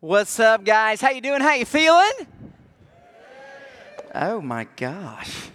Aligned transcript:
What's 0.00 0.38
up, 0.38 0.64
guys? 0.64 1.00
How 1.00 1.10
you 1.10 1.20
doing? 1.20 1.40
How 1.40 1.54
you 1.54 1.64
feeling? 1.64 2.12
Oh 4.14 4.40
my 4.40 4.68
gosh. 4.76 5.48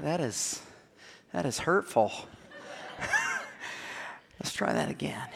That 0.00 0.20
is 0.20 0.62
that 1.32 1.44
is 1.44 1.58
hurtful. 1.58 2.12
Let's 4.38 4.52
try 4.52 4.72
that 4.72 4.90
again. 4.90 5.26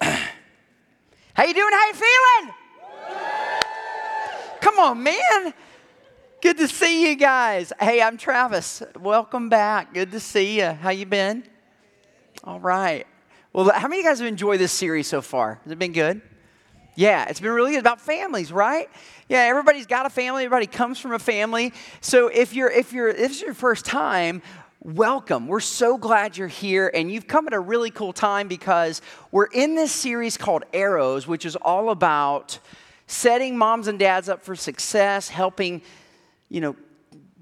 How 0.00 1.44
you 1.44 1.54
doing? 1.54 1.72
How 1.72 1.86
you 1.88 1.94
feeling? 1.94 2.54
Come 4.60 4.78
on, 4.78 5.02
man. 5.02 5.54
Good 6.40 6.56
to 6.58 6.68
see 6.68 7.08
you 7.08 7.16
guys. 7.16 7.72
Hey, 7.80 8.00
I'm 8.00 8.16
Travis. 8.16 8.80
Welcome 9.00 9.48
back. 9.48 9.92
Good 9.92 10.12
to 10.12 10.20
see 10.20 10.58
you. 10.60 10.66
How 10.66 10.90
you 10.90 11.06
been? 11.06 11.42
All 12.44 12.60
right. 12.60 13.08
Well, 13.52 13.72
how 13.72 13.88
many 13.88 14.02
of 14.02 14.04
you 14.04 14.08
guys 14.08 14.20
have 14.20 14.28
enjoyed 14.28 14.60
this 14.60 14.70
series 14.70 15.08
so 15.08 15.20
far? 15.20 15.58
Has 15.64 15.72
it 15.72 15.80
been 15.80 15.92
good? 15.92 16.22
Yeah, 16.94 17.26
it's 17.28 17.40
been 17.40 17.52
really 17.52 17.72
good 17.72 17.80
about 17.80 18.02
families, 18.02 18.52
right? 18.52 18.90
Yeah, 19.28 19.40
everybody's 19.40 19.86
got 19.86 20.04
a 20.04 20.10
family. 20.10 20.44
Everybody 20.44 20.66
comes 20.66 20.98
from 20.98 21.12
a 21.12 21.18
family. 21.18 21.72
So 22.02 22.28
if 22.28 22.52
you're 22.54 22.70
if 22.70 22.92
you're 22.92 23.08
if 23.08 23.16
this 23.16 23.30
is 23.36 23.42
your 23.42 23.54
first 23.54 23.86
time, 23.86 24.42
welcome. 24.82 25.46
We're 25.46 25.60
so 25.60 25.96
glad 25.96 26.36
you're 26.36 26.48
here, 26.48 26.90
and 26.92 27.10
you've 27.10 27.26
come 27.26 27.46
at 27.46 27.54
a 27.54 27.60
really 27.60 27.90
cool 27.90 28.12
time 28.12 28.46
because 28.46 29.00
we're 29.30 29.46
in 29.46 29.74
this 29.74 29.90
series 29.90 30.36
called 30.36 30.64
Arrows, 30.74 31.26
which 31.26 31.46
is 31.46 31.56
all 31.56 31.88
about 31.88 32.58
setting 33.06 33.56
moms 33.56 33.88
and 33.88 33.98
dads 33.98 34.28
up 34.28 34.42
for 34.42 34.54
success, 34.54 35.30
helping 35.30 35.80
you 36.50 36.60
know 36.60 36.76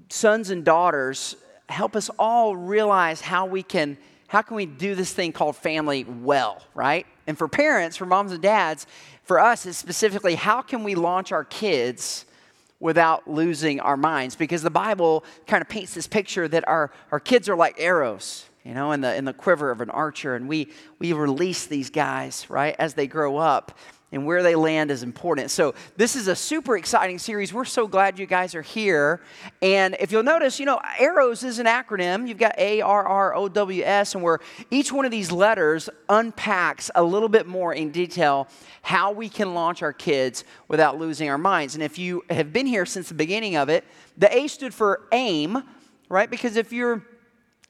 sons 0.07 0.49
and 0.49 0.63
daughters 0.63 1.35
help 1.67 1.97
us 1.97 2.09
all 2.17 2.55
realize 2.55 3.19
how 3.19 3.45
we 3.45 3.63
can 3.63 3.97
how 4.27 4.41
can 4.41 4.55
we 4.55 4.65
do 4.65 4.95
this 4.95 5.11
thing 5.11 5.33
called 5.33 5.57
family 5.57 6.05
well, 6.05 6.61
right? 6.73 7.05
And 7.27 7.37
for 7.37 7.49
parents, 7.49 7.97
for 7.97 8.05
moms 8.05 8.31
and 8.31 8.41
dads, 8.41 8.87
for 9.31 9.39
us 9.39 9.65
is 9.65 9.77
specifically 9.77 10.35
how 10.35 10.61
can 10.61 10.83
we 10.83 10.93
launch 10.93 11.31
our 11.31 11.45
kids 11.45 12.25
without 12.81 13.29
losing 13.29 13.79
our 13.79 13.95
minds? 13.95 14.35
Because 14.35 14.61
the 14.61 14.69
Bible 14.69 15.23
kind 15.47 15.61
of 15.61 15.69
paints 15.69 15.93
this 15.93 16.05
picture 16.05 16.49
that 16.49 16.67
our, 16.67 16.91
our 17.13 17.19
kids 17.21 17.47
are 17.47 17.55
like 17.55 17.75
arrows, 17.79 18.49
you 18.65 18.73
know, 18.73 18.91
in 18.91 18.99
the, 18.99 19.15
in 19.15 19.23
the 19.23 19.31
quiver 19.31 19.71
of 19.71 19.79
an 19.79 19.89
archer, 19.89 20.35
and 20.35 20.49
we, 20.49 20.67
we 20.99 21.13
release 21.13 21.65
these 21.65 21.89
guys, 21.89 22.45
right, 22.49 22.75
as 22.77 22.95
they 22.95 23.07
grow 23.07 23.37
up 23.37 23.71
and 24.11 24.25
where 24.25 24.43
they 24.43 24.55
land 24.55 24.91
is 24.91 25.03
important. 25.03 25.51
So, 25.51 25.73
this 25.95 26.15
is 26.15 26.27
a 26.27 26.35
super 26.35 26.77
exciting 26.77 27.17
series. 27.17 27.53
We're 27.53 27.65
so 27.65 27.87
glad 27.87 28.19
you 28.19 28.25
guys 28.25 28.55
are 28.55 28.61
here. 28.61 29.21
And 29.61 29.95
if 29.99 30.11
you'll 30.11 30.23
notice, 30.23 30.59
you 30.59 30.65
know, 30.65 30.79
ARROWS 30.99 31.43
is 31.43 31.59
an 31.59 31.65
acronym. 31.65 32.27
You've 32.27 32.37
got 32.37 32.53
A 32.57 32.81
R 32.81 33.05
R 33.05 33.35
O 33.35 33.47
W 33.47 33.83
S, 33.83 34.13
and 34.15 34.23
where 34.23 34.39
each 34.69 34.91
one 34.91 35.05
of 35.05 35.11
these 35.11 35.31
letters 35.31 35.89
unpacks 36.09 36.91
a 36.95 37.03
little 37.03 37.29
bit 37.29 37.47
more 37.47 37.73
in 37.73 37.91
detail 37.91 38.47
how 38.81 39.11
we 39.11 39.29
can 39.29 39.53
launch 39.53 39.81
our 39.81 39.93
kids 39.93 40.43
without 40.67 40.97
losing 40.97 41.29
our 41.29 41.37
minds. 41.37 41.75
And 41.75 41.83
if 41.83 41.97
you 41.97 42.23
have 42.29 42.51
been 42.51 42.65
here 42.65 42.85
since 42.85 43.07
the 43.09 43.13
beginning 43.13 43.55
of 43.55 43.69
it, 43.69 43.85
the 44.17 44.35
A 44.35 44.47
stood 44.47 44.73
for 44.73 45.07
aim, 45.11 45.63
right? 46.09 46.29
Because 46.29 46.55
if 46.55 46.73
you're, 46.73 47.05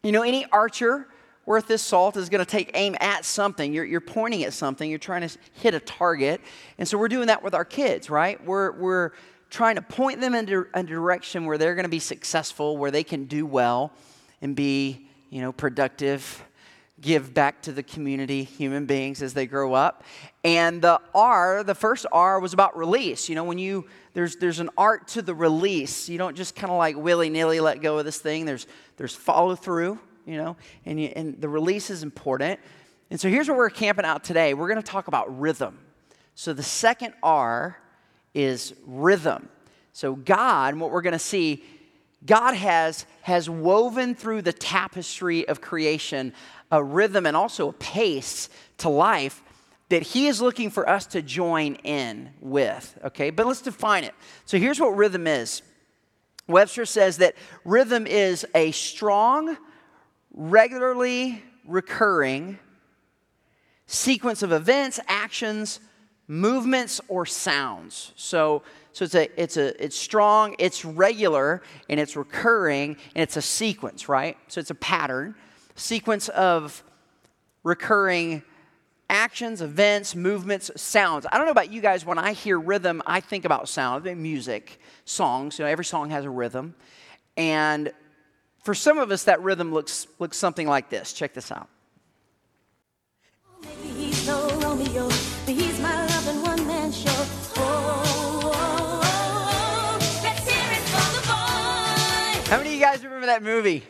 you 0.03 0.11
know, 0.11 0.23
any 0.23 0.45
archer, 0.51 1.07
worth 1.45 1.67
this 1.67 1.81
salt 1.81 2.17
is 2.17 2.29
going 2.29 2.43
to 2.43 2.49
take 2.49 2.71
aim 2.73 2.95
at 2.99 3.25
something. 3.25 3.73
You're, 3.73 3.85
you're 3.85 3.99
pointing 3.99 4.43
at 4.43 4.53
something, 4.53 4.89
you're 4.89 4.99
trying 4.99 5.27
to 5.27 5.37
hit 5.53 5.73
a 5.73 5.79
target. 5.79 6.41
And 6.77 6.87
so 6.87 6.97
we're 6.97 7.07
doing 7.07 7.27
that 7.27 7.43
with 7.43 7.53
our 7.53 7.65
kids, 7.65 8.09
right? 8.09 8.43
We're, 8.45 8.71
we're 8.71 9.11
trying 9.49 9.75
to 9.75 9.81
point 9.81 10.21
them 10.21 10.33
into 10.33 10.67
a 10.73 10.83
direction 10.83 11.45
where 11.45 11.57
they're 11.57 11.75
going 11.75 11.83
to 11.83 11.89
be 11.89 11.99
successful, 11.99 12.77
where 12.77 12.91
they 12.91 13.03
can 13.03 13.25
do 13.25 13.45
well 13.45 13.91
and 14.41 14.55
be, 14.55 15.07
you 15.29 15.41
know, 15.41 15.51
productive, 15.51 16.43
give 17.01 17.33
back 17.33 17.61
to 17.63 17.71
the 17.71 17.83
community, 17.83 18.43
human 18.43 18.85
beings 18.85 19.21
as 19.21 19.33
they 19.33 19.47
grow 19.47 19.73
up. 19.73 20.03
And 20.43 20.81
the 20.81 21.01
R, 21.15 21.63
the 21.63 21.75
first 21.75 22.05
R 22.11 22.39
was 22.39 22.53
about 22.53 22.77
release. 22.77 23.27
You 23.27 23.35
know, 23.35 23.43
when 23.43 23.57
you 23.57 23.87
there's 24.13 24.35
there's 24.35 24.59
an 24.59 24.69
art 24.77 25.07
to 25.09 25.21
the 25.21 25.33
release. 25.33 26.07
You 26.07 26.17
don't 26.17 26.35
just 26.37 26.55
kind 26.55 26.71
of 26.71 26.77
like 26.77 26.95
willy-nilly 26.95 27.59
let 27.59 27.81
go 27.81 27.97
of 27.97 28.05
this 28.05 28.19
thing. 28.19 28.45
There's 28.45 28.67
there's 28.97 29.15
follow 29.15 29.55
through 29.55 29.99
you 30.25 30.37
know, 30.37 30.57
and, 30.85 30.99
you, 30.99 31.11
and 31.15 31.39
the 31.39 31.49
release 31.49 31.89
is 31.89 32.03
important. 32.03 32.59
And 33.09 33.19
so 33.19 33.29
here's 33.29 33.47
where 33.47 33.57
we're 33.57 33.69
camping 33.69 34.05
out 34.05 34.23
today. 34.23 34.53
We're 34.53 34.67
going 34.67 34.81
to 34.81 34.91
talk 34.91 35.07
about 35.07 35.39
rhythm. 35.39 35.79
So 36.35 36.53
the 36.53 36.63
second 36.63 37.13
R 37.21 37.77
is 38.33 38.73
rhythm. 38.85 39.49
So 39.93 40.15
God, 40.15 40.75
what 40.75 40.91
we're 40.91 41.01
going 41.01 41.13
to 41.13 41.19
see, 41.19 41.63
God 42.25 42.53
has, 42.53 43.05
has 43.21 43.49
woven 43.49 44.15
through 44.15 44.43
the 44.43 44.53
tapestry 44.53 45.47
of 45.47 45.61
creation 45.61 46.33
a 46.71 46.81
rhythm 46.81 47.25
and 47.25 47.35
also 47.35 47.69
a 47.69 47.73
pace 47.73 48.49
to 48.77 48.89
life 48.89 49.43
that 49.89 50.01
He 50.01 50.27
is 50.27 50.41
looking 50.41 50.69
for 50.69 50.87
us 50.87 51.05
to 51.07 51.21
join 51.21 51.75
in 51.83 52.29
with. 52.39 52.97
Okay, 53.03 53.29
but 53.29 53.45
let's 53.45 53.61
define 53.61 54.05
it. 54.05 54.15
So 54.45 54.57
here's 54.57 54.79
what 54.79 54.95
rhythm 54.95 55.27
is 55.27 55.61
Webster 56.47 56.85
says 56.85 57.17
that 57.17 57.35
rhythm 57.65 58.07
is 58.07 58.45
a 58.55 58.71
strong, 58.71 59.57
regularly 60.33 61.43
recurring 61.65 62.59
sequence 63.85 64.41
of 64.41 64.51
events, 64.51 64.99
actions, 65.07 65.79
movements, 66.27 67.01
or 67.07 67.25
sounds. 67.25 68.13
So, 68.15 68.63
so 68.93 69.05
it's 69.05 69.15
a 69.15 69.41
it's 69.41 69.57
a 69.57 69.83
it's 69.83 69.97
strong, 69.97 70.55
it's 70.59 70.85
regular, 70.85 71.61
and 71.89 71.99
it's 71.99 72.15
recurring, 72.15 72.97
and 73.15 73.23
it's 73.23 73.37
a 73.37 73.41
sequence, 73.41 74.07
right? 74.07 74.37
So 74.47 74.61
it's 74.61 74.69
a 74.69 74.75
pattern, 74.75 75.35
sequence 75.75 76.29
of 76.29 76.83
recurring 77.63 78.43
actions, 79.09 79.61
events, 79.61 80.15
movements, 80.15 80.71
sounds. 80.81 81.25
I 81.29 81.37
don't 81.37 81.45
know 81.45 81.51
about 81.51 81.71
you 81.71 81.81
guys, 81.81 82.05
when 82.05 82.17
I 82.17 82.31
hear 82.31 82.57
rhythm, 82.57 83.03
I 83.05 83.19
think 83.19 83.43
about 83.43 83.67
sound, 83.67 84.03
I 84.03 84.03
think 84.05 84.19
music, 84.19 84.79
songs. 85.03 85.59
You 85.59 85.65
know, 85.65 85.71
every 85.71 85.85
song 85.85 86.09
has 86.11 86.23
a 86.23 86.29
rhythm. 86.29 86.73
And 87.35 87.91
for 88.61 88.73
some 88.73 88.97
of 88.97 89.11
us, 89.11 89.23
that 89.25 89.41
rhythm 89.41 89.73
looks, 89.73 90.07
looks 90.19 90.37
something 90.37 90.67
like 90.67 90.89
this. 90.89 91.13
Check 91.13 91.33
this 91.33 91.51
out. 91.51 91.67
How 102.51 102.57
many 102.57 102.69
of 102.69 102.75
you 102.75 102.81
guys 102.81 103.03
remember 103.03 103.27
that 103.27 103.43
movie? 103.43 103.83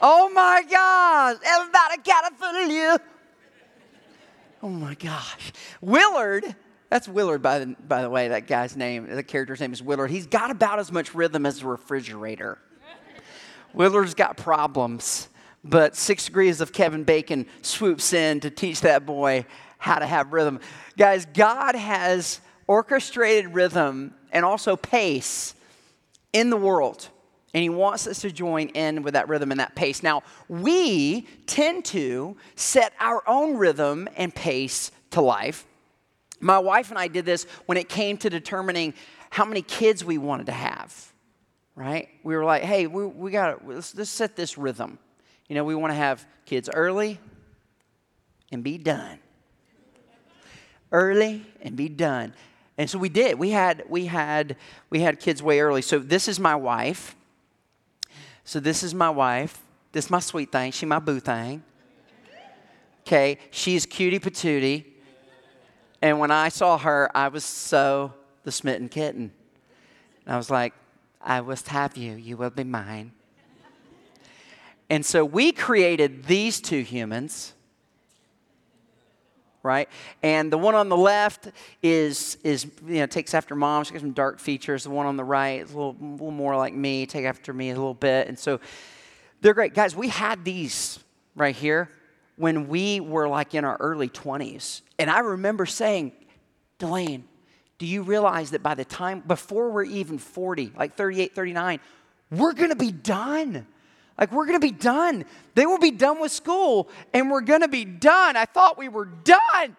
Oh 0.00 0.30
my 0.30 0.62
gosh, 0.70 1.36
everybody 1.44 2.02
got 2.04 2.38
for 2.38 2.72
you. 2.72 2.98
Oh 4.62 4.68
my 4.68 4.94
gosh. 4.94 5.52
Willard, 5.80 6.44
that's 6.90 7.08
Willard 7.08 7.42
by 7.42 7.60
the, 7.60 7.66
by 7.66 8.02
the 8.02 8.10
way, 8.10 8.28
that 8.28 8.46
guy's 8.46 8.76
name, 8.76 9.08
the 9.08 9.22
character's 9.22 9.60
name 9.60 9.72
is 9.72 9.82
Willard. 9.82 10.10
He's 10.10 10.26
got 10.26 10.50
about 10.50 10.78
as 10.78 10.92
much 10.92 11.14
rhythm 11.14 11.46
as 11.46 11.62
a 11.62 11.66
refrigerator. 11.66 12.58
Willard's 13.74 14.14
got 14.14 14.36
problems, 14.36 15.28
but 15.64 15.96
six 15.96 16.26
degrees 16.26 16.60
of 16.60 16.72
Kevin 16.72 17.04
Bacon 17.04 17.46
swoops 17.62 18.12
in 18.12 18.40
to 18.40 18.50
teach 18.50 18.80
that 18.82 19.06
boy 19.06 19.44
how 19.78 19.98
to 19.98 20.06
have 20.06 20.32
rhythm. 20.32 20.60
Guys, 20.96 21.26
God 21.26 21.74
has 21.74 22.40
orchestrated 22.66 23.54
rhythm 23.54 24.14
and 24.32 24.44
also 24.44 24.76
pace 24.76 25.54
in 26.32 26.50
the 26.50 26.56
world. 26.56 27.08
And 27.54 27.62
he 27.62 27.70
wants 27.70 28.06
us 28.06 28.20
to 28.20 28.30
join 28.30 28.68
in 28.68 29.02
with 29.02 29.14
that 29.14 29.28
rhythm 29.28 29.50
and 29.50 29.60
that 29.60 29.74
pace. 29.74 30.02
Now, 30.02 30.22
we 30.48 31.26
tend 31.46 31.84
to 31.86 32.36
set 32.56 32.92
our 33.00 33.22
own 33.26 33.56
rhythm 33.56 34.08
and 34.16 34.34
pace 34.34 34.90
to 35.12 35.22
life. 35.22 35.64
My 36.40 36.58
wife 36.58 36.90
and 36.90 36.98
I 36.98 37.08
did 37.08 37.24
this 37.24 37.44
when 37.66 37.78
it 37.78 37.88
came 37.88 38.18
to 38.18 38.30
determining 38.30 38.92
how 39.30 39.44
many 39.44 39.62
kids 39.62 40.04
we 40.04 40.18
wanted 40.18 40.46
to 40.46 40.52
have 40.52 41.07
right? 41.78 42.08
We 42.24 42.34
were 42.34 42.44
like, 42.44 42.64
hey, 42.64 42.88
we, 42.88 43.06
we 43.06 43.30
got 43.30 43.60
to, 43.60 43.66
let's, 43.74 43.94
let's 43.94 44.10
set 44.10 44.34
this 44.34 44.58
rhythm. 44.58 44.98
You 45.48 45.54
know, 45.54 45.62
we 45.62 45.76
want 45.76 45.92
to 45.92 45.96
have 45.96 46.26
kids 46.44 46.68
early 46.74 47.20
and 48.50 48.64
be 48.64 48.78
done. 48.78 49.20
early 50.90 51.46
and 51.62 51.76
be 51.76 51.88
done. 51.88 52.34
And 52.76 52.90
so 52.90 52.98
we 52.98 53.08
did. 53.08 53.38
We 53.38 53.50
had, 53.50 53.84
we 53.88 54.06
had, 54.06 54.56
we 54.90 55.00
had 55.00 55.20
kids 55.20 55.40
way 55.40 55.60
early. 55.60 55.82
So 55.82 56.00
this 56.00 56.26
is 56.26 56.40
my 56.40 56.56
wife. 56.56 57.14
So 58.44 58.58
this 58.58 58.82
is 58.82 58.92
my 58.92 59.10
wife. 59.10 59.60
This 59.92 60.06
is 60.06 60.10
my 60.10 60.20
sweet 60.20 60.50
thing. 60.50 60.72
She 60.72 60.84
my 60.84 60.98
boo 60.98 61.20
thing. 61.20 61.62
Okay, 63.06 63.38
she's 63.50 63.86
cutie 63.86 64.18
patootie. 64.18 64.84
And 66.02 66.18
when 66.18 66.30
I 66.30 66.48
saw 66.48 66.76
her, 66.78 67.10
I 67.14 67.28
was 67.28 67.44
so 67.44 68.12
the 68.44 68.52
smitten 68.52 68.88
kitten. 68.88 69.32
And 70.26 70.34
I 70.34 70.36
was 70.36 70.50
like, 70.50 70.74
I 71.20 71.40
will 71.40 71.56
have 71.66 71.96
you. 71.96 72.14
You 72.14 72.36
will 72.36 72.50
be 72.50 72.64
mine. 72.64 73.12
And 74.90 75.04
so 75.04 75.24
we 75.24 75.52
created 75.52 76.24
these 76.24 76.60
two 76.60 76.80
humans, 76.80 77.52
right? 79.62 79.88
And 80.22 80.50
the 80.50 80.56
one 80.56 80.74
on 80.74 80.88
the 80.88 80.96
left 80.96 81.50
is, 81.82 82.38
is 82.42 82.66
you 82.86 83.00
know, 83.00 83.06
takes 83.06 83.34
after 83.34 83.54
mom. 83.54 83.84
She's 83.84 83.92
got 83.92 84.00
some 84.00 84.12
dark 84.12 84.40
features. 84.40 84.84
The 84.84 84.90
one 84.90 85.06
on 85.06 85.16
the 85.16 85.24
right 85.24 85.60
is 85.60 85.72
a 85.72 85.76
little, 85.76 85.96
little 86.00 86.30
more 86.30 86.56
like 86.56 86.72
me, 86.72 87.04
take 87.04 87.26
after 87.26 87.52
me 87.52 87.70
a 87.70 87.74
little 87.74 87.92
bit. 87.92 88.28
And 88.28 88.38
so 88.38 88.60
they're 89.42 89.54
great. 89.54 89.74
Guys, 89.74 89.94
we 89.94 90.08
had 90.08 90.44
these 90.44 90.98
right 91.36 91.54
here 91.54 91.90
when 92.36 92.68
we 92.68 93.00
were 93.00 93.28
like 93.28 93.54
in 93.54 93.64
our 93.64 93.76
early 93.78 94.08
20s. 94.08 94.80
And 94.98 95.10
I 95.10 95.20
remember 95.20 95.66
saying, 95.66 96.12
Delane, 96.78 97.24
do 97.78 97.86
you 97.86 98.02
realize 98.02 98.50
that 98.50 98.62
by 98.62 98.74
the 98.74 98.84
time, 98.84 99.20
before 99.20 99.70
we're 99.70 99.84
even 99.84 100.18
40, 100.18 100.72
like 100.76 100.96
38, 100.96 101.34
39, 101.34 101.80
we're 102.30 102.52
gonna 102.52 102.76
be 102.76 102.92
done? 102.92 103.66
Like, 104.18 104.32
we're 104.32 104.46
gonna 104.46 104.58
be 104.58 104.72
done. 104.72 105.24
They 105.54 105.64
will 105.64 105.78
be 105.78 105.92
done 105.92 106.20
with 106.20 106.32
school 106.32 106.88
and 107.14 107.30
we're 107.30 107.40
gonna 107.40 107.68
be 107.68 107.84
done. 107.84 108.36
I 108.36 108.46
thought 108.46 108.76
we 108.76 108.88
were 108.88 109.04
done. 109.04 109.76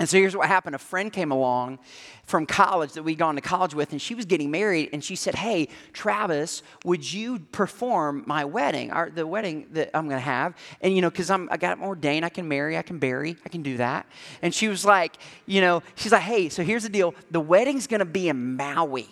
And 0.00 0.08
so 0.08 0.16
here's 0.16 0.34
what 0.34 0.48
happened. 0.48 0.74
A 0.74 0.78
friend 0.78 1.12
came 1.12 1.30
along 1.30 1.78
from 2.24 2.46
college 2.46 2.94
that 2.94 3.02
we'd 3.02 3.18
gone 3.18 3.34
to 3.34 3.42
college 3.42 3.74
with, 3.74 3.92
and 3.92 4.00
she 4.00 4.14
was 4.14 4.24
getting 4.24 4.50
married, 4.50 4.88
and 4.94 5.04
she 5.04 5.14
said, 5.14 5.34
Hey, 5.34 5.68
Travis, 5.92 6.62
would 6.86 7.12
you 7.12 7.38
perform 7.38 8.24
my 8.26 8.46
wedding, 8.46 8.94
or 8.94 9.10
the 9.10 9.26
wedding 9.26 9.66
that 9.72 9.94
I'm 9.94 10.08
gonna 10.08 10.18
have? 10.18 10.54
And 10.80 10.96
you 10.96 11.02
know, 11.02 11.10
because 11.10 11.30
I 11.30 11.58
got 11.58 11.80
ordained, 11.80 12.24
I 12.24 12.30
can 12.30 12.48
marry, 12.48 12.78
I 12.78 12.82
can 12.82 12.98
bury, 12.98 13.36
I 13.44 13.50
can 13.50 13.60
do 13.60 13.76
that. 13.76 14.06
And 14.40 14.54
she 14.54 14.68
was 14.68 14.86
like, 14.86 15.18
you 15.44 15.60
know, 15.60 15.82
she's 15.96 16.12
like, 16.12 16.22
Hey, 16.22 16.48
so 16.48 16.62
here's 16.62 16.84
the 16.84 16.88
deal. 16.88 17.14
The 17.30 17.40
wedding's 17.40 17.86
gonna 17.86 18.06
be 18.06 18.30
in 18.30 18.56
Maui. 18.56 19.06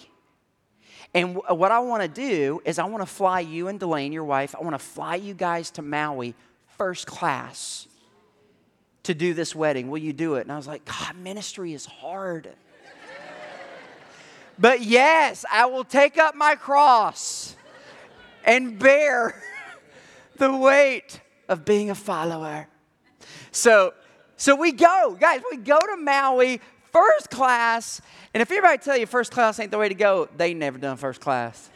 And 1.13 1.35
w- 1.35 1.55
what 1.55 1.71
I 1.71 1.81
wanna 1.81 2.09
do 2.09 2.63
is 2.65 2.79
I 2.79 2.85
wanna 2.87 3.05
fly 3.05 3.41
you 3.41 3.69
and 3.69 3.79
Delane, 3.79 4.11
your 4.11 4.25
wife, 4.25 4.55
I 4.59 4.65
wanna 4.65 4.79
fly 4.79 5.17
you 5.17 5.35
guys 5.35 5.71
to 5.73 5.83
Maui 5.83 6.35
first 6.79 7.07
class 7.07 7.89
to 9.09 9.15
do 9.15 9.33
this 9.33 9.55
wedding. 9.55 9.89
Will 9.89 9.99
you 9.99 10.13
do 10.13 10.35
it? 10.35 10.43
And 10.43 10.53
I 10.53 10.57
was 10.57 10.67
like, 10.67 10.85
God, 10.85 11.17
ministry 11.17 11.73
is 11.73 11.87
hard. 11.87 12.51
but 14.59 14.83
yes, 14.83 15.47
I 15.51 15.65
will 15.67 15.85
take 15.85 16.19
up 16.19 16.35
my 16.35 16.55
cross 16.55 17.57
and 18.45 18.79
bear 18.79 19.43
the 20.37 20.55
weight 20.55 21.23
of 21.49 21.65
being 21.65 21.89
a 21.89 21.95
follower. 21.95 22.69
So, 23.51 23.95
so 24.37 24.55
we 24.55 24.73
go, 24.73 25.17
guys, 25.19 25.41
we 25.51 25.57
go 25.57 25.79
to 25.79 25.97
Maui 25.97 26.61
first 26.93 27.31
class. 27.31 28.03
And 28.35 28.43
if 28.43 28.51
anybody 28.51 28.77
tell 28.77 28.97
you 28.97 29.07
first 29.07 29.33
class 29.33 29.59
ain't 29.59 29.71
the 29.71 29.79
way 29.79 29.89
to 29.89 29.95
go, 29.95 30.29
they 30.37 30.53
never 30.53 30.77
done 30.77 30.99
first 30.99 31.23
class 31.23 31.71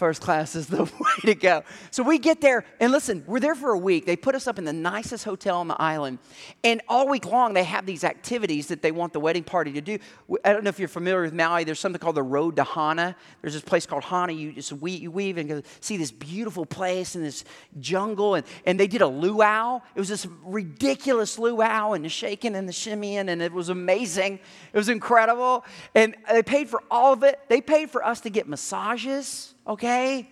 first 0.00 0.22
class 0.22 0.56
is 0.56 0.66
the 0.66 0.84
way 0.98 1.20
to 1.24 1.34
go. 1.34 1.62
So 1.90 2.02
we 2.02 2.18
get 2.18 2.40
there, 2.40 2.64
and 2.80 2.90
listen, 2.90 3.22
we're 3.26 3.38
there 3.38 3.54
for 3.54 3.72
a 3.72 3.78
week. 3.78 4.06
They 4.06 4.16
put 4.16 4.34
us 4.34 4.46
up 4.46 4.58
in 4.58 4.64
the 4.64 4.72
nicest 4.72 5.24
hotel 5.24 5.58
on 5.58 5.68
the 5.68 5.80
island. 5.80 6.18
And 6.64 6.80
all 6.88 7.06
week 7.06 7.26
long, 7.26 7.52
they 7.52 7.64
have 7.64 7.84
these 7.84 8.02
activities 8.02 8.68
that 8.68 8.80
they 8.80 8.92
want 8.92 9.12
the 9.12 9.20
wedding 9.20 9.44
party 9.44 9.72
to 9.72 9.82
do. 9.82 9.98
I 10.42 10.54
don't 10.54 10.64
know 10.64 10.70
if 10.70 10.78
you're 10.78 10.88
familiar 10.88 11.20
with 11.20 11.34
Maui. 11.34 11.64
There's 11.64 11.78
something 11.78 12.00
called 12.00 12.16
the 12.16 12.22
Road 12.22 12.56
to 12.56 12.64
Hana. 12.64 13.14
There's 13.42 13.52
this 13.52 13.62
place 13.62 13.84
called 13.84 14.02
Hana. 14.02 14.32
You 14.32 14.52
just 14.52 14.72
weave, 14.72 15.02
you 15.02 15.10
weave 15.10 15.36
and 15.36 15.46
go 15.46 15.62
see 15.80 15.98
this 15.98 16.10
beautiful 16.10 16.64
place 16.64 17.14
and 17.14 17.22
this 17.22 17.44
jungle. 17.78 18.36
And, 18.36 18.46
and 18.64 18.80
they 18.80 18.86
did 18.86 19.02
a 19.02 19.06
luau. 19.06 19.82
It 19.94 20.00
was 20.00 20.08
this 20.08 20.26
ridiculous 20.42 21.38
luau 21.38 21.92
and 21.92 22.06
the 22.06 22.08
shaking 22.08 22.56
and 22.56 22.66
the 22.66 22.72
shimmying, 22.72 23.28
and 23.28 23.42
it 23.42 23.52
was 23.52 23.68
amazing. 23.68 24.40
It 24.72 24.78
was 24.78 24.88
incredible. 24.88 25.62
And 25.94 26.16
they 26.26 26.42
paid 26.42 26.70
for 26.70 26.82
all 26.90 27.12
of 27.12 27.22
it. 27.22 27.38
They 27.48 27.60
paid 27.60 27.90
for 27.90 28.02
us 28.02 28.22
to 28.22 28.30
get 28.30 28.48
massages 28.48 29.54
okay? 29.66 30.28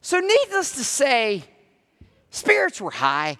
So, 0.00 0.20
needless 0.20 0.72
to 0.72 0.84
say, 0.84 1.44
spirits 2.30 2.80
were 2.80 2.90
high. 2.90 3.38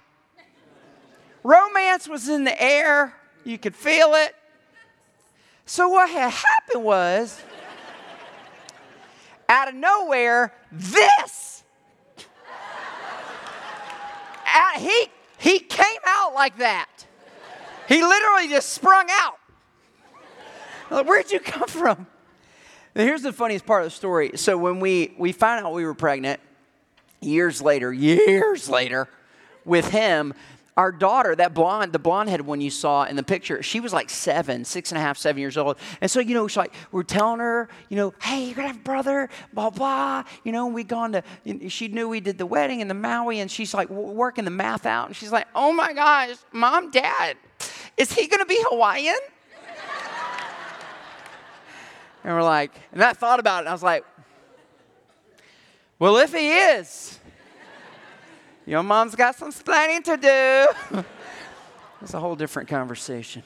Romance 1.43 2.09
was 2.09 2.29
in 2.29 2.45
the 2.45 2.63
air. 2.63 3.15
You 3.45 3.59
could 3.59 3.77
feel 3.77 4.15
it. 4.15 4.35
So, 5.67 5.89
what 5.89 6.09
had 6.09 6.31
happened 6.31 6.85
was, 6.85 7.41
out 9.49 9.69
of 9.69 9.75
nowhere, 9.75 10.55
this. 10.73 11.63
Out, 14.47 14.77
he, 14.79 15.07
he 15.39 15.59
came 15.59 16.01
out 16.07 16.35
like 16.35 16.59
that. 16.59 16.89
He 17.89 18.03
literally 18.03 18.49
just 18.49 18.71
sprung 18.71 19.07
out. 19.11 19.39
Where'd 21.07 21.31
you 21.31 21.41
come 21.41 21.69
from? 21.69 22.07
Here's 22.94 23.23
the 23.23 23.32
funniest 23.32 23.67
part 23.67 23.82
of 23.82 23.87
the 23.87 23.96
story. 23.96 24.32
So 24.37 24.56
when 24.56 24.79
we, 24.79 25.14
we 25.19 25.32
found 25.32 25.67
out 25.67 25.73
we 25.73 25.85
were 25.85 25.94
pregnant, 25.94 26.41
years 27.20 27.61
later, 27.61 27.93
years 27.93 28.69
later, 28.69 29.08
with 29.64 29.88
him, 29.88 30.32
our 30.76 30.93
daughter, 30.93 31.35
that 31.37 31.55
blonde, 31.55 31.93
the 31.93 31.99
blonde 31.99 32.29
headed 32.29 32.46
one 32.46 32.61
you 32.61 32.70
saw 32.70 33.05
in 33.05 33.17
the 33.17 33.23
picture, 33.23 33.62
she 33.62 33.81
was 33.81 33.93
like 33.93 34.11
seven, 34.11 34.64
six 34.64 34.91
and 34.91 34.99
a 34.99 35.00
half, 35.00 35.17
seven 35.17 35.41
years 35.41 35.56
old. 35.56 35.76
And 36.00 36.11
so, 36.11 36.20
you 36.20 36.35
know, 36.35 36.46
she's 36.46 36.56
like, 36.56 36.73
we're 36.93 37.05
telling 37.05 37.41
her, 37.41 37.69
you 37.88 37.96
know, 37.96 38.14
hey, 38.23 38.44
you're 38.44 38.55
gonna 38.55 38.69
have 38.69 38.76
a 38.76 38.81
brother, 38.81 39.29
blah, 39.52 39.70
blah. 39.70 40.25
You 40.44 40.52
know, 40.52 40.67
we 40.67 40.85
gone 40.85 41.12
to, 41.12 41.69
she 41.69 41.88
knew 41.88 42.08
we 42.08 42.20
did 42.20 42.38
the 42.38 42.47
wedding 42.47 42.81
in 42.81 42.88
the 42.88 42.94
Maui, 42.94 43.40
and 43.40 43.50
she's 43.50 43.75
like 43.75 43.88
working 43.88 44.44
the 44.44 44.50
math 44.50 44.87
out. 44.87 45.08
And 45.08 45.17
she's 45.17 45.32
like, 45.32 45.47
oh 45.55 45.73
my 45.73 45.93
gosh, 45.93 46.37
mom, 46.52 46.90
dad, 46.90 47.37
is 47.97 48.12
he 48.12 48.26
gonna 48.26 48.47
be 48.47 48.58
Hawaiian? 48.69 49.14
And 52.25 52.35
we're 52.35 52.43
like, 52.43 52.73
and 52.93 53.03
I 53.03 53.12
thought 53.12 53.38
about 53.38 53.65
it, 53.65 53.69
I 53.69 53.73
was 53.73 53.82
like, 53.82 54.05
well, 55.99 56.17
if 56.17 56.32
he 56.32 56.53
is, 56.53 57.19
your 58.67 58.82
mom's 58.82 59.15
got 59.15 59.37
some 59.37 59.53
planning 59.53 60.03
to 60.03 60.17
do. 60.17 61.03
It's 62.03 62.12
a 62.12 62.21
whole 62.21 62.37
different 62.37 62.69
conversation. 62.69 63.43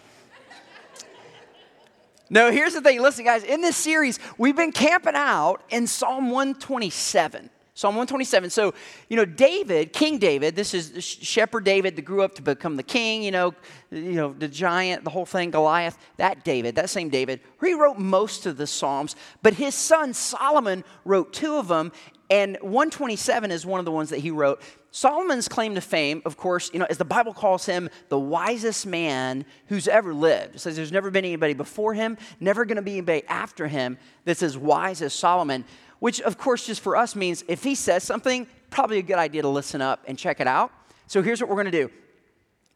No, 2.29 2.51
here's 2.51 2.75
the 2.75 2.81
thing. 2.81 3.01
Listen, 3.01 3.25
guys, 3.25 3.45
in 3.45 3.61
this 3.61 3.77
series, 3.77 4.19
we've 4.37 4.57
been 4.57 4.73
camping 4.73 5.15
out 5.15 5.63
in 5.71 5.87
Psalm 5.87 6.31
127. 6.31 7.51
Psalm 7.79 7.95
127. 7.95 8.51
So, 8.51 8.75
you 9.09 9.17
know, 9.17 9.25
David, 9.25 9.93
King 9.93 10.19
David, 10.19 10.57
this 10.57 10.75
is 10.75 11.05
shepherd 11.05 11.63
David 11.63 11.95
that 11.95 12.03
grew 12.03 12.23
up 12.23 12.35
to 12.35 12.43
become 12.43 12.75
the 12.75 12.83
king, 12.83 13.23
you 13.23 13.31
know, 13.31 13.55
you 13.93 14.15
know, 14.15 14.35
the 14.37 14.49
giant, 14.49 15.05
the 15.05 15.11
whole 15.11 15.25
thing, 15.25 15.53
Goliath, 15.53 15.97
that 16.17 16.43
David, 16.43 16.75
that 16.75 16.91
same 16.91 17.09
David, 17.09 17.39
he 17.63 17.75
wrote 17.75 17.97
most 17.97 18.47
of 18.47 18.57
the 18.57 18.67
Psalms, 18.67 19.15
but 19.43 19.55
his 19.55 19.77
son 19.77 20.13
Solomon 20.13 20.83
wrote 21.05 21.33
two 21.33 21.55
of 21.55 21.69
them, 21.69 21.93
and 22.29 22.59
127 22.63 23.53
is 23.53 23.65
one 23.65 23.79
of 23.79 23.85
the 23.85 23.93
ones 23.93 24.11
that 24.11 24.19
he 24.19 24.33
wrote. 24.33 24.61
Solomon's 24.91 25.47
claim 25.47 25.77
to 25.77 25.81
fame, 25.81 26.21
of 26.25 26.37
course, 26.37 26.71
you 26.73 26.81
know, 26.81 26.87
as 26.91 26.99
the 26.99 27.05
Bible 27.05 27.33
calls 27.33 27.65
him 27.65 27.91
the 28.09 28.19
wisest 28.19 28.87
man 28.87 29.45
who's 29.67 29.87
ever 29.87 30.13
lived. 30.13 30.57
It 30.57 30.59
says 30.59 30.75
there's 30.75 30.91
never 30.91 31.13
been 31.13 31.25
anybody 31.25 31.55
before 31.55 31.95
him, 31.95 32.19
never 32.41 32.65
going 32.65 32.77
to 32.77 32.83
be 32.83 32.93
anybody 32.93 33.23
after 33.29 33.69
him 33.69 33.99
that's 34.25 34.43
as 34.43 34.59
wise 34.59 35.01
as 35.01 35.13
Solomon 35.13 35.65
which 36.01 36.21
of 36.21 36.39
course 36.39 36.67
just 36.67 36.81
for 36.81 36.97
us 36.97 37.15
means 37.17 37.45
if 37.49 37.63
he 37.63 37.75
says 37.75 38.05
something, 38.05 38.47
probably 38.71 38.99
a 38.99 39.03
good 39.03 39.19
idea 39.19 39.43
to 39.43 39.49
listen 39.49 39.81
up 39.81 40.05
and 40.07 40.19
check 40.19 40.41
it 40.41 40.47
out. 40.47 40.73
So 41.07 41.23
here's 41.23 41.41
what 41.41 41.49
we're 41.49 41.57
going 41.57 41.67
to 41.67 41.71
do. 41.71 41.91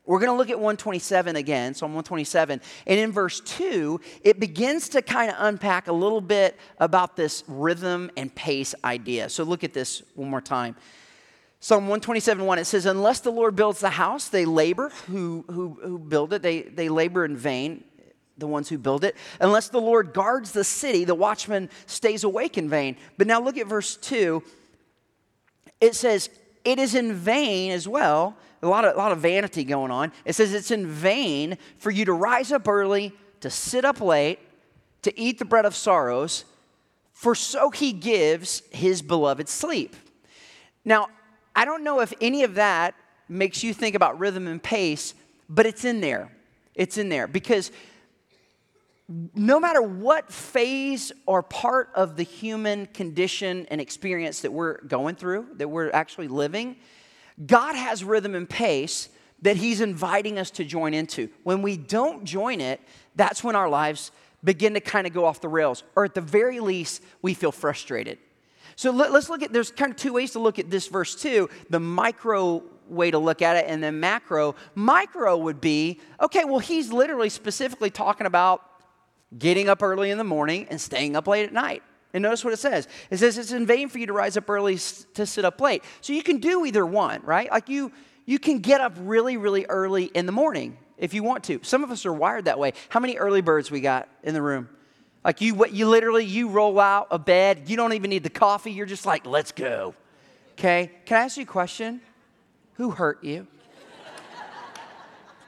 We're 0.04 0.19
going 0.19 0.32
to 0.32 0.36
look 0.36 0.50
at 0.50 0.56
127 0.56 1.36
again, 1.36 1.74
Psalm 1.74 1.92
127. 1.92 2.61
And 2.88 2.99
in 2.99 3.12
verse 3.12 3.40
2, 3.40 4.00
it 4.25 4.40
begins 4.40 4.88
to 4.90 5.02
kind 5.02 5.30
of 5.30 5.37
unpack 5.38 5.87
a 5.87 5.92
little 5.92 6.20
bit 6.20 6.58
about 6.78 7.16
this 7.16 7.44
rhythm 7.47 8.11
and 8.16 8.35
pace 8.35 8.75
idea. 8.82 9.28
So 9.28 9.44
look 9.44 9.62
at 9.62 9.73
this 9.73 10.02
one 10.16 10.28
more 10.28 10.40
time. 10.40 10.75
Psalm 11.61 11.85
127 11.85 12.44
1, 12.44 12.58
it 12.58 12.64
says, 12.64 12.87
Unless 12.87 13.20
the 13.20 13.30
Lord 13.30 13.54
builds 13.54 13.78
the 13.78 13.90
house, 13.90 14.28
they 14.28 14.44
labor 14.44 14.88
who, 15.06 15.44
who, 15.49 15.78
who 15.80 15.99
build 16.00 16.32
it, 16.32 16.42
they, 16.42 16.62
they 16.62 16.88
labor 16.88 17.25
in 17.25 17.37
vain 17.37 17.85
the 18.38 18.46
ones 18.46 18.68
who 18.68 18.78
build 18.78 19.04
it. 19.04 19.16
Unless 19.40 19.68
the 19.68 19.80
Lord 19.80 20.12
guards 20.12 20.52
the 20.52 20.64
city, 20.64 21.04
the 21.04 21.14
watchman 21.14 21.68
stays 21.86 22.24
awake 22.24 22.58
in 22.58 22.68
vain. 22.68 22.96
But 23.18 23.26
now 23.26 23.40
look 23.40 23.58
at 23.58 23.66
verse 23.66 23.96
2. 23.96 24.42
It 25.80 25.94
says, 25.94 26.30
It 26.64 26.78
is 26.78 26.94
in 26.94 27.12
vain 27.12 27.72
as 27.72 27.86
well. 27.86 28.36
A 28.62 28.68
lot 28.68 28.84
of, 28.84 28.94
a 28.94 28.98
lot 28.98 29.12
of 29.12 29.18
vanity 29.18 29.64
going 29.64 29.90
on. 29.90 30.12
It 30.24 30.34
says, 30.34 30.54
It's 30.54 30.70
in 30.70 30.86
vain 30.86 31.58
for 31.78 31.90
you 31.90 32.04
to 32.04 32.12
rise 32.12 32.52
up 32.52 32.68
early, 32.68 33.12
to 33.40 33.50
sit 33.50 33.84
up 33.84 34.00
late, 34.00 34.38
to 35.02 35.18
eat 35.18 35.38
the 35.38 35.44
bread 35.44 35.64
of 35.64 35.74
sorrows, 35.74 36.44
for 37.12 37.34
so 37.34 37.70
he 37.70 37.92
gives 37.92 38.62
his 38.70 39.02
beloved 39.02 39.48
sleep. 39.48 39.94
Now, 40.84 41.08
I 41.54 41.64
don't 41.64 41.84
know 41.84 42.00
if 42.00 42.12
any 42.20 42.44
of 42.44 42.54
that 42.54 42.94
makes 43.28 43.62
you 43.62 43.74
think 43.74 43.94
about 43.94 44.18
rhythm 44.18 44.46
and 44.46 44.62
pace, 44.62 45.14
but 45.48 45.66
it's 45.66 45.84
in 45.84 46.00
there. 46.00 46.32
It's 46.74 46.96
in 46.96 47.08
there 47.08 47.26
because 47.26 47.70
no 49.35 49.59
matter 49.59 49.83
what 49.83 50.33
phase 50.33 51.12
or 51.26 51.42
part 51.42 51.90
of 51.95 52.16
the 52.16 52.23
human 52.23 52.87
condition 52.87 53.66
and 53.71 53.81
experience 53.81 54.40
that 54.40 54.52
we're 54.52 54.81
going 54.83 55.16
through, 55.16 55.47
that 55.57 55.69
we're 55.69 55.90
actually 55.90 56.28
living, 56.28 56.76
God 57.45 57.75
has 57.75 58.04
rhythm 58.04 58.35
and 58.35 58.49
pace 58.49 59.09
that 59.42 59.57
He's 59.57 59.81
inviting 59.81 60.38
us 60.38 60.50
to 60.52 60.64
join 60.64 60.95
into. 60.95 61.28
When 61.42 61.62
we 61.62 61.76
don't 61.76 62.25
join 62.25 62.61
it, 62.61 62.81
that's 63.16 63.42
when 63.42 63.57
our 63.57 63.69
lives 63.69 64.12
begin 64.45 64.75
to 64.75 64.81
kind 64.81 65.07
of 65.07 65.12
go 65.12 65.25
off 65.25 65.40
the 65.40 65.49
rails, 65.49 65.83
or 65.95 66.04
at 66.04 66.14
the 66.14 66.21
very 66.21 66.61
least, 66.61 67.02
we 67.23 67.35
feel 67.35 67.52
frustrated. 67.52 68.19
So 68.76 68.90
let, 68.90 69.11
us 69.12 69.28
look 69.28 69.42
at, 69.42 69.52
there's 69.52 69.71
kind 69.71 69.90
of 69.90 69.97
two 69.97 70.14
ways 70.14 70.33
to 70.33 70.38
look 70.38 70.59
at 70.59 70.71
this 70.71 70.88
verse 70.88 71.14
too 71.14 71.50
the 71.71 71.81
micro 71.81 72.62
way 72.88 73.11
to 73.11 73.19
look 73.19 73.42
at 73.42 73.57
it, 73.57 73.66
and 73.69 73.83
then 73.83 74.00
macro. 74.00 74.54
Micro 74.75 75.37
would 75.37 75.61
be 75.61 76.00
okay, 76.21 76.45
well, 76.45 76.59
he's 76.59 76.92
literally 76.92 77.28
specifically 77.28 77.90
talking 77.90 78.26
about 78.26 78.72
getting 79.38 79.68
up 79.68 79.82
early 79.82 80.10
in 80.10 80.18
the 80.18 80.24
morning 80.24 80.66
and 80.70 80.80
staying 80.80 81.16
up 81.16 81.26
late 81.26 81.46
at 81.46 81.52
night. 81.52 81.82
And 82.14 82.22
notice 82.22 82.44
what 82.44 82.52
it 82.52 82.58
says. 82.58 82.88
It 83.10 83.18
says 83.18 83.38
it's 83.38 83.52
in 83.52 83.66
vain 83.66 83.88
for 83.88 83.98
you 83.98 84.06
to 84.06 84.12
rise 84.12 84.36
up 84.36 84.48
early 84.50 84.76
to 85.14 85.26
sit 85.26 85.44
up 85.44 85.60
late. 85.60 85.82
So 86.02 86.12
you 86.12 86.22
can 86.22 86.38
do 86.38 86.66
either 86.66 86.84
one, 86.84 87.22
right? 87.22 87.50
Like 87.50 87.68
you 87.68 87.92
you 88.24 88.38
can 88.38 88.58
get 88.60 88.80
up 88.80 88.92
really, 89.00 89.36
really 89.36 89.66
early 89.66 90.04
in 90.04 90.26
the 90.26 90.32
morning 90.32 90.76
if 90.96 91.14
you 91.14 91.22
want 91.22 91.44
to. 91.44 91.60
Some 91.62 91.82
of 91.82 91.90
us 91.90 92.06
are 92.06 92.12
wired 92.12 92.44
that 92.44 92.58
way. 92.58 92.72
How 92.88 93.00
many 93.00 93.16
early 93.16 93.40
birds 93.40 93.70
we 93.70 93.80
got 93.80 94.08
in 94.22 94.34
the 94.34 94.42
room? 94.42 94.68
Like 95.24 95.40
you, 95.40 95.66
you 95.66 95.88
literally, 95.88 96.24
you 96.24 96.48
roll 96.48 96.78
out 96.78 97.08
of 97.10 97.24
bed. 97.24 97.68
You 97.68 97.76
don't 97.76 97.92
even 97.92 98.10
need 98.10 98.22
the 98.22 98.30
coffee. 98.30 98.72
You're 98.72 98.86
just 98.86 99.06
like, 99.06 99.26
let's 99.26 99.52
go. 99.52 99.94
Okay. 100.52 100.90
Can 101.04 101.16
I 101.16 101.24
ask 101.24 101.36
you 101.36 101.44
a 101.44 101.46
question? 101.46 102.00
Who 102.74 102.90
hurt 102.90 103.22
you? 103.24 103.46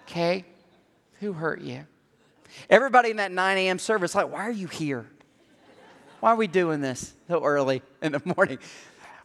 Okay. 0.06 0.44
Who 1.20 1.32
hurt 1.32 1.62
you? 1.62 1.86
Everybody 2.70 3.10
in 3.10 3.16
that 3.18 3.32
9 3.32 3.58
a.m. 3.58 3.78
service, 3.78 4.14
like, 4.14 4.30
why 4.30 4.40
are 4.40 4.52
you 4.52 4.66
here? 4.66 5.06
Why 6.20 6.30
are 6.32 6.36
we 6.36 6.46
doing 6.46 6.80
this 6.80 7.12
so 7.28 7.44
early 7.44 7.82
in 8.02 8.12
the 8.12 8.22
morning? 8.36 8.58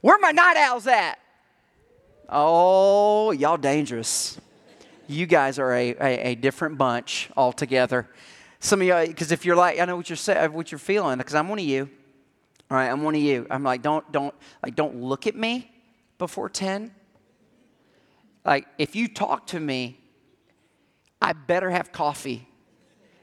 Where 0.02 0.20
my 0.20 0.32
night 0.32 0.58
owls 0.58 0.88
at? 0.88 1.20
Oh, 2.28 3.32
y'all 3.32 3.58
dangerous. 3.58 4.40
You 5.08 5.26
guys 5.26 5.60
are 5.60 5.74
a, 5.74 5.92
a, 5.92 6.32
a 6.32 6.36
different 6.36 6.78
bunch 6.78 7.30
altogether. 7.36 8.08
Some 8.60 8.82
of 8.82 8.88
y'all, 8.88 9.08
because 9.08 9.32
if 9.32 9.46
you're 9.46 9.56
like, 9.56 9.80
I 9.80 9.86
know 9.86 9.96
what 9.96 10.10
you're 10.10 10.18
saying, 10.18 10.52
what 10.54 10.72
you're 10.72 10.80
feeling, 10.80 11.18
because 11.18 11.36
I'm 11.36 11.48
one 11.48 11.60
of 11.60 11.66
you. 11.66 11.90
All 12.70 12.78
right, 12.78 12.90
I'm 12.90 13.02
one 13.02 13.16
of 13.16 13.22
you. 13.22 13.48
I'm 13.50 13.64
like, 13.64 13.82
don't, 13.82 14.10
don't, 14.12 14.36
like, 14.62 14.76
don't 14.76 15.02
look 15.02 15.26
at 15.26 15.36
me 15.36 15.72
before 16.18 16.50
10. 16.50 16.92
Like, 18.46 18.68
if 18.78 18.96
you 18.96 19.08
talk 19.08 19.48
to 19.48 19.60
me, 19.60 20.00
I 21.22 21.34
better 21.34 21.70
have 21.70 21.92
coffee 21.92 22.48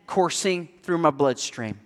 coursing 0.07 0.69
through 0.83 0.99
my 0.99 1.11
bloodstream. 1.11 1.79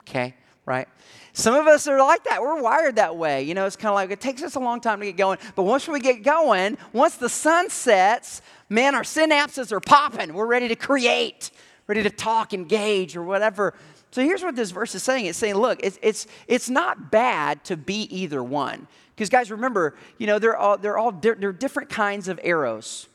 Okay, 0.00 0.34
right? 0.66 0.88
Some 1.32 1.54
of 1.54 1.66
us 1.66 1.86
are 1.86 1.98
like 1.98 2.24
that. 2.24 2.42
We're 2.42 2.60
wired 2.60 2.96
that 2.96 3.16
way. 3.16 3.42
You 3.42 3.54
know, 3.54 3.66
it's 3.66 3.76
kind 3.76 3.90
of 3.90 3.94
like 3.94 4.10
it 4.10 4.20
takes 4.20 4.42
us 4.42 4.54
a 4.54 4.60
long 4.60 4.80
time 4.80 5.00
to 5.00 5.06
get 5.06 5.16
going. 5.16 5.38
But 5.54 5.64
once 5.64 5.86
we 5.86 6.00
get 6.00 6.22
going, 6.22 6.78
once 6.92 7.16
the 7.16 7.28
sun 7.28 7.70
sets, 7.70 8.42
man, 8.68 8.94
our 8.94 9.02
synapses 9.02 9.70
are 9.70 9.80
popping. 9.80 10.34
We're 10.34 10.46
ready 10.46 10.68
to 10.68 10.76
create 10.76 11.50
ready 11.88 12.02
to 12.02 12.10
talk, 12.10 12.54
engage, 12.54 13.16
or 13.16 13.22
whatever. 13.22 13.74
So 14.12 14.22
here's 14.22 14.42
what 14.42 14.54
this 14.54 14.70
verse 14.70 14.94
is 14.94 15.02
saying 15.02 15.26
it's 15.26 15.38
saying, 15.38 15.56
look, 15.56 15.80
it's, 15.82 15.98
it's, 16.00 16.28
it's 16.46 16.70
not 16.70 17.10
bad 17.10 17.64
to 17.64 17.76
be 17.76 18.02
either 18.14 18.44
one. 18.44 18.86
Because, 19.14 19.30
guys, 19.30 19.50
remember, 19.50 19.96
you 20.18 20.28
know, 20.28 20.38
they're 20.38 20.56
all, 20.56 20.78
they're 20.78 20.96
all 20.96 21.10
they're 21.10 21.52
different 21.52 21.88
kinds 21.88 22.28
of 22.28 22.38
arrows. 22.44 23.08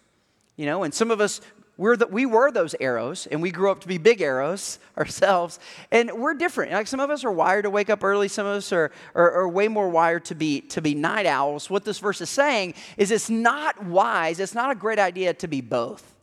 You 0.57 0.65
know, 0.65 0.83
and 0.83 0.93
some 0.93 1.09
of 1.09 1.21
us, 1.21 1.39
we're 1.83 1.97
the, 1.97 2.07
we 2.07 2.25
were 2.25 2.49
those 2.49 2.73
arrows, 2.79 3.27
and 3.27 3.41
we 3.41 3.51
grew 3.51 3.69
up 3.69 3.81
to 3.81 3.89
be 3.89 3.97
big 3.97 4.21
arrows 4.21 4.79
ourselves. 4.97 5.59
And 5.91 6.13
we're 6.13 6.33
different. 6.33 6.71
Like 6.71 6.87
some 6.87 7.01
of 7.01 7.09
us 7.09 7.25
are 7.25 7.31
wired 7.31 7.63
to 7.63 7.69
wake 7.69 7.89
up 7.89 8.05
early, 8.05 8.29
some 8.29 8.45
of 8.45 8.55
us 8.55 8.71
are, 8.71 8.89
are, 9.13 9.31
are 9.33 9.49
way 9.49 9.67
more 9.67 9.89
wired 9.89 10.23
to 10.25 10.35
be, 10.35 10.61
to 10.61 10.81
be 10.81 10.95
night 10.95 11.25
owls. 11.25 11.69
What 11.69 11.83
this 11.83 11.99
verse 11.99 12.21
is 12.21 12.29
saying 12.29 12.75
is 12.95 13.11
it's 13.11 13.29
not 13.29 13.83
wise, 13.83 14.39
it's 14.39 14.55
not 14.55 14.71
a 14.71 14.75
great 14.75 14.97
idea 14.97 15.33
to 15.33 15.47
be 15.49 15.59
both. 15.59 16.15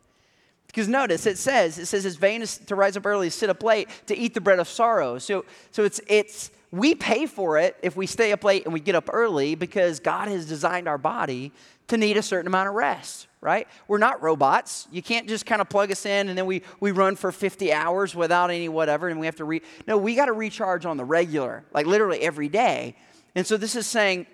Because 0.65 0.87
notice 0.87 1.27
it 1.27 1.37
says, 1.37 1.77
it 1.77 1.85
says 1.85 2.05
it's 2.07 2.15
vain 2.15 2.43
to 2.43 2.75
rise 2.75 2.97
up 2.97 3.05
early, 3.05 3.29
sit 3.29 3.51
up 3.51 3.61
late, 3.61 3.87
to 4.07 4.17
eat 4.17 4.33
the 4.33 4.41
bread 4.41 4.57
of 4.57 4.67
sorrow. 4.67 5.19
So, 5.19 5.45
so 5.69 5.83
it's, 5.83 6.01
it's, 6.07 6.49
we 6.71 6.95
pay 6.95 7.25
for 7.25 7.57
it 7.57 7.75
if 7.81 7.97
we 7.97 8.07
stay 8.07 8.31
up 8.31 8.43
late 8.43 8.63
and 8.63 8.73
we 8.73 8.79
get 8.79 8.95
up 8.95 9.09
early 9.11 9.55
because 9.55 9.99
God 9.99 10.29
has 10.29 10.45
designed 10.45 10.87
our 10.87 10.97
body 10.97 11.51
to 11.87 11.97
need 11.97 12.15
a 12.15 12.21
certain 12.21 12.47
amount 12.47 12.69
of 12.69 12.75
rest, 12.75 13.27
right? 13.41 13.67
We're 13.89 13.97
not 13.97 14.21
robots. 14.21 14.87
You 14.89 15.01
can't 15.01 15.27
just 15.27 15.45
kind 15.45 15.61
of 15.61 15.67
plug 15.67 15.91
us 15.91 16.05
in 16.05 16.29
and 16.29 16.37
then 16.37 16.45
we, 16.45 16.61
we 16.79 16.91
run 16.91 17.17
for 17.17 17.33
50 17.33 17.73
hours 17.73 18.15
without 18.15 18.49
any 18.49 18.69
whatever 18.69 19.09
and 19.09 19.19
we 19.19 19.25
have 19.25 19.35
to 19.37 19.43
re. 19.43 19.61
No, 19.85 19.97
we 19.97 20.15
got 20.15 20.27
to 20.27 20.33
recharge 20.33 20.85
on 20.85 20.95
the 20.95 21.03
regular, 21.03 21.65
like 21.73 21.85
literally 21.85 22.21
every 22.21 22.47
day. 22.47 22.95
And 23.35 23.45
so 23.45 23.57
this 23.57 23.75
is 23.75 23.85
saying, 23.85 24.25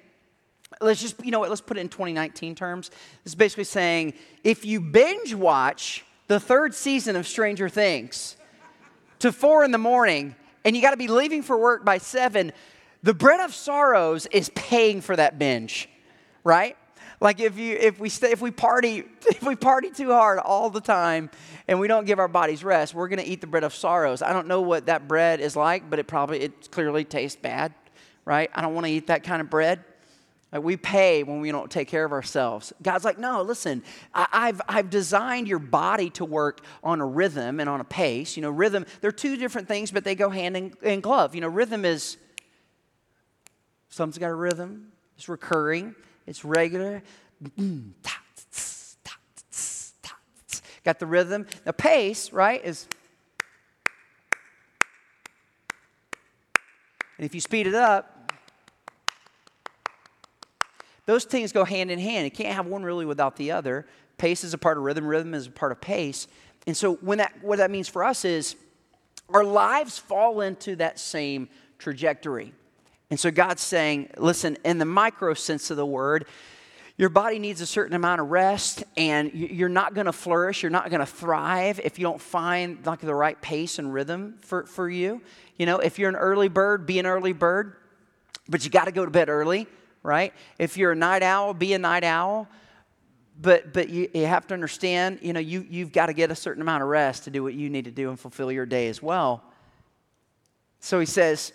let's 0.79 1.01
just, 1.01 1.24
you 1.25 1.32
know 1.32 1.39
what, 1.39 1.50
let's 1.50 1.62
put 1.62 1.77
it 1.77 1.82
in 1.82 1.89
2019 1.89 2.53
terms. 2.53 2.91
It's 3.25 3.34
basically 3.34 3.63
saying 3.63 4.13
if 4.44 4.63
you 4.63 4.79
binge 4.79 5.34
watch 5.34 6.06
the 6.27 6.39
third 6.39 6.75
season 6.75 7.15
of 7.15 7.25
Stranger 7.25 7.70
Things 7.70 8.36
to 9.20 9.32
four 9.32 9.63
in 9.63 9.72
the 9.72 9.79
morning, 9.79 10.36
and 10.67 10.75
you 10.75 10.81
got 10.81 10.91
to 10.91 10.97
be 10.97 11.07
leaving 11.07 11.43
for 11.43 11.57
work 11.57 11.86
by 11.86 11.97
seven, 11.97 12.51
the 13.01 13.13
bread 13.13 13.39
of 13.39 13.53
sorrows 13.53 14.25
is 14.25 14.50
paying 14.50 15.00
for 15.00 15.15
that 15.15 15.39
binge, 15.39 15.88
right? 16.43 16.75
Like 17.21 17.39
if 17.39 17.57
you 17.57 17.77
if 17.77 18.01
we 18.01 18.09
stay 18.09 18.31
if 18.31 18.41
we 18.41 18.51
party 18.51 19.05
if 19.27 19.43
we 19.43 19.55
party 19.55 19.91
too 19.91 20.12
hard 20.12 20.39
all 20.39 20.69
the 20.69 20.81
time 20.81 21.29
and 21.69 21.79
we 21.79 21.88
don't 21.88 22.03
give 22.03 22.19
our 22.19 22.27
bodies 22.27 22.65
rest, 22.65 22.93
we're 22.93 23.07
going 23.07 23.24
to 23.24 23.25
eat 23.25 23.39
the 23.39 23.47
bread 23.47 23.63
of 23.63 23.74
sorrows. 23.74 24.21
I 24.21 24.33
don't 24.33 24.45
know 24.45 24.59
what 24.59 24.88
that 24.88 25.07
bread 25.07 25.39
is 25.39 25.55
like, 25.55 25.89
but 25.89 26.00
it 26.00 26.07
probably 26.07 26.41
it 26.41 26.69
clearly 26.69 27.05
tastes 27.05 27.39
bad, 27.41 27.74
right? 28.25 28.51
I 28.53 28.62
don't 28.62 28.74
want 28.74 28.88
to 28.88 28.91
eat 28.91 29.07
that 29.07 29.24
kind 29.24 29.39
of 29.39 29.50
bread. 29.50 29.86
Like 30.51 30.63
we 30.63 30.77
pay 30.77 31.24
when 31.24 31.42
we 31.42 31.51
don't 31.51 31.70
take 31.70 31.88
care 31.89 32.06
of 32.06 32.12
ourselves. 32.13 32.72
God's 32.82 33.04
like, 33.04 33.20
no, 33.20 33.42
listen, 33.42 33.84
I, 34.13 34.48
have 34.48 34.62
I've 34.68 34.89
designed 34.89 35.48
your 35.48 35.60
body 35.60 36.10
to 36.12 36.25
work 36.25 36.62
on 36.84 37.01
a 37.01 37.06
rhythm 37.06 37.60
and 37.60 37.70
on 37.70 37.82
a 37.82 37.84
pace. 37.84 38.38
You 38.38 38.44
know, 38.44 38.50
rhythm, 38.50 38.86
they're 39.01 39.12
two 39.12 39.36
different 39.36 39.68
things, 39.68 39.92
but 39.92 40.06
they 40.06 40.16
go 40.16 40.30
hand 40.30 40.56
in, 40.56 40.74
in 40.82 41.01
glove. 41.01 41.36
You 41.36 41.42
know, 41.42 41.50
rhythm 41.50 41.84
is, 41.84 42.18
something's 43.89 44.20
got 44.20 44.30
a 44.30 44.36
rhythm, 44.36 44.94
it's 45.18 45.27
recurring, 45.27 45.96
it's 46.25 46.46
regular. 46.46 47.04
Got 50.88 51.00
the 51.00 51.06
rhythm. 51.06 51.46
The 51.66 51.74
pace, 51.74 52.32
right, 52.32 52.63
is. 52.63 52.88
And 57.18 57.25
if 57.25 57.36
you 57.36 57.42
speed 57.42 57.68
it 57.68 57.75
up, 57.75 58.16
those 61.08 61.24
things 61.24 61.52
go 61.52 61.64
hand 61.64 61.90
in 61.90 61.98
hand. 61.98 62.26
You 62.26 62.32
can't 62.32 62.54
have 62.54 62.68
one 62.68 62.84
really 62.84 63.06
without 63.06 63.38
the 63.38 63.52
other. 63.52 63.88
Pace 64.20 64.44
is 64.44 64.54
a 64.54 64.58
part 64.58 64.78
of 64.78 64.84
rhythm, 64.84 65.08
rhythm 65.08 65.34
is 65.34 65.48
a 65.48 65.52
part 65.52 65.72
of 65.72 65.82
pace. 65.82 66.28
And 66.68 66.78
so 66.78 66.96
when 66.96 67.18
that 67.18 67.34
what 67.42 67.58
that 67.58 67.72
means 67.72 67.88
for 67.88 68.04
us 68.04 68.26
is 68.26 68.56
our 69.30 69.44
lives 69.44 69.98
fall 69.98 70.42
into 70.42 70.76
that 70.76 71.00
same 71.00 71.50
trajectory. 71.80 72.54
And 73.10 73.20
so 73.20 73.32
God's 73.32 73.62
saying, 73.62 74.10
listen, 74.18 74.58
in 74.66 74.80
the 74.80 74.86
micro 74.86 75.34
sense 75.34 75.72
of 75.72 75.78
the 75.78 75.86
word, 75.86 76.26
your 76.98 77.10
body 77.10 77.40
needs 77.40 77.62
a 77.62 77.66
certain 77.66 77.96
amount 77.96 78.20
of 78.20 78.30
rest 78.30 78.84
and 78.98 79.32
you're 79.34 79.70
not 79.70 79.94
going 79.94 80.08
to 80.08 80.12
flourish 80.12 80.64
you're 80.64 80.72
not 80.72 80.90
going 80.90 81.00
to 81.00 81.06
thrive 81.06 81.80
if 81.84 82.00
you 82.00 82.04
don't 82.04 82.20
find 82.20 82.84
like 82.86 83.00
the 83.00 83.14
right 83.14 83.40
pace 83.40 83.78
and 83.78 83.94
rhythm 83.94 84.36
for, 84.42 84.66
for 84.66 84.90
you 84.90 85.22
you 85.58 85.68
know 85.68 85.78
if 85.78 86.00
you're 86.00 86.10
an 86.10 86.16
early 86.16 86.48
bird 86.48 86.88
be 86.88 86.98
an 86.98 87.06
early 87.06 87.34
bird 87.34 87.76
but 88.50 88.66
you 88.66 88.72
got 88.72 88.86
to 88.86 88.92
go 88.92 89.06
to 89.06 89.12
bed 89.12 89.30
early 89.30 89.68
right? 90.04 90.34
If 90.58 90.77
you're 90.77 90.92
a 90.94 90.96
night 90.96 91.24
owl, 91.24 91.54
be 91.54 91.74
a 91.74 91.80
night 91.80 92.04
owl. 92.04 92.48
But, 93.39 93.72
but 93.72 93.89
you, 93.89 94.10
you 94.16 94.25
have 94.25 94.48
to 94.48 94.56
understand, 94.56 95.20
you 95.22 95.32
know, 95.32 95.39
you, 95.39 95.63
you've 95.70 95.92
got 95.92 96.08
to 96.08 96.13
get 96.13 96.32
a 96.32 96.36
certain 96.36 96.62
amount 96.62 96.82
of 96.82 96.89
rest 96.89 97.25
to 97.25 97.30
do 97.30 97.44
what 97.44 97.54
you 97.54 97.70
need 97.70 97.86
to 97.86 97.92
do 97.92 98.10
and 98.10 98.20
fulfill 98.20 98.51
your 98.51 98.66
day 98.66 98.88
as 98.88 99.00
well. 99.00 99.44
So 100.80 101.00
he 101.00 101.06
says, 101.06 101.54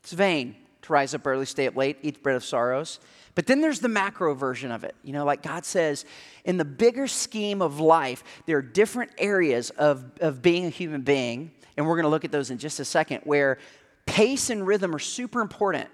it's 0.00 0.12
vain 0.12 0.54
to 0.82 0.92
rise 0.92 1.14
up 1.14 1.26
early, 1.26 1.46
stay 1.46 1.66
up 1.66 1.74
late, 1.74 1.98
eat 2.02 2.14
the 2.14 2.20
bread 2.20 2.36
of 2.36 2.44
sorrows. 2.44 3.00
But 3.34 3.46
then 3.46 3.60
there's 3.60 3.80
the 3.80 3.88
macro 3.88 4.34
version 4.34 4.70
of 4.70 4.84
it. 4.84 4.94
You 5.02 5.12
know, 5.12 5.24
like 5.24 5.42
God 5.42 5.64
says, 5.64 6.04
in 6.44 6.58
the 6.58 6.64
bigger 6.64 7.08
scheme 7.08 7.60
of 7.60 7.80
life, 7.80 8.22
there 8.46 8.56
are 8.58 8.62
different 8.62 9.10
areas 9.18 9.70
of, 9.70 10.04
of 10.20 10.42
being 10.42 10.64
a 10.64 10.70
human 10.70 11.02
being, 11.02 11.50
and 11.76 11.86
we're 11.86 11.96
going 11.96 12.04
to 12.04 12.08
look 12.08 12.24
at 12.24 12.30
those 12.30 12.50
in 12.50 12.58
just 12.58 12.78
a 12.78 12.84
second, 12.84 13.22
where 13.24 13.58
pace 14.06 14.48
and 14.48 14.64
rhythm 14.64 14.94
are 14.94 15.00
super 15.00 15.40
important 15.40 15.88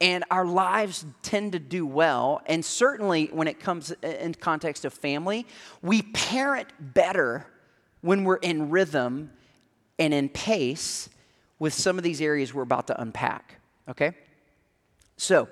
and 0.00 0.24
our 0.30 0.44
lives 0.44 1.04
tend 1.22 1.52
to 1.52 1.58
do 1.58 1.86
well. 1.86 2.42
And 2.46 2.64
certainly 2.64 3.26
when 3.26 3.48
it 3.48 3.60
comes 3.60 3.92
uh, 3.92 4.06
in 4.06 4.34
context 4.34 4.84
of 4.84 4.92
family, 4.92 5.46
we 5.82 6.02
parent 6.02 6.68
better 6.80 7.46
when 8.00 8.24
we're 8.24 8.36
in 8.36 8.70
rhythm 8.70 9.30
and 9.98 10.12
in 10.12 10.28
pace 10.28 11.08
with 11.58 11.72
some 11.72 11.96
of 11.96 12.04
these 12.04 12.20
areas 12.20 12.52
we're 12.52 12.62
about 12.62 12.88
to 12.88 13.00
unpack. 13.00 13.60
Okay? 13.88 14.12
So, 15.16 15.48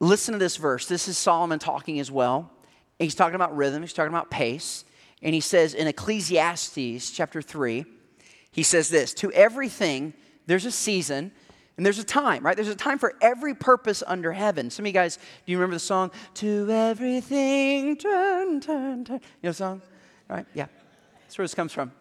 listen 0.00 0.32
to 0.32 0.38
this 0.38 0.56
verse. 0.56 0.86
This 0.86 1.08
is 1.08 1.18
Solomon 1.18 1.58
talking 1.58 2.00
as 2.00 2.10
well. 2.10 2.50
He's 2.98 3.14
talking 3.14 3.34
about 3.34 3.54
rhythm, 3.56 3.82
he's 3.82 3.92
talking 3.92 4.12
about 4.12 4.30
pace. 4.30 4.84
And 5.22 5.34
he 5.34 5.40
says 5.40 5.74
in 5.74 5.86
Ecclesiastes 5.86 7.10
chapter 7.10 7.42
3, 7.42 7.84
he 8.52 8.62
says 8.62 8.88
this 8.88 9.12
To 9.14 9.30
everything, 9.32 10.14
there's 10.46 10.64
a 10.64 10.70
season 10.70 11.32
and 11.76 11.84
there's 11.84 11.98
a 11.98 12.04
time, 12.04 12.44
right? 12.44 12.56
There's 12.56 12.68
a 12.68 12.74
time 12.74 12.98
for 12.98 13.14
every 13.20 13.54
purpose 13.54 14.02
under 14.06 14.32
heaven. 14.32 14.70
Some 14.70 14.84
of 14.84 14.86
you 14.86 14.92
guys, 14.94 15.16
do 15.16 15.52
you 15.52 15.58
remember 15.58 15.76
the 15.76 15.80
song? 15.80 16.10
To 16.34 16.70
everything, 16.70 17.96
turn, 17.96 18.60
turn, 18.60 19.04
turn. 19.04 19.20
You 19.42 19.48
know 19.48 19.50
the 19.50 19.54
song? 19.54 19.82
Right? 20.28 20.46
Yeah. 20.54 20.66
That's 21.22 21.36
where 21.36 21.44
this 21.44 21.54
comes 21.54 21.72
from. 21.72 21.92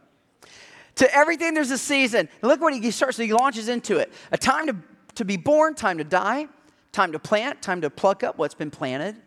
To 0.95 1.13
everything, 1.13 1.53
there's 1.53 1.71
a 1.71 1.77
season. 1.77 2.29
And 2.41 2.49
look 2.49 2.61
what 2.61 2.73
he 2.73 2.91
starts, 2.91 3.17
he 3.17 3.33
launches 3.33 3.67
into 3.67 3.97
it. 3.97 4.13
A 4.31 4.37
time 4.37 4.67
to, 4.67 4.75
to 5.15 5.25
be 5.25 5.35
born, 5.35 5.75
time 5.75 5.97
to 5.97 6.05
die, 6.05 6.47
time 6.93 7.11
to 7.11 7.19
plant, 7.19 7.61
time 7.61 7.81
to 7.81 7.89
pluck 7.89 8.23
up 8.23 8.37
what's 8.37 8.53
been 8.53 8.71
planted, 8.71 9.17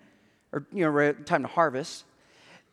or, 0.52 0.66
you 0.72 0.90
know, 0.90 1.12
time 1.12 1.42
to 1.42 1.48
harvest. 1.48 2.04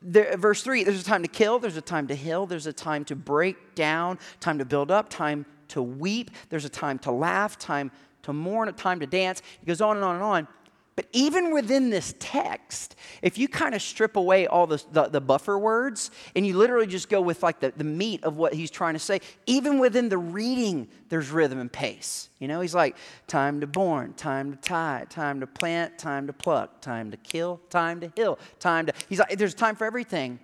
There, 0.01 0.37
verse 0.37 0.61
3 0.61 0.83
there's 0.83 1.01
a 1.01 1.03
time 1.03 1.23
to 1.23 1.27
kill, 1.27 1.59
there's 1.59 1.77
a 1.77 1.81
time 1.81 2.07
to 2.07 2.15
heal, 2.15 2.45
there's 2.45 2.67
a 2.67 2.73
time 2.73 3.03
to 3.05 3.15
break 3.15 3.75
down, 3.75 4.19
time 4.39 4.59
to 4.59 4.65
build 4.65 4.91
up, 4.91 5.09
time 5.09 5.45
to 5.69 5.81
weep, 5.81 6.31
there's 6.49 6.65
a 6.65 6.69
time 6.69 6.99
to 6.99 7.11
laugh, 7.11 7.57
time 7.57 7.91
to 8.23 8.33
mourn, 8.33 8.69
a 8.69 8.71
time 8.71 8.99
to 8.99 9.07
dance. 9.07 9.41
He 9.59 9.65
goes 9.65 9.81
on 9.81 9.97
and 9.97 10.05
on 10.05 10.15
and 10.15 10.23
on. 10.23 10.47
But 10.95 11.07
even 11.11 11.51
within 11.51 11.89
this 11.89 12.15
text, 12.19 12.95
if 13.21 13.37
you 13.37 13.49
kind 13.49 13.75
of 13.75 13.81
strip 13.81 14.15
away 14.15 14.47
all 14.47 14.65
the, 14.65 14.81
the, 14.93 15.09
the, 15.09 15.19
buffer 15.19 15.59
words 15.59 16.09
and 16.37 16.47
you 16.47 16.55
literally 16.55 16.87
just 16.87 17.09
go 17.09 17.19
with 17.19 17.43
like 17.43 17.59
the, 17.59 17.73
the 17.75 17.83
meat 17.83 18.23
of 18.23 18.37
what 18.37 18.53
he's 18.53 18.71
trying 18.71 18.93
to 18.93 18.99
say, 18.99 19.19
even 19.45 19.77
within 19.77 20.07
the 20.07 20.17
reading, 20.17 20.87
there's 21.09 21.31
rhythm 21.31 21.59
and 21.59 21.69
pace. 21.69 22.29
You 22.39 22.47
know, 22.47 22.61
he's 22.61 22.73
like, 22.73 22.95
time 23.27 23.59
to 23.59 23.67
born, 23.67 24.13
time 24.13 24.53
to 24.53 24.57
tie, 24.57 25.05
time 25.09 25.41
to 25.41 25.47
plant, 25.47 25.97
time 25.97 26.27
to 26.27 26.33
pluck, 26.33 26.79
time 26.79 27.11
to 27.11 27.17
kill, 27.17 27.59
time 27.69 27.99
to 27.99 28.11
heal, 28.15 28.39
time 28.59 28.85
to. 28.85 28.93
He's 29.09 29.19
like, 29.19 29.37
there's 29.37 29.53
time 29.53 29.75
for 29.75 29.83
everything. 29.83 30.39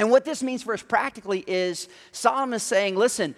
And 0.00 0.10
what 0.10 0.24
this 0.24 0.42
means 0.42 0.64
for 0.64 0.74
us 0.74 0.82
practically 0.82 1.44
is 1.46 1.88
Solomon 2.10 2.54
is 2.54 2.64
saying, 2.64 2.96
listen, 2.96 3.36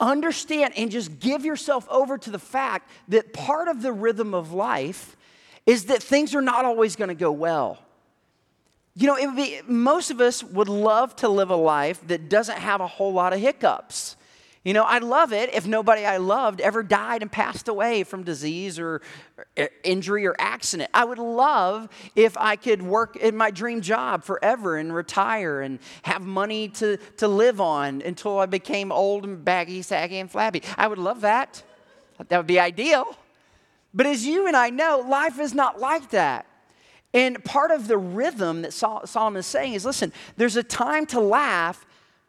understand 0.00 0.74
and 0.76 0.90
just 0.90 1.20
give 1.20 1.44
yourself 1.44 1.86
over 1.88 2.18
to 2.18 2.30
the 2.30 2.38
fact 2.38 2.90
that 3.08 3.32
part 3.32 3.68
of 3.68 3.82
the 3.82 3.92
rhythm 3.92 4.34
of 4.34 4.52
life 4.52 5.16
is 5.66 5.86
that 5.86 6.02
things 6.02 6.34
are 6.34 6.40
not 6.40 6.64
always 6.64 6.96
going 6.96 7.08
to 7.08 7.14
go 7.14 7.32
well. 7.32 7.78
You 8.94 9.06
know, 9.06 9.16
it 9.16 9.26
would 9.26 9.36
be, 9.36 9.60
most 9.66 10.10
of 10.10 10.20
us 10.20 10.42
would 10.42 10.68
love 10.68 11.14
to 11.16 11.28
live 11.28 11.50
a 11.50 11.56
life 11.56 12.06
that 12.08 12.28
doesn't 12.28 12.58
have 12.58 12.80
a 12.80 12.86
whole 12.86 13.12
lot 13.12 13.32
of 13.32 13.40
hiccups. 13.40 14.16
You 14.64 14.74
know, 14.74 14.84
I'd 14.84 15.04
love 15.04 15.32
it 15.32 15.54
if 15.54 15.66
nobody 15.66 16.04
I 16.04 16.16
loved 16.16 16.60
ever 16.60 16.82
died 16.82 17.22
and 17.22 17.30
passed 17.30 17.68
away 17.68 18.02
from 18.02 18.24
disease 18.24 18.78
or 18.78 19.00
injury 19.84 20.26
or 20.26 20.34
accident. 20.38 20.90
I 20.92 21.04
would 21.04 21.18
love 21.18 21.88
if 22.16 22.36
I 22.36 22.56
could 22.56 22.82
work 22.82 23.16
in 23.16 23.36
my 23.36 23.50
dream 23.50 23.80
job 23.80 24.24
forever 24.24 24.76
and 24.76 24.94
retire 24.94 25.60
and 25.60 25.78
have 26.02 26.22
money 26.22 26.68
to, 26.68 26.96
to 27.18 27.28
live 27.28 27.60
on 27.60 28.02
until 28.02 28.38
I 28.38 28.46
became 28.46 28.90
old 28.90 29.24
and 29.24 29.44
baggy, 29.44 29.80
saggy, 29.82 30.18
and 30.18 30.30
flabby. 30.30 30.62
I 30.76 30.88
would 30.88 30.98
love 30.98 31.20
that. 31.20 31.62
That 32.28 32.36
would 32.36 32.46
be 32.46 32.58
ideal. 32.58 33.16
But 33.94 34.06
as 34.06 34.26
you 34.26 34.46
and 34.46 34.56
I 34.56 34.70
know, 34.70 35.04
life 35.08 35.38
is 35.38 35.54
not 35.54 35.80
like 35.80 36.10
that. 36.10 36.46
And 37.14 37.42
part 37.42 37.70
of 37.70 37.88
the 37.88 37.96
rhythm 37.96 38.62
that 38.62 38.72
Solomon 38.72 39.38
is 39.38 39.46
saying 39.46 39.72
is 39.72 39.84
listen, 39.84 40.12
there's 40.36 40.56
a 40.56 40.62
time 40.62 41.06
to 41.06 41.20
laugh, 41.20 41.86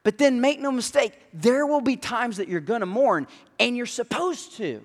but 0.10 0.18
then 0.18 0.42
make 0.42 0.60
no 0.60 0.72
mistake, 0.72 1.14
there 1.36 1.68
will 1.68 1.82
be 1.82 1.96
times 1.96 2.38
that 2.38 2.48
you're 2.48 2.62
gonna 2.62 2.88
mourn, 2.88 3.28
and 3.60 3.78
you're 3.78 3.86
supposed 3.86 4.58
to. 4.58 4.84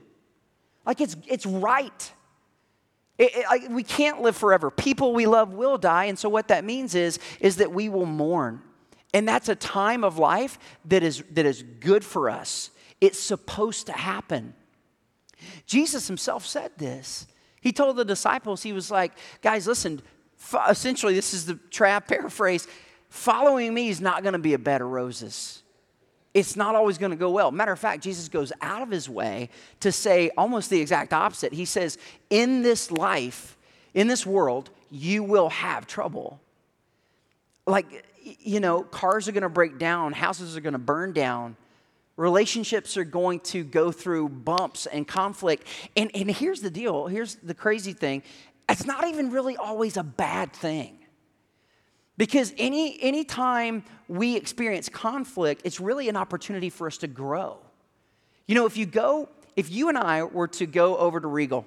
Like 0.84 1.00
it's, 1.00 1.16
it's 1.26 1.46
right. 1.46 2.12
It, 3.16 3.30
it, 3.34 3.70
we 3.70 3.84
can't 3.84 4.20
live 4.20 4.36
forever. 4.36 4.70
People 4.70 5.14
we 5.14 5.24
love 5.24 5.54
will 5.54 5.78
die, 5.78 6.04
and 6.04 6.18
so 6.18 6.28
what 6.28 6.48
that 6.48 6.62
means 6.62 6.94
is, 6.94 7.18
is 7.40 7.56
that 7.56 7.72
we 7.72 7.88
will 7.88 8.04
mourn. 8.04 8.60
And 9.14 9.26
that's 9.26 9.48
a 9.48 9.54
time 9.54 10.04
of 10.04 10.18
life 10.18 10.58
that 10.84 11.02
is, 11.02 11.24
that 11.30 11.46
is 11.46 11.62
good 11.80 12.04
for 12.04 12.28
us. 12.28 12.68
It's 13.00 13.18
supposed 13.18 13.86
to 13.86 13.92
happen. 13.92 14.52
Jesus 15.64 16.06
himself 16.06 16.44
said 16.44 16.72
this. 16.76 17.26
He 17.62 17.72
told 17.72 17.96
the 17.96 18.04
disciples, 18.04 18.62
he 18.62 18.74
was 18.74 18.90
like, 18.90 19.12
guys, 19.40 19.66
listen, 19.66 20.02
essentially, 20.68 21.14
this 21.14 21.32
is 21.32 21.46
the 21.46 21.54
trap 21.70 22.08
paraphrase 22.08 22.68
following 23.14 23.72
me 23.72 23.88
is 23.88 24.00
not 24.00 24.22
going 24.22 24.32
to 24.32 24.38
be 24.38 24.54
a 24.54 24.58
bed 24.58 24.80
of 24.80 24.88
roses. 24.88 25.62
It's 26.32 26.56
not 26.56 26.74
always 26.74 26.98
going 26.98 27.10
to 27.10 27.16
go 27.16 27.30
well. 27.30 27.52
Matter 27.52 27.72
of 27.72 27.78
fact, 27.78 28.02
Jesus 28.02 28.28
goes 28.28 28.52
out 28.60 28.82
of 28.82 28.90
his 28.90 29.08
way 29.08 29.50
to 29.80 29.92
say 29.92 30.30
almost 30.36 30.68
the 30.68 30.80
exact 30.80 31.12
opposite. 31.12 31.52
He 31.52 31.64
says, 31.64 31.96
In 32.28 32.62
this 32.62 32.90
life, 32.90 33.56
in 33.94 34.08
this 34.08 34.26
world, 34.26 34.70
you 34.90 35.22
will 35.22 35.48
have 35.48 35.86
trouble. 35.86 36.40
Like, 37.66 38.04
you 38.22 38.58
know, 38.58 38.82
cars 38.82 39.28
are 39.28 39.32
going 39.32 39.42
to 39.42 39.48
break 39.48 39.78
down, 39.78 40.12
houses 40.12 40.56
are 40.56 40.60
going 40.60 40.72
to 40.72 40.78
burn 40.78 41.12
down, 41.12 41.56
Relationships 42.16 42.96
are 42.96 43.04
going 43.04 43.40
to 43.40 43.64
go 43.64 43.90
through 43.90 44.28
bumps 44.28 44.86
and 44.86 45.06
conflict. 45.06 45.66
And, 45.96 46.12
and 46.14 46.30
here's 46.30 46.60
the 46.60 46.70
deal 46.70 47.08
here's 47.08 47.34
the 47.36 47.54
crazy 47.54 47.92
thing 47.92 48.22
it's 48.68 48.86
not 48.86 49.06
even 49.08 49.30
really 49.30 49.56
always 49.56 49.96
a 49.96 50.04
bad 50.04 50.52
thing. 50.52 50.98
Because 52.16 52.52
any 52.58 53.00
anytime 53.02 53.84
we 54.08 54.36
experience 54.36 54.88
conflict, 54.88 55.62
it's 55.64 55.80
really 55.80 56.08
an 56.08 56.16
opportunity 56.16 56.70
for 56.70 56.86
us 56.86 56.98
to 56.98 57.08
grow. 57.08 57.58
You 58.46 58.54
know, 58.54 58.66
if 58.66 58.76
you 58.76 58.86
go, 58.86 59.28
if 59.56 59.70
you 59.70 59.88
and 59.88 59.98
I 59.98 60.22
were 60.22 60.48
to 60.48 60.66
go 60.66 60.96
over 60.96 61.18
to 61.20 61.26
Regal 61.26 61.66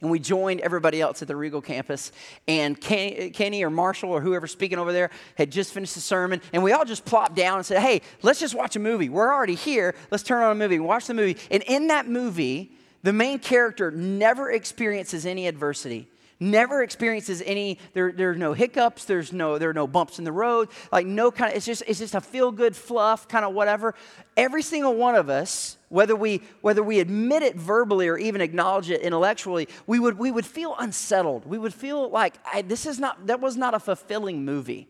and 0.00 0.10
we 0.10 0.18
joined 0.18 0.60
everybody 0.60 1.00
else 1.00 1.22
at 1.22 1.28
the 1.28 1.36
Regal 1.36 1.60
campus. 1.60 2.12
And 2.48 2.80
Kenny 2.80 3.64
or 3.64 3.70
Marshall 3.70 4.10
or 4.10 4.20
whoever 4.20 4.46
speaking 4.46 4.78
over 4.78 4.92
there 4.92 5.10
had 5.36 5.50
just 5.50 5.72
finished 5.72 5.94
the 5.94 6.00
sermon, 6.00 6.40
and 6.52 6.62
we 6.62 6.72
all 6.72 6.84
just 6.84 7.04
plopped 7.04 7.34
down 7.34 7.58
and 7.58 7.66
said, 7.66 7.80
"Hey, 7.80 8.02
let's 8.22 8.40
just 8.40 8.54
watch 8.54 8.76
a 8.76 8.80
movie. 8.80 9.08
We're 9.08 9.32
already 9.32 9.54
here. 9.54 9.94
Let's 10.10 10.24
turn 10.24 10.42
on 10.42 10.52
a 10.52 10.54
movie. 10.54 10.78
Watch 10.78 11.06
the 11.06 11.14
movie." 11.14 11.36
And 11.50 11.62
in 11.64 11.88
that 11.88 12.08
movie, 12.08 12.72
the 13.02 13.12
main 13.12 13.38
character 13.38 13.90
never 13.90 14.50
experiences 14.50 15.24
any 15.24 15.46
adversity 15.46 16.08
never 16.38 16.82
experiences 16.82 17.42
any 17.46 17.78
there, 17.94 18.12
there's 18.12 18.36
no 18.36 18.52
hiccups 18.52 19.04
there's 19.04 19.32
no 19.32 19.58
there 19.58 19.70
are 19.70 19.74
no 19.74 19.86
bumps 19.86 20.18
in 20.18 20.24
the 20.24 20.32
road 20.32 20.68
like 20.92 21.06
no 21.06 21.30
kind 21.30 21.50
of 21.50 21.56
it's 21.56 21.66
just 21.66 21.82
it's 21.86 21.98
just 21.98 22.14
a 22.14 22.20
feel 22.20 22.52
good 22.52 22.76
fluff 22.76 23.28
kind 23.28 23.44
of 23.44 23.54
whatever. 23.54 23.94
Every 24.36 24.62
single 24.62 24.94
one 24.94 25.14
of 25.14 25.30
us 25.30 25.78
whether 25.88 26.16
we 26.16 26.42
whether 26.60 26.82
we 26.82 27.00
admit 27.00 27.42
it 27.42 27.56
verbally 27.56 28.08
or 28.08 28.18
even 28.18 28.40
acknowledge 28.40 28.90
it 28.90 29.00
intellectually 29.00 29.68
we 29.86 29.98
would 29.98 30.18
we 30.18 30.30
would 30.30 30.46
feel 30.46 30.74
unsettled. 30.78 31.46
We 31.46 31.58
would 31.58 31.74
feel 31.74 32.10
like 32.10 32.34
this 32.68 32.86
is 32.86 32.98
not 32.98 33.26
that 33.26 33.40
was 33.40 33.56
not 33.56 33.74
a 33.74 33.80
fulfilling 33.80 34.44
movie. 34.44 34.88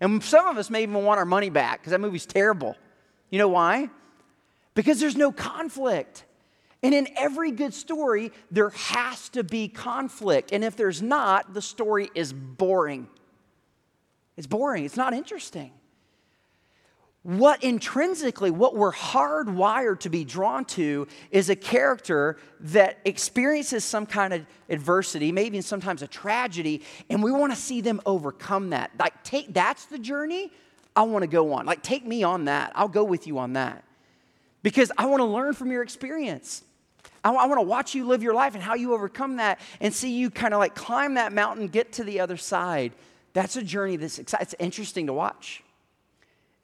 And 0.00 0.22
some 0.22 0.46
of 0.46 0.58
us 0.58 0.70
may 0.70 0.82
even 0.82 1.04
want 1.04 1.18
our 1.18 1.24
money 1.24 1.50
back 1.50 1.80
because 1.80 1.92
that 1.92 2.00
movie's 2.00 2.26
terrible. 2.26 2.76
You 3.30 3.38
know 3.38 3.48
why? 3.48 3.90
Because 4.74 5.00
there's 5.00 5.16
no 5.16 5.32
conflict 5.32 6.24
and 6.86 6.94
in 6.94 7.08
every 7.16 7.50
good 7.50 7.74
story, 7.74 8.30
there 8.52 8.70
has 8.70 9.28
to 9.30 9.42
be 9.42 9.66
conflict. 9.66 10.52
And 10.52 10.62
if 10.62 10.76
there's 10.76 11.02
not, 11.02 11.52
the 11.52 11.60
story 11.60 12.12
is 12.14 12.32
boring. 12.32 13.08
It's 14.36 14.46
boring, 14.46 14.84
it's 14.84 14.96
not 14.96 15.12
interesting. 15.12 15.72
What 17.24 17.64
intrinsically, 17.64 18.52
what 18.52 18.76
we're 18.76 18.92
hardwired 18.92 19.98
to 20.00 20.08
be 20.08 20.24
drawn 20.24 20.64
to 20.66 21.08
is 21.32 21.50
a 21.50 21.56
character 21.56 22.36
that 22.60 23.00
experiences 23.04 23.82
some 23.82 24.06
kind 24.06 24.32
of 24.32 24.46
adversity, 24.68 25.32
maybe 25.32 25.60
sometimes 25.62 26.02
a 26.02 26.06
tragedy, 26.06 26.82
and 27.10 27.20
we 27.20 27.32
want 27.32 27.52
to 27.52 27.58
see 27.58 27.80
them 27.80 28.00
overcome 28.06 28.70
that. 28.70 28.92
Like, 28.96 29.24
take 29.24 29.52
that's 29.52 29.86
the 29.86 29.98
journey 29.98 30.52
I 30.94 31.02
want 31.02 31.24
to 31.24 31.26
go 31.26 31.52
on. 31.52 31.66
Like, 31.66 31.82
take 31.82 32.06
me 32.06 32.22
on 32.22 32.44
that. 32.44 32.70
I'll 32.76 32.86
go 32.86 33.02
with 33.02 33.26
you 33.26 33.38
on 33.38 33.54
that 33.54 33.82
because 34.62 34.92
I 34.96 35.06
want 35.06 35.20
to 35.20 35.24
learn 35.24 35.52
from 35.52 35.72
your 35.72 35.82
experience. 35.82 36.62
I, 37.26 37.46
want 37.46 37.58
to 37.58 37.66
watch 37.66 37.94
you 37.94 38.06
live 38.06 38.22
your 38.22 38.34
life 38.34 38.54
and 38.54 38.62
how 38.62 38.74
you 38.74 38.94
overcome 38.94 39.36
that 39.36 39.60
and 39.80 39.92
see 39.92 40.16
you 40.16 40.30
kind 40.30 40.54
of 40.54 40.60
like 40.60 40.74
climb 40.74 41.14
that 41.14 41.32
mountain, 41.32 41.68
get 41.68 41.92
to 41.94 42.04
the 42.04 42.20
other 42.20 42.36
side. 42.36 42.92
That's 43.32 43.56
a 43.56 43.62
journey 43.62 43.96
that's 43.96 44.18
exciting. 44.18 44.44
It's 44.44 44.54
interesting 44.58 45.06
to 45.08 45.12
watch. 45.12 45.62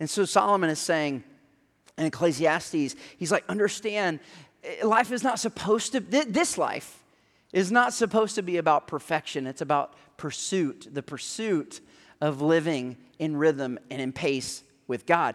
And 0.00 0.08
so 0.08 0.24
Solomon 0.24 0.70
is 0.70 0.78
saying 0.78 1.24
in 1.98 2.06
Ecclesiastes, 2.06 2.94
he's 3.16 3.32
like, 3.32 3.44
understand, 3.48 4.20
eh, 4.64 4.84
life 4.84 5.12
is 5.12 5.22
not 5.22 5.38
supposed 5.38 5.92
to, 5.92 6.00
this 6.00 6.56
life 6.56 7.02
is 7.52 7.70
not 7.70 7.92
supposed 7.92 8.34
to 8.36 8.42
be 8.42 8.56
about 8.56 8.86
perfection. 8.86 9.46
It's 9.46 9.60
about 9.60 9.94
pursuit, 10.16 10.88
the 10.92 11.02
pursuit 11.02 11.80
of 12.20 12.40
living 12.40 12.96
in 13.18 13.36
rhythm 13.36 13.78
and 13.90 14.00
in 14.00 14.12
pace 14.12 14.62
with 14.86 15.06
God. 15.06 15.34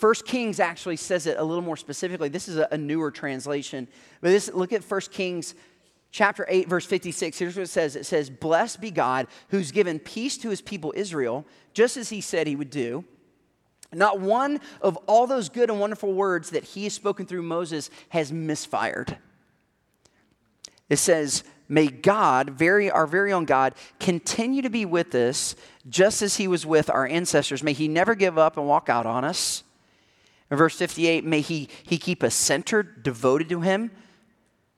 First 0.00 0.24
Kings 0.24 0.60
actually 0.60 0.96
says 0.96 1.26
it 1.26 1.36
a 1.36 1.44
little 1.44 1.62
more 1.62 1.76
specifically. 1.76 2.30
This 2.30 2.48
is 2.48 2.56
a, 2.56 2.78
newer 2.78 3.10
translation. 3.10 3.86
But 4.22 4.30
this, 4.30 4.50
look 4.50 4.72
at 4.72 4.82
First 4.82 5.12
Kings 5.12 5.54
chapter 6.10 6.46
8, 6.48 6.70
verse 6.70 6.86
56. 6.86 7.38
Here's 7.38 7.54
what 7.54 7.64
it 7.64 7.68
says 7.68 7.96
it 7.96 8.06
says, 8.06 8.30
Blessed 8.30 8.80
be 8.80 8.90
God 8.90 9.26
who's 9.50 9.70
given 9.70 9.98
peace 9.98 10.38
to 10.38 10.48
his 10.48 10.62
people 10.62 10.94
Israel, 10.96 11.44
just 11.74 11.98
as 11.98 12.08
he 12.08 12.22
said 12.22 12.46
he 12.46 12.56
would 12.56 12.70
do. 12.70 13.04
Not 13.92 14.20
one 14.20 14.60
of 14.80 14.96
all 15.06 15.26
those 15.26 15.50
good 15.50 15.68
and 15.68 15.78
wonderful 15.78 16.14
words 16.14 16.48
that 16.48 16.64
he 16.64 16.84
has 16.84 16.94
spoken 16.94 17.26
through 17.26 17.42
Moses 17.42 17.90
has 18.08 18.32
misfired. 18.32 19.18
It 20.88 20.96
says, 20.96 21.44
May 21.68 21.88
God, 21.88 22.48
very, 22.48 22.90
our 22.90 23.06
very 23.06 23.34
own 23.34 23.44
God, 23.44 23.74
continue 23.98 24.62
to 24.62 24.70
be 24.70 24.86
with 24.86 25.14
us 25.14 25.56
just 25.90 26.22
as 26.22 26.38
he 26.38 26.48
was 26.48 26.64
with 26.64 26.88
our 26.88 27.06
ancestors. 27.06 27.62
May 27.62 27.74
he 27.74 27.86
never 27.86 28.14
give 28.14 28.38
up 28.38 28.56
and 28.56 28.66
walk 28.66 28.88
out 28.88 29.04
on 29.04 29.26
us. 29.26 29.62
In 30.50 30.56
verse 30.56 30.76
58, 30.76 31.24
may 31.24 31.40
he, 31.40 31.68
he 31.84 31.98
keep 31.98 32.22
us 32.22 32.34
centered, 32.34 33.02
devoted 33.02 33.48
to 33.50 33.60
him, 33.60 33.90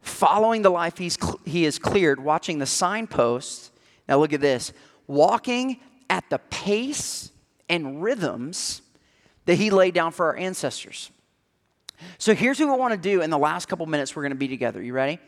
following 0.01 0.63
the 0.63 0.71
life 0.71 0.99
he's, 0.99 1.17
he 1.45 1.65
has 1.65 1.79
cleared, 1.79 2.21
watching 2.21 2.59
the 2.59 2.67
signposts. 2.67 3.71
Now 4.09 4.19
look 4.19 4.33
at 4.33 4.41
this 4.41 4.73
walking 5.07 5.79
at 6.09 6.29
the 6.31 6.39
pace 6.39 7.31
and 7.69 8.03
rhythms 8.03 8.83
that 9.47 9.57
he 9.57 9.71
laid 9.71 9.95
down 9.95 10.13
for 10.13 10.27
our 10.27 10.37
ancestors. 10.37 11.11
So 12.19 12.35
here's 12.35 12.61
what 12.61 12.69
we 12.69 12.77
want 12.77 12.93
to 12.93 13.01
do 13.01 13.21
in 13.21 13.31
the 13.31 13.39
last 13.39 13.67
couple 13.67 13.87
minutes 13.87 14.15
we're 14.15 14.23
going 14.23 14.33
to 14.33 14.37
be 14.37 14.49
together. 14.49 14.83
You 14.83 14.93
ready? 14.93 15.19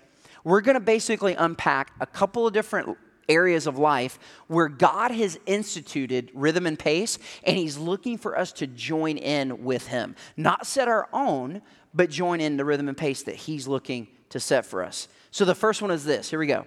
We're 0.42 0.60
going 0.60 0.74
to 0.74 0.80
basically 0.80 1.34
unpack 1.34 1.92
a 2.00 2.06
couple 2.06 2.46
of 2.46 2.52
different 2.52 2.96
areas 3.28 3.66
of 3.66 3.78
life 3.78 4.18
where 4.46 4.68
God 4.68 5.10
has 5.10 5.38
instituted 5.46 6.30
rhythm 6.34 6.66
and 6.66 6.78
pace, 6.78 7.18
and 7.42 7.56
He's 7.56 7.76
looking 7.76 8.18
for 8.18 8.38
us 8.38 8.52
to 8.52 8.66
join 8.66 9.16
in 9.16 9.64
with 9.64 9.86
Him. 9.88 10.16
Not 10.36 10.66
set 10.66 10.88
our 10.88 11.08
own, 11.12 11.62
but 11.92 12.10
join 12.10 12.40
in 12.40 12.56
the 12.56 12.64
rhythm 12.64 12.88
and 12.88 12.96
pace 12.96 13.22
that 13.24 13.36
He's 13.36 13.68
looking 13.68 14.08
to 14.30 14.40
set 14.40 14.66
for 14.66 14.82
us. 14.82 15.08
So 15.30 15.44
the 15.44 15.54
first 15.54 15.82
one 15.82 15.90
is 15.90 16.04
this 16.04 16.30
here 16.30 16.38
we 16.38 16.46
go. 16.46 16.66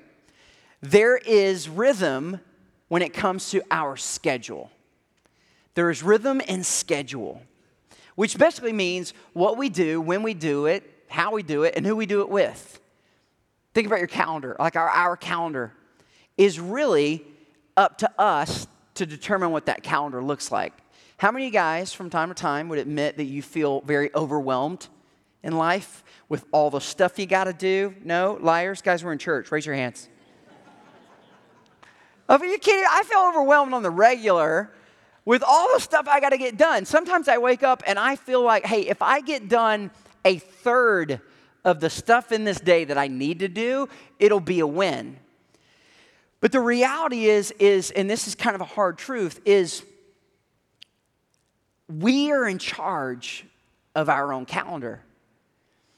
there 0.82 1.18
is 1.18 1.68
rhythm 1.70 2.40
when 2.88 3.02
it 3.02 3.14
comes 3.14 3.50
to 3.52 3.62
our 3.72 3.98
schedule. 3.98 4.72
There 5.74 5.90
is 5.90 6.02
rhythm 6.02 6.42
and 6.48 6.66
schedule, 6.66 7.42
which 8.16 8.38
basically 8.38 8.74
means 8.74 9.14
what 9.34 9.58
we 9.58 9.70
do, 9.70 10.02
when 10.02 10.24
we 10.24 10.34
do 10.34 10.66
it, 10.66 10.84
how 11.08 11.34
we 11.34 11.44
do 11.44 11.64
it, 11.64 11.76
and 11.76 11.86
who 11.86 11.96
we 11.96 12.06
do 12.06 12.22
it 12.22 12.30
with. 12.30 12.80
Think 13.74 13.86
about 13.86 14.00
your 14.00 14.08
calendar, 14.08 14.56
like 14.60 14.76
our, 14.76 14.90
our 14.90 15.16
calendar 15.16 15.74
is 16.38 16.60
really 16.60 17.26
up 17.76 17.98
to 18.00 18.12
us 18.20 18.68
to 18.96 19.06
determine 19.06 19.52
what 19.52 19.66
that 19.68 19.84
calendar 19.84 20.24
looks 20.24 20.52
like. 20.52 20.74
How 21.18 21.32
many 21.32 21.50
guys 21.50 21.94
from 21.94 22.10
time 22.10 22.30
to 22.30 22.36
time 22.36 22.70
would 22.70 22.80
admit 22.80 23.18
that 23.18 23.26
you 23.26 23.42
feel 23.42 23.82
very 23.82 24.14
overwhelmed 24.14 24.88
in 25.44 25.58
life 25.58 26.04
with 26.30 26.46
all 26.52 26.70
the 26.70 26.80
stuff 26.80 27.18
you 27.18 27.26
got 27.26 27.46
to 27.46 27.54
do? 27.54 27.96
No? 28.04 28.38
Liars? 28.40 28.82
Guys, 28.82 29.04
we're 29.04 29.14
in 29.14 29.18
church. 29.18 29.52
Raise 29.52 29.66
your 29.66 29.76
hands. 29.76 30.10
Oh, 32.30 32.38
are 32.38 32.46
you 32.46 32.58
kidding? 32.58 32.86
I 32.90 33.04
feel 33.04 33.20
overwhelmed 33.20 33.74
on 33.74 33.84
the 33.84 33.90
regular 33.90 34.72
with 35.24 35.44
all 35.48 35.74
the 35.74 35.80
stuff 35.80 36.08
I 36.08 36.20
got 36.20 36.30
to 36.30 36.38
get 36.38 36.58
done. 36.58 36.86
Sometimes 36.86 37.28
I 37.28 37.38
wake 37.38 37.64
up 37.64 37.84
and 37.88 37.98
I 37.98 38.16
feel 38.16 38.42
like, 38.44 38.66
hey, 38.66 38.82
if 38.82 39.02
I 39.02 39.22
get 39.22 39.48
done 39.48 39.92
a 40.26 40.38
third 40.38 41.22
of 41.64 41.80
the 41.80 41.90
stuff 41.90 42.32
in 42.32 42.44
this 42.44 42.60
day 42.60 42.84
that 42.86 42.98
I 42.98 43.08
need 43.08 43.40
to 43.40 43.48
do, 43.48 43.90
it'll 44.20 44.40
be 44.40 44.60
a 44.60 44.68
win. 44.68 45.18
But 46.40 46.52
the 46.52 46.60
reality 46.60 47.26
is, 47.26 47.52
is, 47.60 47.92
and 47.92 48.10
this 48.10 48.28
is 48.28 48.36
kind 48.36 48.56
of 48.56 48.62
a 48.62 48.66
hard 48.66 48.98
truth, 48.98 49.40
is 49.46 49.84
we 51.88 52.32
are 52.32 52.48
in 52.48 52.60
charge 52.60 53.46
of 53.96 54.10
our 54.10 54.32
own 54.34 54.46
calendar. 54.46 55.02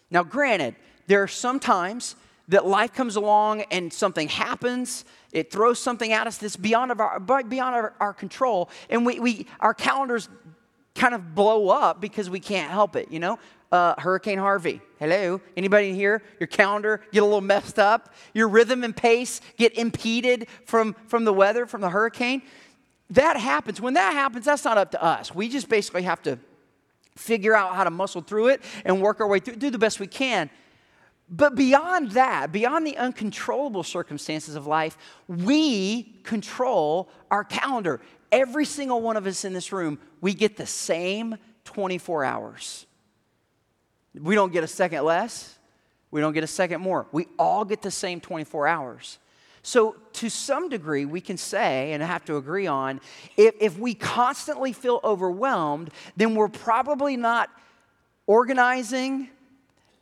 Now, 0.09 0.23
granted, 0.23 0.75
there 1.07 1.21
are 1.21 1.27
some 1.27 1.59
times 1.59 2.15
that 2.47 2.65
life 2.65 2.93
comes 2.93 3.15
along 3.15 3.61
and 3.71 3.91
something 3.93 4.27
happens, 4.27 5.05
it 5.31 5.51
throws 5.51 5.79
something 5.79 6.11
at 6.13 6.25
us 6.25 6.37
that's 6.37 6.55
beyond, 6.55 6.91
of 6.91 6.99
our, 6.99 7.19
beyond 7.19 7.75
our, 7.75 7.93
our 7.99 8.13
control, 8.13 8.69
and 8.89 9.05
we, 9.05 9.19
we, 9.19 9.47
our 9.59 9.73
calendars 9.73 10.29
kind 10.95 11.13
of 11.13 11.35
blow 11.35 11.69
up 11.69 12.01
because 12.01 12.29
we 12.29 12.39
can't 12.39 12.71
help 12.71 12.95
it, 12.95 13.11
you 13.11 13.19
know? 13.19 13.37
Uh, 13.71 13.93
Hurricane 13.99 14.39
Harvey. 14.39 14.81
Hello? 14.97 15.39
Anybody 15.55 15.93
here? 15.93 16.23
Your 16.39 16.47
calendar 16.47 17.01
get 17.11 17.21
a 17.21 17.25
little 17.25 17.41
messed 17.41 17.77
up? 17.77 18.13
Your 18.33 18.47
rhythm 18.47 18.83
and 18.83 18.95
pace 18.95 19.41
get 19.57 19.77
impeded 19.77 20.47
from, 20.65 20.95
from 21.07 21.23
the 21.23 21.33
weather, 21.33 21.65
from 21.65 21.81
the 21.81 21.89
hurricane? 21.89 22.41
That 23.11 23.37
happens. 23.37 23.79
When 23.79 23.93
that 23.93 24.13
happens, 24.13 24.45
that's 24.45 24.65
not 24.65 24.77
up 24.77 24.91
to 24.91 25.03
us. 25.03 25.33
We 25.33 25.49
just 25.49 25.69
basically 25.69 26.03
have 26.03 26.21
to 26.23 26.39
figure 27.15 27.55
out 27.55 27.75
how 27.75 27.83
to 27.83 27.91
muscle 27.91 28.21
through 28.21 28.47
it 28.47 28.61
and 28.85 29.01
work 29.01 29.19
our 29.19 29.27
way 29.27 29.39
through, 29.39 29.57
do 29.57 29.69
the 29.69 29.77
best 29.77 29.99
we 29.99 30.07
can. 30.07 30.49
But 31.29 31.55
beyond 31.55 32.11
that, 32.11 32.51
beyond 32.51 32.87
the 32.87 32.97
uncontrollable 32.97 33.83
circumstances 33.83 34.55
of 34.55 34.65
life, 34.65 34.97
we 35.27 36.19
control 36.23 37.09
our 37.29 37.43
calendar. 37.43 38.01
Every 38.31 38.65
single 38.65 39.01
one 39.01 39.15
of 39.15 39.27
us 39.27 39.45
in 39.45 39.53
this 39.53 39.71
room, 39.71 39.99
we 40.21 40.33
get 40.33 40.57
the 40.57 40.65
same 40.65 41.37
24 41.65 42.25
hours. 42.25 42.87
We 44.13 44.35
don't 44.35 44.51
get 44.51 44.63
a 44.63 44.67
second 44.67 45.03
less, 45.03 45.57
we 46.11 46.21
don't 46.21 46.33
get 46.33 46.43
a 46.43 46.47
second 46.47 46.81
more. 46.81 47.07
We 47.11 47.27
all 47.37 47.65
get 47.65 47.81
the 47.81 47.91
same 47.91 48.19
24 48.19 48.67
hours. 48.67 49.19
So, 49.61 49.97
to 50.13 50.29
some 50.29 50.69
degree, 50.69 51.05
we 51.05 51.21
can 51.21 51.37
say 51.37 51.91
and 51.91 52.01
have 52.01 52.23
to 52.25 52.37
agree 52.37 52.65
on 52.65 53.01
if, 53.35 53.55
if 53.59 53.77
we 53.77 53.93
constantly 53.93 54.73
feel 54.73 55.01
overwhelmed, 55.03 55.91
then 56.15 56.33
we're 56.33 56.47
probably 56.47 57.17
not 57.17 57.49
organizing 58.25 59.29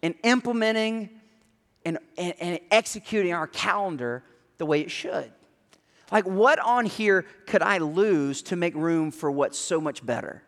and 0.03 0.13
implementing 0.23 1.09
and, 1.85 1.97
and, 2.17 2.33
and 2.39 2.59
executing 2.69 3.33
our 3.33 3.47
calendar 3.47 4.23
the 4.57 4.65
way 4.65 4.81
it 4.81 4.91
should. 4.91 5.31
Like, 6.11 6.25
what 6.25 6.59
on 6.59 6.85
here 6.85 7.25
could 7.47 7.61
I 7.61 7.79
lose 7.79 8.41
to 8.43 8.55
make 8.55 8.75
room 8.75 9.11
for 9.11 9.31
what's 9.31 9.57
so 9.57 9.81
much 9.81 10.05
better? 10.05 10.43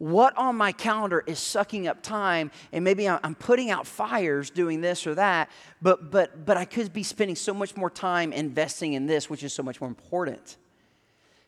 What 0.00 0.34
on 0.38 0.56
my 0.56 0.72
calendar 0.72 1.22
is 1.26 1.38
sucking 1.38 1.86
up 1.86 2.02
time, 2.02 2.50
and 2.72 2.82
maybe 2.82 3.06
I'm 3.06 3.34
putting 3.34 3.70
out 3.70 3.86
fires 3.86 4.48
doing 4.48 4.80
this 4.80 5.06
or 5.06 5.14
that, 5.16 5.50
but, 5.82 6.10
but, 6.10 6.46
but 6.46 6.56
I 6.56 6.64
could 6.64 6.90
be 6.90 7.02
spending 7.02 7.36
so 7.36 7.52
much 7.52 7.76
more 7.76 7.90
time 7.90 8.32
investing 8.32 8.94
in 8.94 9.04
this, 9.04 9.28
which 9.28 9.42
is 9.42 9.52
so 9.52 9.62
much 9.62 9.78
more 9.78 9.88
important. 9.88 10.56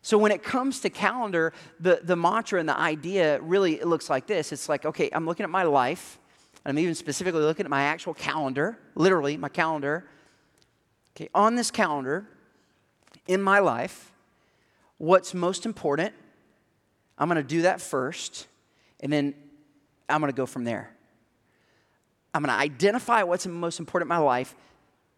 So 0.03 0.19
when 0.19 0.31
it 0.31 0.43
comes 0.43 0.81
to 0.81 0.91
calendar, 0.91 1.51
the, 1.79 2.01
the 2.03 2.15
mantra 2.15 2.59
and 2.59 2.69
the 2.69 2.77
idea 2.77 3.41
really 3.41 3.79
it 3.79 3.87
looks 3.87 4.07
like 4.07 4.27
this. 4.27 4.51
It's 4.51 4.69
like, 4.69 4.85
okay, 4.85 5.09
I'm 5.11 5.25
looking 5.25 5.45
at 5.45 5.49
my 5.49 5.63
life, 5.63 6.19
and 6.63 6.77
I'm 6.77 6.83
even 6.83 6.93
specifically 6.93 7.41
looking 7.41 7.65
at 7.65 7.71
my 7.71 7.81
actual 7.81 8.13
calendar, 8.13 8.77
literally 8.93 9.35
my 9.35 9.49
calendar. 9.49 10.05
Okay, 11.17 11.27
on 11.33 11.55
this 11.55 11.71
calendar, 11.71 12.27
in 13.27 13.41
my 13.41 13.57
life, 13.57 14.11
what's 14.99 15.33
most 15.33 15.65
important, 15.65 16.13
I'm 17.17 17.27
going 17.27 17.41
to 17.41 17.47
do 17.47 17.63
that 17.63 17.81
first, 17.81 18.47
and 18.99 19.11
then 19.11 19.35
I'm 20.09 20.19
going 20.19 20.31
to 20.31 20.35
go 20.35 20.45
from 20.45 20.63
there. 20.63 20.89
I'm 22.33 22.43
going 22.43 22.55
to 22.55 22.59
identify 22.59 23.23
what's 23.23 23.45
most 23.45 23.79
important 23.79 24.11
in 24.11 24.17
my 24.17 24.23
life. 24.23 24.55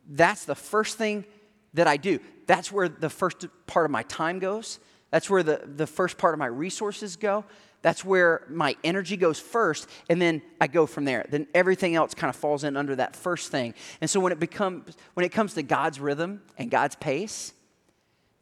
That's 0.07 0.45
the 0.45 0.55
first 0.55 0.97
thing 0.97 1.25
that 1.73 1.87
I 1.87 1.97
do. 1.97 2.19
That's 2.47 2.71
where 2.71 2.89
the 2.89 3.09
first 3.09 3.45
part 3.67 3.85
of 3.85 3.91
my 3.91 4.03
time 4.03 4.39
goes. 4.39 4.79
That's 5.11 5.29
where 5.29 5.43
the, 5.43 5.61
the 5.65 5.87
first 5.87 6.17
part 6.17 6.33
of 6.33 6.39
my 6.39 6.45
resources 6.45 7.15
go. 7.15 7.45
That's 7.81 8.03
where 8.03 8.41
my 8.49 8.75
energy 8.83 9.15
goes 9.15 9.39
first, 9.39 9.87
and 10.09 10.19
then 10.19 10.41
I 10.59 10.65
go 10.65 10.87
from 10.87 11.05
there. 11.05 11.25
Then 11.29 11.45
everything 11.53 11.95
else 11.95 12.15
kind 12.15 12.29
of 12.29 12.35
falls 12.35 12.63
in 12.63 12.75
under 12.75 12.95
that 12.95 13.15
first 13.15 13.51
thing. 13.51 13.75
And 14.01 14.09
so 14.09 14.19
when 14.19 14.31
it 14.31 14.39
becomes 14.39 14.97
when 15.13 15.23
it 15.23 15.31
comes 15.31 15.53
to 15.53 15.61
God's 15.61 15.99
rhythm 15.99 16.41
and 16.57 16.71
God's 16.71 16.95
pace, 16.95 17.53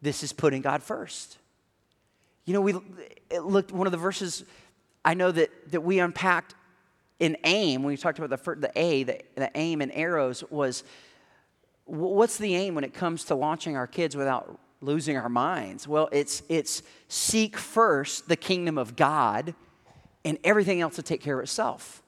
this 0.01 0.23
is 0.23 0.31
putting 0.31 0.61
God 0.61 0.81
first. 0.81 1.39
You 2.45 2.53
know, 2.53 2.61
we 2.61 2.75
looked, 3.39 3.71
one 3.71 3.87
of 3.87 3.91
the 3.91 3.97
verses 3.97 4.43
I 5.05 5.13
know 5.13 5.31
that, 5.31 5.71
that 5.71 5.81
we 5.81 5.99
unpacked 5.99 6.55
in 7.19 7.37
aim, 7.45 7.83
when 7.83 7.93
we 7.93 7.97
talked 7.97 8.19
about 8.19 8.29
the, 8.29 8.55
the 8.55 8.71
A, 8.75 9.03
the, 9.03 9.21
the 9.35 9.51
aim 9.55 9.81
and 9.81 9.91
arrows, 9.93 10.43
was 10.49 10.83
what's 11.85 12.37
the 12.37 12.55
aim 12.55 12.75
when 12.75 12.83
it 12.83 12.93
comes 12.93 13.23
to 13.25 13.35
launching 13.35 13.75
our 13.77 13.87
kids 13.87 14.15
without 14.15 14.59
losing 14.81 15.17
our 15.17 15.29
minds? 15.29 15.87
Well, 15.87 16.09
it's, 16.11 16.43
it's 16.49 16.83
seek 17.07 17.57
first 17.57 18.27
the 18.27 18.35
kingdom 18.35 18.77
of 18.77 18.95
God 18.95 19.55
and 20.25 20.37
everything 20.43 20.81
else 20.81 20.95
to 20.95 21.03
take 21.03 21.21
care 21.21 21.39
of 21.39 21.43
itself. 21.43 22.02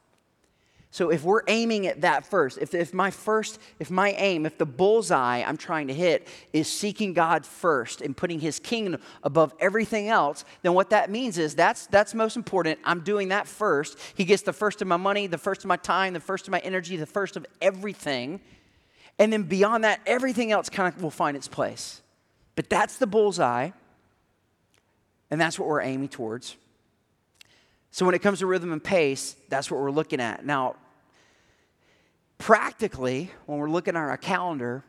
So 0.95 1.09
if 1.09 1.25
we're 1.25 1.41
aiming 1.49 1.87
at 1.87 1.99
that 2.03 2.25
first, 2.25 2.57
if, 2.57 2.73
if 2.73 2.93
my 2.93 3.11
first, 3.11 3.59
if 3.79 3.91
my 3.91 4.11
aim, 4.11 4.45
if 4.45 4.57
the 4.57 4.65
bullseye 4.65 5.43
I'm 5.45 5.57
trying 5.57 5.89
to 5.89 5.93
hit 5.93 6.25
is 6.53 6.71
seeking 6.71 7.11
God 7.11 7.45
first 7.45 7.99
and 7.99 8.15
putting 8.15 8.39
his 8.39 8.59
kingdom 8.59 9.01
above 9.21 9.53
everything 9.59 10.07
else, 10.07 10.45
then 10.61 10.73
what 10.73 10.91
that 10.91 11.09
means 11.09 11.37
is 11.37 11.53
that's 11.53 11.85
that's 11.87 12.13
most 12.13 12.37
important. 12.37 12.79
I'm 12.85 13.01
doing 13.01 13.27
that 13.27 13.45
first. 13.45 13.99
He 14.15 14.23
gets 14.23 14.43
the 14.43 14.53
first 14.53 14.81
of 14.81 14.87
my 14.87 14.95
money, 14.95 15.27
the 15.27 15.37
first 15.37 15.65
of 15.65 15.67
my 15.67 15.75
time, 15.75 16.13
the 16.13 16.21
first 16.21 16.47
of 16.47 16.53
my 16.53 16.59
energy, 16.59 16.95
the 16.95 17.05
first 17.05 17.35
of 17.35 17.45
everything. 17.61 18.39
And 19.19 19.33
then 19.33 19.43
beyond 19.43 19.83
that, 19.83 19.99
everything 20.05 20.53
else 20.53 20.69
kind 20.69 20.95
of 20.95 21.03
will 21.03 21.11
find 21.11 21.35
its 21.35 21.49
place. 21.49 22.01
But 22.55 22.69
that's 22.69 22.99
the 22.99 23.07
bullseye. 23.07 23.71
And 25.29 25.41
that's 25.41 25.59
what 25.59 25.67
we're 25.67 25.81
aiming 25.81 26.07
towards. 26.07 26.55
So 27.91 28.05
when 28.05 28.15
it 28.15 28.19
comes 28.19 28.39
to 28.39 28.45
rhythm 28.45 28.71
and 28.71 28.81
pace, 28.81 29.35
that's 29.49 29.69
what 29.69 29.81
we're 29.81 29.91
looking 29.91 30.21
at. 30.21 30.45
Now, 30.45 30.75
practically, 32.37 33.31
when 33.45 33.57
we're 33.57 33.69
looking 33.69 33.95
at 33.95 33.99
our 33.99 34.17
calendar, 34.17 34.83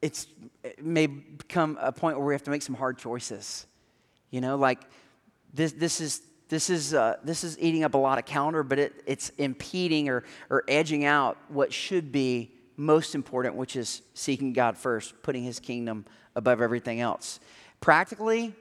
it's, 0.00 0.26
it 0.62 0.84
may 0.84 1.06
become 1.06 1.78
a 1.80 1.92
point 1.92 2.16
where 2.16 2.26
we 2.26 2.34
have 2.34 2.44
to 2.44 2.50
make 2.50 2.62
some 2.62 2.74
hard 2.74 2.98
choices. 2.98 3.66
You 4.30 4.40
know, 4.40 4.56
like 4.56 4.80
this, 5.52 5.72
this 5.72 6.00
is 6.00 6.22
this 6.48 6.70
is, 6.70 6.94
uh, 6.94 7.16
this 7.22 7.44
is 7.44 7.58
eating 7.58 7.84
up 7.84 7.94
a 7.94 7.98
lot 7.98 8.18
of 8.18 8.24
calendar, 8.24 8.62
but 8.62 8.78
it, 8.78 9.02
it's 9.06 9.28
impeding 9.36 10.08
or, 10.08 10.24
or 10.48 10.64
edging 10.66 11.04
out 11.04 11.36
what 11.48 11.72
should 11.72 12.10
be 12.10 12.52
most 12.76 13.14
important, 13.14 13.54
which 13.54 13.76
is 13.76 14.02
seeking 14.14 14.52
God 14.52 14.78
first, 14.78 15.14
putting 15.22 15.42
his 15.42 15.60
kingdom 15.60 16.06
above 16.34 16.62
everything 16.62 17.00
else. 17.00 17.38
Practically, 17.80 18.54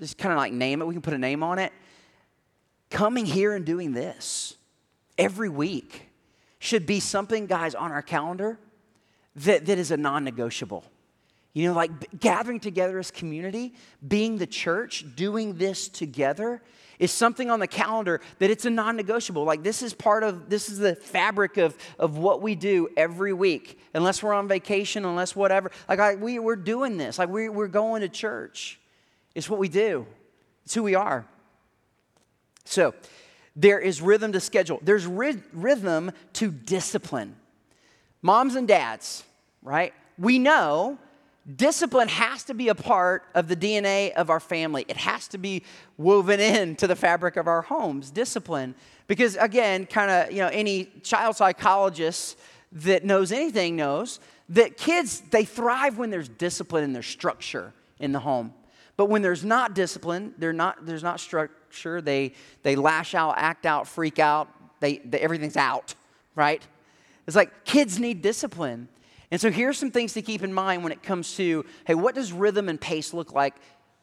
just 0.00 0.18
kind 0.18 0.32
of 0.32 0.38
like 0.38 0.52
name 0.52 0.82
it, 0.82 0.86
we 0.86 0.94
can 0.94 1.02
put 1.02 1.14
a 1.14 1.18
name 1.18 1.42
on 1.42 1.58
it. 1.58 1.72
Coming 2.90 3.26
here 3.26 3.54
and 3.54 3.64
doing 3.64 3.92
this 3.92 4.56
every 5.16 5.48
week 5.48 6.08
should 6.64 6.86
be 6.86 6.98
something, 7.00 7.46
guys, 7.46 7.74
on 7.74 7.92
our 7.92 8.02
calendar 8.02 8.58
that, 9.36 9.66
that 9.66 9.78
is 9.78 9.90
a 9.90 9.96
non 9.96 10.24
negotiable. 10.24 10.84
You 11.52 11.68
know, 11.68 11.74
like 11.74 12.18
gathering 12.18 12.58
together 12.58 12.98
as 12.98 13.10
community, 13.10 13.74
being 14.06 14.38
the 14.38 14.46
church, 14.46 15.04
doing 15.14 15.54
this 15.54 15.88
together 15.88 16.62
is 16.98 17.12
something 17.12 17.50
on 17.50 17.60
the 17.60 17.66
calendar 17.66 18.20
that 18.38 18.50
it's 18.50 18.64
a 18.64 18.70
non-negotiable. 18.70 19.44
Like 19.44 19.62
this 19.62 19.82
is 19.82 19.94
part 19.94 20.22
of 20.22 20.48
this 20.48 20.68
is 20.68 20.78
the 20.78 20.96
fabric 20.96 21.56
of, 21.56 21.76
of 21.98 22.18
what 22.18 22.42
we 22.42 22.54
do 22.54 22.88
every 22.96 23.32
week. 23.32 23.78
Unless 23.94 24.22
we're 24.22 24.32
on 24.32 24.48
vacation, 24.48 25.04
unless 25.04 25.36
whatever. 25.36 25.70
Like 25.88 26.00
I, 26.00 26.14
we, 26.16 26.38
we're 26.38 26.56
doing 26.56 26.96
this. 26.96 27.18
Like 27.18 27.28
we, 27.28 27.48
we're 27.48 27.68
going 27.68 28.00
to 28.00 28.08
church. 28.08 28.80
It's 29.34 29.48
what 29.48 29.60
we 29.60 29.68
do. 29.68 30.06
It's 30.64 30.74
who 30.74 30.82
we 30.82 30.94
are. 30.94 31.24
So 32.64 32.94
there 33.56 33.78
is 33.78 34.00
rhythm 34.00 34.32
to 34.32 34.40
schedule, 34.40 34.80
there's 34.82 35.06
ry- 35.06 35.42
rhythm 35.52 36.10
to 36.34 36.50
discipline. 36.50 37.36
Moms 38.22 38.54
and 38.54 38.66
dads, 38.66 39.22
right? 39.62 39.92
We 40.18 40.38
know 40.38 40.98
discipline 41.56 42.08
has 42.08 42.44
to 42.44 42.54
be 42.54 42.68
a 42.68 42.74
part 42.74 43.24
of 43.34 43.48
the 43.48 43.56
DNA 43.56 44.12
of 44.12 44.30
our 44.30 44.40
family. 44.40 44.84
It 44.88 44.96
has 44.96 45.28
to 45.28 45.38
be 45.38 45.62
woven 45.98 46.40
into 46.40 46.86
the 46.86 46.96
fabric 46.96 47.36
of 47.36 47.46
our 47.46 47.62
homes, 47.62 48.10
discipline. 48.10 48.74
Because 49.06 49.36
again, 49.36 49.86
kind 49.86 50.10
of, 50.10 50.32
you 50.32 50.38
know, 50.38 50.48
any 50.48 50.86
child 51.02 51.36
psychologist 51.36 52.38
that 52.72 53.04
knows 53.04 53.30
anything 53.30 53.76
knows 53.76 54.20
that 54.48 54.76
kids, 54.76 55.20
they 55.30 55.44
thrive 55.44 55.98
when 55.98 56.10
there's 56.10 56.28
discipline 56.28 56.84
and 56.84 56.94
there's 56.94 57.06
structure 57.06 57.72
in 57.98 58.12
the 58.12 58.20
home. 58.20 58.52
But 58.96 59.06
when 59.06 59.22
there's 59.22 59.44
not 59.44 59.74
discipline, 59.74 60.34
there's 60.38 60.54
not, 60.54 60.86
there's 60.86 61.02
not 61.02 61.20
structure, 61.74 62.00
they, 62.00 62.32
they 62.62 62.76
lash 62.76 63.14
out, 63.14 63.34
act 63.36 63.66
out, 63.66 63.86
freak 63.86 64.18
out, 64.18 64.48
they, 64.80 64.98
they, 64.98 65.18
everything's 65.18 65.56
out, 65.56 65.94
right? 66.34 66.62
It's 67.26 67.36
like 67.36 67.64
kids 67.64 67.98
need 67.98 68.22
discipline. 68.22 68.88
And 69.30 69.40
so 69.40 69.50
here's 69.50 69.78
some 69.78 69.90
things 69.90 70.12
to 70.12 70.22
keep 70.22 70.42
in 70.42 70.52
mind 70.52 70.82
when 70.84 70.92
it 70.92 71.02
comes 71.02 71.34
to 71.36 71.64
hey, 71.86 71.94
what 71.94 72.14
does 72.14 72.32
rhythm 72.32 72.68
and 72.68 72.80
pace 72.80 73.12
look 73.12 73.32
like 73.32 73.54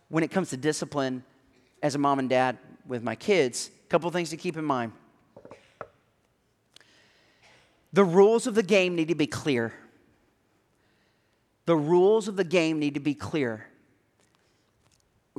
when 0.10 0.24
it 0.24 0.32
comes 0.32 0.50
to 0.50 0.58
discipline 0.58 1.24
as 1.82 1.96
a 1.96 1.98
mom 1.98 2.20
and 2.20 2.30
dad 2.30 2.58
with 2.86 3.04
my 3.04 3.16
kids? 3.16 3.72
A 3.86 3.90
couple 3.90 4.10
things 4.12 4.32
to 4.32 4.38
keep 4.38 4.58
in 4.58 4.66
mind. 4.66 4.92
The 7.94 8.04
rules 8.04 8.48
of 8.48 8.56
the 8.56 8.64
game 8.64 8.96
need 8.96 9.10
to 9.10 9.16
be 9.16 9.28
clear. 9.28 9.74
The 11.66 11.76
rules 11.76 12.28
of 12.28 12.36
the 12.36 12.44
game 12.44 12.80
need 12.80 12.96
to 12.96 13.00
be 13.00 13.14
clear. 13.14 13.68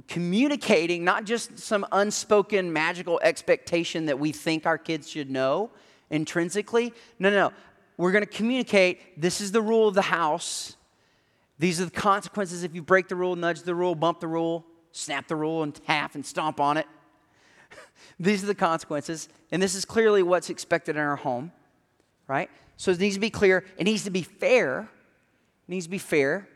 Communicating 0.08 1.04
not 1.04 1.24
just 1.24 1.58
some 1.58 1.86
unspoken 1.92 2.72
magical 2.72 3.20
expectation 3.22 4.06
that 4.06 4.18
we 4.18 4.32
think 4.32 4.64
our 4.66 4.78
kids 4.78 5.08
should 5.10 5.30
know 5.30 5.70
intrinsically. 6.10 6.94
No, 7.18 7.30
no, 7.30 7.36
no. 7.48 7.52
We're 7.98 8.12
going 8.12 8.24
to 8.24 8.30
communicate 8.30 9.20
this 9.20 9.40
is 9.40 9.52
the 9.52 9.60
rule 9.60 9.88
of 9.88 9.94
the 9.94 10.02
house. 10.02 10.76
These 11.58 11.80
are 11.80 11.84
the 11.84 11.90
consequences 11.90 12.64
if 12.64 12.74
you 12.74 12.82
break 12.82 13.08
the 13.08 13.16
rule, 13.16 13.36
nudge 13.36 13.62
the 13.62 13.74
rule, 13.74 13.94
bump 13.94 14.20
the 14.20 14.26
rule, 14.26 14.64
snap 14.92 15.28
the 15.28 15.36
rule 15.36 15.62
in 15.62 15.74
half, 15.86 16.14
and 16.14 16.24
stomp 16.24 16.58
on 16.58 16.76
it. 16.78 16.86
These 18.18 18.42
are 18.42 18.46
the 18.46 18.54
consequences. 18.54 19.28
And 19.50 19.62
this 19.62 19.74
is 19.74 19.84
clearly 19.84 20.22
what's 20.22 20.50
expected 20.50 20.96
in 20.96 21.02
our 21.02 21.16
home, 21.16 21.52
right? 22.26 22.50
So 22.76 22.90
it 22.90 22.98
needs 22.98 23.14
to 23.14 23.20
be 23.20 23.30
clear. 23.30 23.64
It 23.76 23.84
needs 23.84 24.04
to 24.04 24.10
be 24.10 24.22
fair. 24.22 24.80
It 24.80 25.70
needs 25.70 25.86
to 25.86 25.90
be 25.90 25.98
fair. 25.98 26.48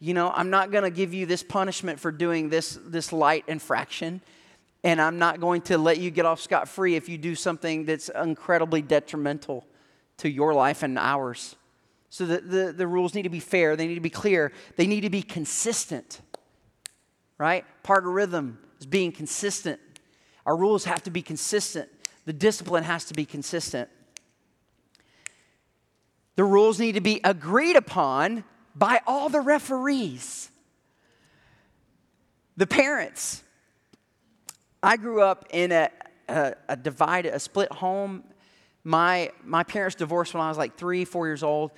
You 0.00 0.14
know, 0.14 0.30
I'm 0.30 0.50
not 0.50 0.70
going 0.70 0.84
to 0.84 0.90
give 0.90 1.12
you 1.12 1.26
this 1.26 1.42
punishment 1.42 1.98
for 1.98 2.12
doing 2.12 2.48
this, 2.48 2.78
this 2.84 3.12
light 3.12 3.44
infraction. 3.48 4.20
And 4.84 5.00
I'm 5.00 5.18
not 5.18 5.40
going 5.40 5.62
to 5.62 5.78
let 5.78 5.98
you 5.98 6.10
get 6.10 6.24
off 6.24 6.40
scot 6.40 6.68
free 6.68 6.94
if 6.94 7.08
you 7.08 7.18
do 7.18 7.34
something 7.34 7.84
that's 7.84 8.08
incredibly 8.10 8.80
detrimental 8.80 9.66
to 10.18 10.30
your 10.30 10.54
life 10.54 10.82
and 10.82 10.98
ours. 10.98 11.56
So 12.10 12.26
the, 12.26 12.38
the, 12.40 12.72
the 12.72 12.86
rules 12.86 13.14
need 13.14 13.22
to 13.22 13.28
be 13.28 13.40
fair, 13.40 13.76
they 13.76 13.86
need 13.86 13.96
to 13.96 14.00
be 14.00 14.10
clear, 14.10 14.52
they 14.76 14.86
need 14.86 15.02
to 15.02 15.10
be 15.10 15.22
consistent, 15.22 16.20
right? 17.36 17.64
Part 17.82 18.06
of 18.06 18.12
rhythm 18.12 18.58
is 18.80 18.86
being 18.86 19.12
consistent. 19.12 19.80
Our 20.46 20.56
rules 20.56 20.84
have 20.84 21.02
to 21.02 21.10
be 21.10 21.22
consistent, 21.22 21.88
the 22.24 22.32
discipline 22.32 22.84
has 22.84 23.04
to 23.06 23.14
be 23.14 23.24
consistent. 23.24 23.90
The 26.36 26.44
rules 26.44 26.78
need 26.78 26.92
to 26.92 27.00
be 27.00 27.20
agreed 27.24 27.74
upon 27.74 28.44
by 28.74 29.00
all 29.06 29.28
the 29.28 29.40
referees. 29.40 30.50
The 32.56 32.66
parents. 32.66 33.42
I 34.82 34.96
grew 34.96 35.22
up 35.22 35.46
in 35.50 35.72
a, 35.72 35.90
a, 36.28 36.54
a 36.68 36.76
divided, 36.76 37.34
a 37.34 37.40
split 37.40 37.70
home 37.72 38.24
my, 38.88 39.30
my 39.44 39.64
parents 39.64 39.96
divorced 39.96 40.32
when 40.32 40.42
I 40.42 40.48
was 40.48 40.56
like 40.56 40.76
three, 40.76 41.04
four 41.04 41.26
years 41.26 41.42
old. 41.42 41.72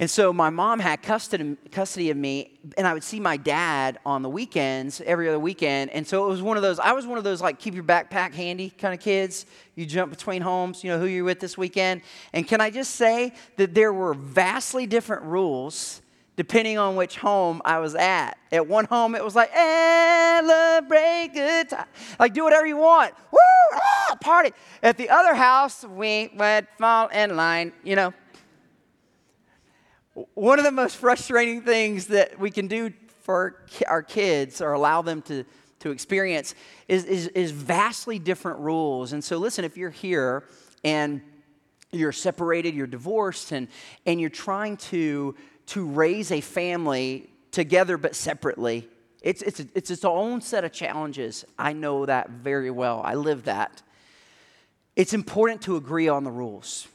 And 0.00 0.08
so 0.08 0.32
my 0.32 0.48
mom 0.48 0.78
had 0.78 1.02
custody, 1.02 2.10
of 2.10 2.16
me, 2.16 2.56
and 2.76 2.86
I 2.86 2.94
would 2.94 3.02
see 3.02 3.18
my 3.18 3.36
dad 3.36 3.98
on 4.06 4.22
the 4.22 4.28
weekends, 4.28 5.00
every 5.00 5.28
other 5.28 5.40
weekend. 5.40 5.90
And 5.90 6.06
so 6.06 6.24
it 6.24 6.28
was 6.28 6.40
one 6.40 6.56
of 6.56 6.62
those, 6.62 6.78
I 6.78 6.92
was 6.92 7.04
one 7.04 7.18
of 7.18 7.24
those 7.24 7.42
like 7.42 7.58
keep 7.58 7.74
your 7.74 7.82
backpack 7.82 8.32
handy 8.32 8.70
kind 8.70 8.94
of 8.94 9.00
kids. 9.00 9.44
You 9.74 9.86
jump 9.86 10.12
between 10.12 10.40
homes, 10.40 10.84
you 10.84 10.90
know 10.90 11.00
who 11.00 11.06
you're 11.06 11.24
with 11.24 11.40
this 11.40 11.58
weekend. 11.58 12.02
And 12.32 12.46
can 12.46 12.60
I 12.60 12.70
just 12.70 12.94
say 12.94 13.32
that 13.56 13.74
there 13.74 13.92
were 13.92 14.14
vastly 14.14 14.86
different 14.86 15.24
rules 15.24 16.00
depending 16.36 16.78
on 16.78 16.94
which 16.94 17.16
home 17.16 17.60
I 17.64 17.80
was 17.80 17.96
at. 17.96 18.38
At 18.52 18.68
one 18.68 18.84
home, 18.84 19.16
it 19.16 19.24
was 19.24 19.34
like, 19.34 19.52
celebrate 19.52 21.30
good 21.34 21.70
time. 21.70 21.86
Like, 22.20 22.32
do 22.32 22.44
whatever 22.44 22.64
you 22.64 22.76
want. 22.76 23.12
Woo, 23.32 23.38
ah, 23.74 24.16
party. 24.20 24.52
At 24.80 24.96
the 24.96 25.10
other 25.10 25.34
house, 25.34 25.84
we 25.84 26.30
would 26.36 26.68
fall 26.78 27.08
in 27.08 27.34
line, 27.34 27.72
you 27.82 27.96
know. 27.96 28.14
One 30.34 30.58
of 30.58 30.64
the 30.64 30.72
most 30.72 30.96
frustrating 30.96 31.62
things 31.62 32.06
that 32.08 32.38
we 32.38 32.50
can 32.50 32.66
do 32.68 32.92
for 33.22 33.62
our 33.86 34.02
kids 34.02 34.60
or 34.60 34.72
allow 34.72 35.02
them 35.02 35.22
to, 35.22 35.44
to 35.80 35.90
experience 35.90 36.54
is, 36.88 37.04
is, 37.04 37.28
is 37.28 37.50
vastly 37.50 38.18
different 38.18 38.58
rules. 38.60 39.12
And 39.12 39.22
so, 39.22 39.38
listen, 39.38 39.64
if 39.64 39.76
you're 39.76 39.90
here 39.90 40.44
and 40.82 41.20
you're 41.90 42.12
separated, 42.12 42.74
you're 42.74 42.86
divorced, 42.86 43.52
and, 43.52 43.68
and 44.06 44.20
you're 44.20 44.30
trying 44.30 44.76
to 44.76 45.34
to 45.68 45.84
raise 45.84 46.32
a 46.32 46.40
family 46.40 47.28
together 47.50 47.98
but 47.98 48.14
separately. 48.14 48.88
It's, 49.20 49.42
it's, 49.42 49.60
it's 49.74 49.90
its 49.90 50.04
own 50.04 50.40
set 50.40 50.64
of 50.64 50.72
challenges. 50.72 51.44
I 51.58 51.74
know 51.74 52.06
that 52.06 52.30
very 52.30 52.70
well. 52.70 53.02
I 53.04 53.14
live 53.14 53.44
that. 53.44 53.82
It's 54.96 55.12
important 55.12 55.62
to 55.62 55.76
agree 55.76 56.08
on 56.08 56.24
the 56.24 56.30
rules. 56.30 56.88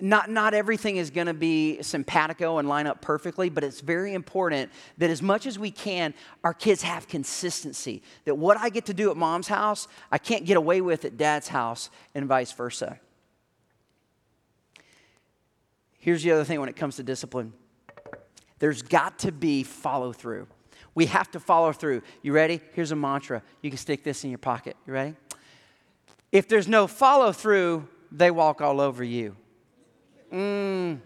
Not, 0.00 0.30
not 0.30 0.54
everything 0.54 0.96
is 0.96 1.10
going 1.10 1.26
to 1.26 1.34
be 1.34 1.82
simpatico 1.82 2.58
and 2.58 2.68
line 2.68 2.86
up 2.86 3.00
perfectly, 3.00 3.50
but 3.50 3.64
it's 3.64 3.80
very 3.80 4.14
important 4.14 4.70
that 4.98 5.10
as 5.10 5.20
much 5.20 5.44
as 5.46 5.58
we 5.58 5.72
can, 5.72 6.14
our 6.44 6.54
kids 6.54 6.82
have 6.82 7.08
consistency. 7.08 8.02
That 8.24 8.36
what 8.36 8.56
I 8.56 8.68
get 8.68 8.86
to 8.86 8.94
do 8.94 9.10
at 9.10 9.16
mom's 9.16 9.48
house, 9.48 9.88
I 10.12 10.18
can't 10.18 10.44
get 10.44 10.56
away 10.56 10.80
with 10.80 11.04
at 11.04 11.16
dad's 11.16 11.48
house, 11.48 11.90
and 12.14 12.26
vice 12.26 12.52
versa. 12.52 13.00
Here's 15.98 16.22
the 16.22 16.30
other 16.30 16.44
thing 16.44 16.60
when 16.60 16.68
it 16.68 16.76
comes 16.76 16.96
to 16.96 17.02
discipline 17.02 17.52
there's 18.60 18.82
got 18.82 19.20
to 19.20 19.32
be 19.32 19.62
follow 19.62 20.12
through. 20.12 20.46
We 20.94 21.06
have 21.06 21.30
to 21.32 21.40
follow 21.40 21.72
through. 21.72 22.02
You 22.22 22.32
ready? 22.32 22.60
Here's 22.72 22.90
a 22.90 22.96
mantra. 22.96 23.42
You 23.62 23.70
can 23.70 23.78
stick 23.78 24.02
this 24.02 24.24
in 24.24 24.30
your 24.30 24.38
pocket. 24.38 24.76
You 24.86 24.92
ready? 24.92 25.14
If 26.32 26.48
there's 26.48 26.66
no 26.66 26.86
follow 26.86 27.30
through, 27.32 27.86
they 28.10 28.30
walk 28.30 28.60
all 28.60 28.80
over 28.80 29.04
you. 29.04 29.36
Mm. 30.32 31.00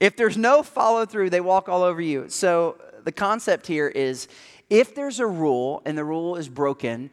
If 0.00 0.16
there's 0.16 0.36
no 0.36 0.62
follow 0.62 1.06
through, 1.06 1.30
they 1.30 1.40
walk 1.40 1.68
all 1.68 1.82
over 1.82 2.00
you. 2.00 2.28
So 2.28 2.76
the 3.04 3.12
concept 3.12 3.66
here 3.66 3.88
is 3.88 4.28
if 4.70 4.94
there's 4.94 5.20
a 5.20 5.26
rule 5.26 5.82
and 5.84 5.96
the 5.96 6.04
rule 6.04 6.36
is 6.36 6.48
broken, 6.48 7.10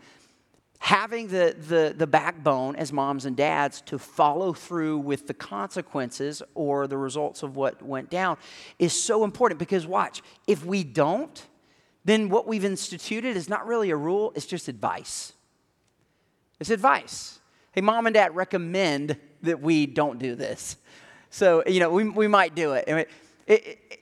having 0.80 1.28
the, 1.28 1.56
the, 1.68 1.94
the 1.96 2.08
backbone 2.08 2.76
as 2.78 2.92
moms 2.92 3.26
and 3.26 3.36
dads 3.36 3.82
to 3.82 4.00
follow 4.00 4.54
through 4.54 4.98
with 4.98 5.28
the 5.28 5.34
consequences 5.34 6.42
or 6.56 6.88
the 6.88 6.98
results 6.98 7.44
of 7.44 7.56
what 7.56 7.82
went 7.82 8.10
down 8.10 8.38
is 8.80 8.94
so 8.94 9.24
important 9.24 9.60
because 9.60 9.86
watch 9.86 10.24
if 10.48 10.66
we 10.66 10.84
don't 10.84 11.48
then 12.06 12.30
what 12.30 12.48
we've 12.48 12.64
instituted 12.64 13.36
is 13.36 13.50
not 13.50 13.68
really 13.68 13.90
a 13.90 13.96
rule 13.96 14.32
it's 14.36 14.46
just 14.46 14.70
advice 14.70 15.34
it's 16.62 16.70
advice 16.70 17.40
hey 17.74 17.82
mom 17.82 18.08
and 18.08 18.14
dad 18.14 18.34
recommend 18.34 19.18
that 19.42 19.62
we 19.62 19.86
don't 19.86 20.18
do 20.18 20.34
this 20.34 20.78
so 21.30 21.64
you 21.68 21.80
know 21.80 21.90
we, 21.90 22.10
we 22.10 22.28
might 22.28 22.56
do 22.56 22.74
it 22.74 23.08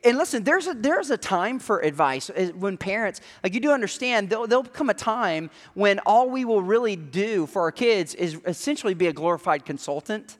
and 0.03 0.17
listen, 0.17 0.43
there's 0.43 0.67
a, 0.67 0.73
there's 0.73 1.09
a 1.09 1.17
time 1.17 1.59
for 1.59 1.79
advice. 1.79 2.29
When 2.55 2.77
parents, 2.77 3.21
like 3.43 3.53
you 3.53 3.61
do 3.61 3.71
understand, 3.71 4.29
there'll, 4.29 4.45
there'll 4.45 4.65
come 4.65 4.89
a 4.89 4.93
time 4.93 5.49
when 5.73 5.99
all 5.99 6.29
we 6.29 6.43
will 6.43 6.61
really 6.61 6.97
do 6.97 7.45
for 7.45 7.61
our 7.61 7.71
kids 7.71 8.13
is 8.13 8.39
essentially 8.45 8.93
be 8.93 9.07
a 9.07 9.13
glorified 9.13 9.65
consultant. 9.65 10.37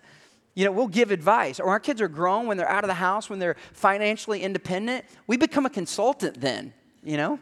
You 0.55 0.65
know, 0.65 0.71
we'll 0.73 0.87
give 0.87 1.11
advice. 1.11 1.59
Or 1.59 1.69
our 1.69 1.79
kids 1.79 2.01
are 2.01 2.09
grown, 2.09 2.47
when 2.47 2.57
they're 2.57 2.69
out 2.69 2.83
of 2.83 2.89
the 2.89 2.95
house, 2.95 3.29
when 3.29 3.39
they're 3.39 3.55
financially 3.71 4.41
independent, 4.41 5.05
we 5.25 5.37
become 5.37 5.65
a 5.65 5.69
consultant 5.69 6.41
then, 6.41 6.73
you 7.03 7.15
know? 7.15 7.39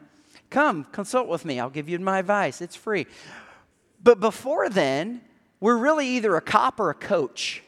Come, 0.52 0.84
consult 0.92 1.28
with 1.28 1.46
me. 1.46 1.60
I'll 1.60 1.72
give 1.72 1.90
you 1.90 1.98
my 1.98 2.20
advice. 2.20 2.62
It's 2.62 2.76
free. 2.76 3.08
But 4.04 4.20
before 4.20 4.70
then, 4.70 5.22
we're 5.60 5.78
really 5.78 6.08
either 6.10 6.36
a 6.36 6.42
cop 6.42 6.80
or 6.80 6.92
a 6.92 6.94
coach. 6.94 7.64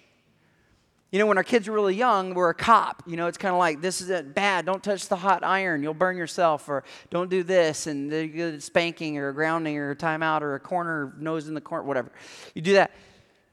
You 1.11 1.19
know, 1.19 1.25
when 1.25 1.37
our 1.37 1.43
kids 1.43 1.69
are 1.69 1.71
really 1.71 1.95
young, 1.95 2.33
we're 2.33 2.49
a 2.49 2.53
cop. 2.53 3.01
You 3.07 3.15
know, 3.15 3.27
it's 3.27 3.37
kind 3.37 3.53
of 3.53 3.59
like, 3.59 3.79
this 3.79 4.01
is 4.01 4.21
bad. 4.33 4.65
Don't 4.65 4.83
touch 4.83 5.07
the 5.07 5.15
hot 5.15 5.41
iron. 5.43 5.81
You'll 5.81 5.93
burn 5.93 6.17
yourself. 6.17 6.67
Or 6.67 6.83
don't 7.09 7.29
do 7.29 7.43
this. 7.43 7.87
And 7.87 8.11
they 8.11 8.27
get 8.27 8.61
spanking 8.61 9.17
or 9.17 9.31
grounding 9.31 9.77
or 9.77 9.91
a 9.91 9.95
timeout 9.95 10.41
or 10.41 10.55
a 10.55 10.59
corner, 10.59 11.13
nose 11.17 11.47
in 11.47 11.53
the 11.53 11.61
corner, 11.61 11.85
whatever. 11.85 12.11
You 12.53 12.61
do 12.61 12.73
that. 12.73 12.91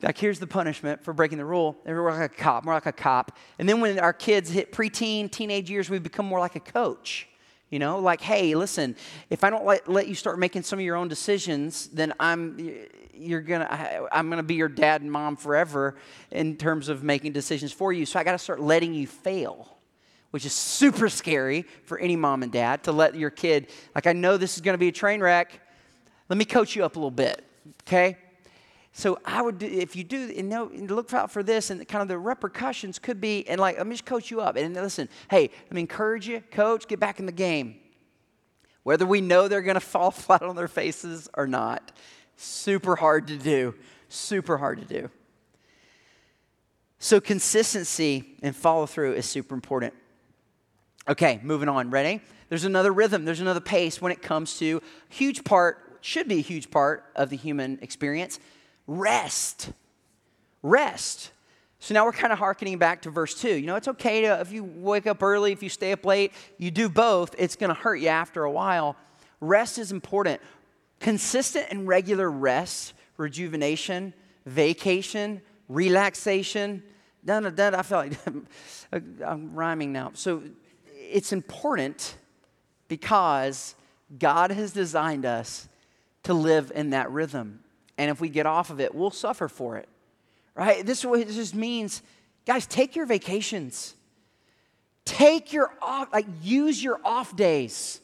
Like, 0.02 0.18
here's 0.18 0.40
the 0.40 0.48
punishment 0.48 1.04
for 1.04 1.12
breaking 1.12 1.38
the 1.38 1.44
rule. 1.44 1.76
And 1.86 1.96
we're 1.96 2.10
like 2.10 2.32
a 2.32 2.34
cop. 2.34 2.64
We're 2.64 2.74
like 2.74 2.86
a 2.86 2.92
cop. 2.92 3.38
And 3.60 3.68
then 3.68 3.80
when 3.80 4.00
our 4.00 4.12
kids 4.12 4.50
hit 4.50 4.72
preteen, 4.72 5.30
teenage 5.30 5.70
years, 5.70 5.88
we 5.88 6.00
become 6.00 6.26
more 6.26 6.40
like 6.40 6.56
a 6.56 6.60
coach. 6.60 7.28
You 7.74 7.80
know, 7.80 7.98
like, 7.98 8.20
hey, 8.20 8.54
listen, 8.54 8.94
if 9.30 9.42
I 9.42 9.50
don't 9.50 9.66
let, 9.66 9.88
let 9.88 10.06
you 10.06 10.14
start 10.14 10.38
making 10.38 10.62
some 10.62 10.78
of 10.78 10.84
your 10.84 10.94
own 10.94 11.08
decisions, 11.08 11.88
then 11.88 12.14
I'm 12.20 12.56
you're 13.16 13.40
gonna 13.42 14.08
i'm 14.10 14.28
gonna 14.28 14.42
be 14.42 14.54
your 14.54 14.68
dad 14.68 15.00
and 15.00 15.10
mom 15.10 15.36
forever 15.36 15.94
in 16.32 16.56
terms 16.56 16.88
of 16.88 17.04
making 17.04 17.30
decisions 17.30 17.70
for 17.70 17.92
you 17.92 18.04
so 18.04 18.18
i 18.18 18.24
got 18.24 18.32
to 18.32 18.38
start 18.38 18.60
letting 18.60 18.92
you 18.92 19.06
fail 19.06 19.74
which 20.34 20.44
is 20.44 20.52
super 20.52 21.08
scary 21.08 21.64
for 21.84 21.96
any 21.96 22.16
mom 22.16 22.42
and 22.42 22.50
dad 22.50 22.82
to 22.82 22.90
let 22.90 23.14
your 23.14 23.30
kid, 23.30 23.68
like, 23.94 24.08
I 24.08 24.12
know 24.12 24.36
this 24.36 24.56
is 24.56 24.62
going 24.62 24.74
to 24.74 24.78
be 24.78 24.88
a 24.88 24.92
train 24.92 25.20
wreck. 25.20 25.60
Let 26.28 26.36
me 26.36 26.44
coach 26.44 26.74
you 26.74 26.84
up 26.84 26.96
a 26.96 26.98
little 26.98 27.12
bit, 27.12 27.44
okay? 27.82 28.18
So 28.96 29.18
I 29.24 29.42
would, 29.42 29.58
do, 29.58 29.66
if 29.66 29.96
you 29.96 30.04
do, 30.04 30.32
and 30.36 30.48
know, 30.48 30.70
look 30.72 31.12
out 31.12 31.28
for 31.28 31.42
this, 31.42 31.70
and 31.70 31.86
kind 31.88 32.00
of 32.00 32.06
the 32.06 32.16
repercussions 32.16 33.00
could 33.00 33.20
be, 33.20 33.46
and 33.48 33.60
like, 33.60 33.76
let 33.76 33.88
me 33.88 33.94
just 33.94 34.04
coach 34.04 34.30
you 34.30 34.40
up. 34.40 34.54
And 34.54 34.72
listen, 34.72 35.08
hey, 35.28 35.50
let 35.64 35.72
me 35.72 35.80
encourage 35.80 36.28
you, 36.28 36.40
coach, 36.52 36.86
get 36.86 37.00
back 37.00 37.18
in 37.18 37.26
the 37.26 37.32
game. 37.32 37.74
Whether 38.84 39.04
we 39.04 39.20
know 39.20 39.48
they're 39.48 39.62
going 39.62 39.74
to 39.74 39.80
fall 39.80 40.12
flat 40.12 40.42
on 40.42 40.54
their 40.54 40.68
faces 40.68 41.28
or 41.34 41.48
not, 41.48 41.90
super 42.36 42.94
hard 42.94 43.26
to 43.26 43.36
do. 43.36 43.74
Super 44.08 44.58
hard 44.58 44.78
to 44.78 44.84
do. 44.86 45.10
So, 47.00 47.20
consistency 47.20 48.36
and 48.42 48.54
follow 48.54 48.86
through 48.86 49.14
is 49.14 49.26
super 49.26 49.56
important. 49.56 49.92
Okay, 51.08 51.40
moving 51.42 51.68
on. 51.68 51.90
Ready? 51.90 52.20
There's 52.48 52.64
another 52.64 52.92
rhythm, 52.92 53.24
there's 53.24 53.40
another 53.40 53.60
pace 53.60 54.00
when 54.00 54.12
it 54.12 54.22
comes 54.22 54.56
to 54.60 54.80
huge 55.08 55.42
part, 55.42 55.98
should 56.00 56.28
be 56.28 56.36
a 56.36 56.42
huge 56.42 56.70
part 56.70 57.06
of 57.16 57.30
the 57.30 57.36
human 57.36 57.80
experience 57.82 58.38
rest. 58.86 59.72
Rest. 60.62 61.30
So 61.78 61.92
now 61.92 62.06
we're 62.06 62.12
kind 62.12 62.32
of 62.32 62.38
harkening 62.38 62.78
back 62.78 63.02
to 63.02 63.10
verse 63.10 63.34
2. 63.40 63.56
You 63.56 63.66
know, 63.66 63.76
it's 63.76 63.88
okay 63.88 64.22
to, 64.22 64.40
if 64.40 64.52
you 64.52 64.64
wake 64.64 65.06
up 65.06 65.22
early, 65.22 65.52
if 65.52 65.62
you 65.62 65.68
stay 65.68 65.92
up 65.92 66.06
late, 66.06 66.32
you 66.56 66.70
do 66.70 66.88
both, 66.88 67.34
it's 67.36 67.56
going 67.56 67.68
to 67.68 67.74
hurt 67.74 67.96
you 67.96 68.08
after 68.08 68.44
a 68.44 68.50
while. 68.50 68.96
Rest 69.40 69.78
is 69.78 69.92
important. 69.92 70.40
Consistent 71.00 71.66
and 71.70 71.86
regular 71.86 72.30
rest, 72.30 72.94
rejuvenation, 73.18 74.14
vacation, 74.46 75.42
relaxation. 75.68 76.82
Dun, 77.24 77.42
dun, 77.42 77.54
dun, 77.54 77.74
I 77.74 77.82
feel 77.82 77.98
like 77.98 78.12
I'm 79.22 79.54
rhyming 79.54 79.92
now. 79.92 80.12
So 80.14 80.42
it's 80.94 81.32
important 81.32 82.16
because 82.88 83.74
God 84.18 84.50
has 84.50 84.72
designed 84.72 85.26
us 85.26 85.68
to 86.22 86.34
live 86.34 86.72
in 86.74 86.90
that 86.90 87.10
rhythm. 87.10 87.63
And 87.98 88.10
if 88.10 88.20
we 88.20 88.28
get 88.28 88.46
off 88.46 88.70
of 88.70 88.80
it, 88.80 88.94
we'll 88.94 89.10
suffer 89.10 89.48
for 89.48 89.76
it. 89.76 89.88
Right? 90.54 90.84
This, 90.84 91.02
just 91.02 91.54
means, 91.54 92.02
guys, 92.46 92.66
take 92.66 92.96
your 92.96 93.06
vacations. 93.06 93.94
Take 95.04 95.52
your 95.52 95.70
off, 95.82 96.12
like 96.12 96.26
use 96.42 96.82
your 96.82 96.98
off 97.04 97.36
days. 97.36 98.00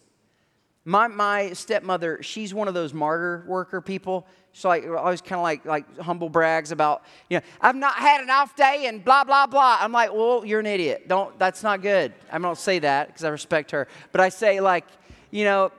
My, 0.85 1.09
my 1.09 1.53
stepmother, 1.53 2.23
she's 2.23 2.53
one 2.53 2.69
of 2.69 2.75
those 2.75 2.93
martyr 2.93 3.45
worker 3.47 3.81
people. 3.81 4.27
She's 4.53 4.65
like 4.65 4.85
always 4.87 5.21
kind 5.21 5.39
of 5.39 5.43
like 5.43 5.65
like 5.65 5.99
humble 5.99 6.29
brags 6.29 6.73
about, 6.73 7.03
you 7.29 7.39
know, 7.39 7.45
I've 7.61 7.77
not 7.77 7.95
had 7.95 8.21
an 8.23 8.31
off 8.31 8.57
day 8.57 8.87
and 8.87 9.05
blah 9.05 9.25
blah 9.25 9.47
blah. 9.47 9.79
I'm 9.81 9.93
like, 9.93 10.13
well, 10.13 10.45
you're 10.45 10.61
an 10.61 10.67
idiot. 10.67 11.07
Don't 11.07 11.39
that's 11.39 11.63
not 11.63 11.83
good. 11.83 12.13
I 12.33 12.39
don't 12.39 12.59
say 12.59 12.81
that 12.81 13.09
because 13.09 13.23
I 13.23 13.29
respect 13.29 13.71
her, 13.71 13.87
but 14.11 14.21
I 14.21 14.29
say 14.29 14.61
like, 14.61 14.87
you 15.31 15.45
know, 15.45 15.71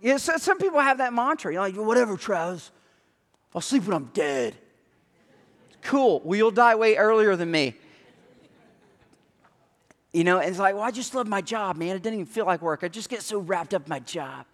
you 0.00 0.12
know 0.12 0.16
so, 0.16 0.36
some 0.38 0.58
people 0.58 0.80
have 0.80 0.98
that 0.98 1.12
mantra. 1.12 1.52
You're 1.52 1.60
like, 1.60 1.76
whatever, 1.76 2.16
Travis. 2.16 2.70
I'll 3.54 3.60
sleep 3.60 3.84
when 3.84 3.94
I'm 3.94 4.10
dead. 4.12 4.54
Cool. 5.82 6.20
Well, 6.24 6.36
you'll 6.36 6.50
die 6.50 6.74
way 6.74 6.96
earlier 6.96 7.36
than 7.36 7.50
me. 7.50 7.74
You 10.12 10.24
know, 10.24 10.38
and 10.38 10.48
it's 10.48 10.58
like, 10.58 10.74
well, 10.74 10.84
I 10.84 10.90
just 10.90 11.14
love 11.14 11.26
my 11.26 11.40
job, 11.40 11.76
man. 11.76 11.96
It 11.96 12.02
didn't 12.02 12.20
even 12.20 12.32
feel 12.32 12.46
like 12.46 12.62
work. 12.62 12.84
I 12.84 12.88
just 12.88 13.08
get 13.08 13.22
so 13.22 13.38
wrapped 13.38 13.74
up 13.74 13.84
in 13.84 13.90
my 13.90 13.98
job. 14.00 14.46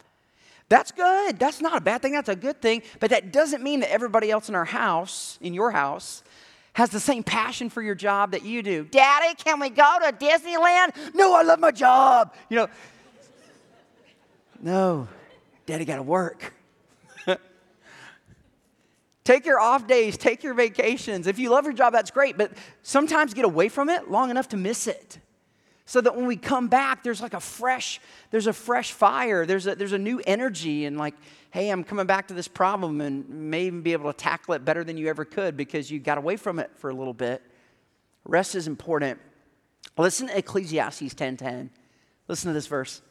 That's 0.69 0.93
good. 0.93 1.39
That's 1.39 1.61
not 1.61 1.77
a 1.77 1.81
bad 1.81 2.01
thing. 2.03 2.13
That's 2.13 2.29
a 2.29 2.37
good 2.37 2.63
thing. 2.63 2.83
But 2.99 3.11
that 3.11 3.33
doesn't 3.33 3.63
mean 3.63 3.81
that 3.81 3.91
everybody 3.91 4.31
else 4.31 4.49
in 4.49 4.55
our 4.55 4.65
house, 4.65 5.39
in 5.41 5.53
your 5.53 5.71
house, 5.71 6.23
has 6.75 6.91
the 6.91 7.01
same 7.01 7.23
passion 7.23 7.69
for 7.69 7.83
your 7.83 7.95
job 7.95 8.31
that 8.31 8.45
you 8.45 8.63
do. 8.63 8.85
Daddy, 8.85 9.35
can 9.35 9.61
we 9.61 9.69
go 9.71 9.97
to 10.05 10.13
Disneyland? 10.13 11.15
No, 11.15 11.35
I 11.35 11.43
love 11.43 11.59
my 11.59 11.73
job. 11.73 12.35
You 12.49 12.57
know, 12.59 12.69
no, 14.63 15.09
daddy 15.67 15.85
got 15.85 15.97
to 15.97 16.03
work. 16.03 16.55
Take 19.25 19.47
your 19.47 19.61
off 19.61 19.87
days, 19.87 20.17
take 20.17 20.43
your 20.43 20.55
vacations. 20.55 21.27
If 21.27 21.39
you 21.39 21.51
love 21.51 21.65
your 21.65 21.73
job, 21.73 21.93
that's 21.93 22.11
great, 22.11 22.37
but 22.39 22.53
sometimes 22.83 23.35
get 23.35 23.45
away 23.45 23.69
from 23.69 23.89
it 23.89 24.11
long 24.11 24.31
enough 24.31 24.49
to 24.49 24.57
miss 24.57 24.87
it. 24.87 25.19
So 25.85 26.01
that 26.01 26.15
when 26.15 26.27
we 26.27 26.37
come 26.37 26.69
back 26.69 27.03
there's 27.03 27.21
like 27.21 27.35
a 27.35 27.41
fresh 27.41 28.01
there's 28.31 28.47
a 28.47 28.53
fresh 28.53 28.93
fire. 28.93 29.45
There's 29.45 29.67
a, 29.67 29.75
there's 29.75 29.93
a 29.93 29.99
new 29.99 30.21
energy 30.25 30.85
and 30.85 30.97
like 30.97 31.15
hey 31.51 31.69
i'm 31.69 31.83
coming 31.83 32.07
back 32.07 32.29
to 32.29 32.35
this 32.35 32.47
problem 32.47 33.01
and 33.01 33.29
may 33.29 33.67
even 33.67 33.83
be 33.83 33.93
able 33.93 34.13
to 34.13 34.17
tackle 34.17 34.55
it 34.55 34.65
better 34.65 34.85
than 34.85 34.97
you 34.97 35.09
ever 35.09 35.25
could 35.25 35.57
because 35.57 35.91
you 35.91 35.99
got 35.99 36.17
away 36.17 36.37
from 36.37 36.61
it 36.61 36.71
for 36.77 36.91
a 36.91 36.95
little 36.95 37.13
bit. 37.13 37.43
Rest 38.25 38.55
is 38.55 38.69
important. 38.69 39.19
Listen 39.99 40.29
to 40.29 40.39
ecclesiastes 40.39 41.15
10.10 41.15 41.71
listen 42.31 42.49
to 42.49 42.55
this 42.55 42.69
verse. 42.69 43.03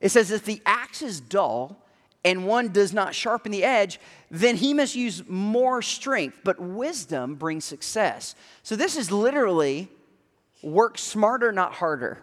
It 0.00 0.08
says 0.08 0.30
if 0.30 0.44
the 0.44 0.62
axe 0.64 1.02
is 1.02 1.20
dull 1.20 1.85
and 2.26 2.46
one 2.46 2.68
does 2.68 2.92
not 2.92 3.14
sharpen 3.14 3.50
the 3.50 3.64
edge 3.64 3.98
then 4.30 4.56
he 4.56 4.74
must 4.74 4.94
use 4.94 5.22
more 5.26 5.80
strength 5.80 6.38
but 6.44 6.60
wisdom 6.60 7.36
brings 7.36 7.64
success 7.64 8.34
so 8.62 8.76
this 8.76 8.96
is 8.96 9.10
literally 9.10 9.88
work 10.66 10.98
smarter, 10.98 11.52
not 11.52 11.72
harder. 11.72 12.18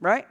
Right? 0.00 0.26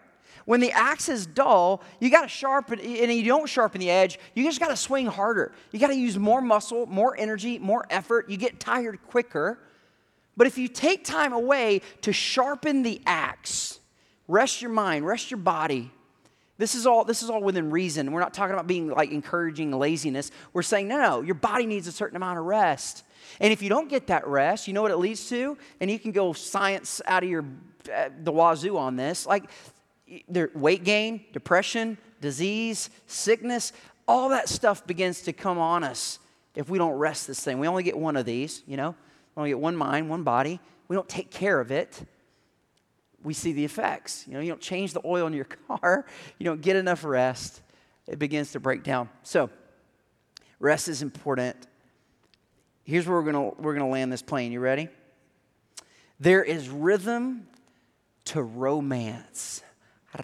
When 0.45 0.59
the 0.59 0.71
axe 0.71 1.07
is 1.07 1.25
dull, 1.25 1.81
you 1.99 2.09
got 2.09 2.23
to 2.23 2.27
sharpen, 2.27 2.79
and 2.79 3.11
you 3.11 3.23
don't 3.23 3.47
sharpen 3.47 3.79
the 3.79 3.89
edge, 3.89 4.19
you 4.33 4.43
just 4.43 4.59
got 4.59 4.69
to 4.69 4.75
swing 4.75 5.05
harder. 5.05 5.53
You 5.71 5.79
got 5.79 5.87
to 5.87 5.95
use 5.95 6.17
more 6.17 6.41
muscle, 6.41 6.85
more 6.87 7.15
energy, 7.17 7.59
more 7.59 7.85
effort. 7.89 8.29
You 8.29 8.37
get 8.37 8.59
tired 8.59 8.99
quicker. 9.07 9.59
But 10.35 10.47
if 10.47 10.57
you 10.57 10.67
take 10.67 11.05
time 11.05 11.33
away 11.33 11.81
to 12.01 12.11
sharpen 12.11 12.83
the 12.83 13.01
axe, 13.05 13.79
rest 14.27 14.61
your 14.61 14.71
mind, 14.71 15.05
rest 15.05 15.29
your 15.29 15.39
body. 15.39 15.91
This 16.61 16.75
is 16.75 16.85
all 16.85 17.03
this 17.03 17.23
is 17.23 17.31
all 17.31 17.41
within 17.41 17.71
reason. 17.71 18.11
We're 18.11 18.19
not 18.19 18.35
talking 18.35 18.53
about 18.53 18.67
being 18.67 18.89
like 18.89 19.09
encouraging 19.09 19.71
laziness. 19.71 20.29
We're 20.53 20.61
saying 20.61 20.87
no, 20.87 20.99
no, 21.01 21.21
your 21.21 21.33
body 21.33 21.65
needs 21.65 21.87
a 21.87 21.91
certain 21.91 22.15
amount 22.15 22.37
of 22.37 22.45
rest. 22.45 23.03
And 23.39 23.51
if 23.51 23.63
you 23.63 23.69
don't 23.69 23.89
get 23.89 24.05
that 24.07 24.27
rest, 24.27 24.67
you 24.67 24.73
know 24.75 24.83
what 24.83 24.91
it 24.91 24.97
leads 24.97 25.27
to? 25.29 25.57
And 25.79 25.89
you 25.89 25.97
can 25.97 26.11
go 26.11 26.33
science 26.33 27.01
out 27.07 27.23
of 27.23 27.29
your 27.31 27.45
uh, 27.91 28.09
the 28.23 28.31
wazoo 28.31 28.77
on 28.77 28.95
this. 28.95 29.25
Like 29.25 29.49
there, 30.29 30.51
weight 30.53 30.83
gain, 30.83 31.25
depression, 31.33 31.97
disease, 32.21 32.91
sickness, 33.07 33.73
all 34.07 34.29
that 34.29 34.47
stuff 34.47 34.85
begins 34.85 35.21
to 35.21 35.33
come 35.33 35.57
on 35.57 35.83
us 35.83 36.19
if 36.53 36.69
we 36.69 36.77
don't 36.77 36.93
rest 36.93 37.25
this 37.25 37.43
thing. 37.43 37.57
We 37.57 37.67
only 37.67 37.81
get 37.81 37.97
one 37.97 38.15
of 38.15 38.27
these, 38.27 38.61
you 38.67 38.77
know. 38.77 38.93
We 39.35 39.39
only 39.39 39.49
get 39.49 39.59
one 39.59 39.75
mind, 39.75 40.11
one 40.11 40.21
body. 40.21 40.59
We 40.89 40.95
don't 40.95 41.09
take 41.09 41.31
care 41.31 41.59
of 41.59 41.71
it. 41.71 42.03
We 43.23 43.33
see 43.33 43.53
the 43.53 43.65
effects. 43.65 44.25
You 44.27 44.33
know, 44.33 44.39
you 44.39 44.49
don't 44.49 44.61
change 44.61 44.93
the 44.93 45.01
oil 45.05 45.27
in 45.27 45.33
your 45.33 45.45
car. 45.67 46.05
You 46.37 46.45
don't 46.45 46.61
get 46.61 46.75
enough 46.75 47.03
rest. 47.03 47.61
It 48.07 48.19
begins 48.19 48.51
to 48.53 48.59
break 48.59 48.83
down. 48.83 49.09
So, 49.23 49.49
rest 50.59 50.87
is 50.87 51.01
important. 51.01 51.55
Here's 52.83 53.07
where 53.07 53.21
we're 53.21 53.31
going 53.31 53.53
we're 53.59 53.73
going 53.73 53.85
to 53.85 53.91
land 53.91 54.11
this 54.11 54.21
plane. 54.21 54.51
You 54.51 54.59
ready? 54.59 54.89
There 56.19 56.43
is 56.43 56.69
rhythm 56.69 57.47
to 58.25 58.41
romance. 58.43 59.61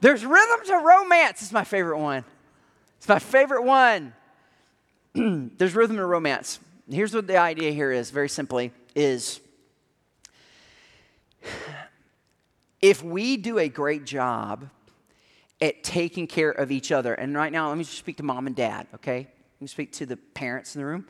There's 0.00 0.24
rhythm 0.24 0.66
to 0.66 0.76
romance. 0.76 1.42
It's 1.42 1.52
my 1.52 1.64
favorite 1.64 1.98
one. 1.98 2.24
It's 2.98 3.08
my 3.08 3.18
favorite 3.18 3.62
one. 3.62 4.12
There's 5.14 5.74
rhythm 5.74 5.96
to 5.96 6.06
romance. 6.06 6.60
Here's 6.90 7.14
what 7.14 7.26
the 7.26 7.36
idea 7.36 7.72
here 7.72 7.92
is 7.92 8.10
very 8.10 8.28
simply 8.28 8.72
is 8.94 9.40
if 12.80 13.02
we 13.02 13.36
do 13.36 13.58
a 13.58 13.68
great 13.68 14.04
job 14.04 14.68
at 15.60 15.82
taking 15.82 16.26
care 16.26 16.50
of 16.50 16.70
each 16.70 16.92
other, 16.92 17.14
and 17.14 17.34
right 17.34 17.52
now 17.52 17.68
let 17.68 17.78
me 17.78 17.84
speak 17.84 18.16
to 18.18 18.22
mom 18.22 18.46
and 18.46 18.54
dad, 18.54 18.86
okay? 18.94 19.26
Let 19.56 19.60
me 19.60 19.66
speak 19.66 19.92
to 19.94 20.06
the 20.06 20.16
parents 20.16 20.76
in 20.76 20.82
the 20.82 20.86
room. 20.86 21.06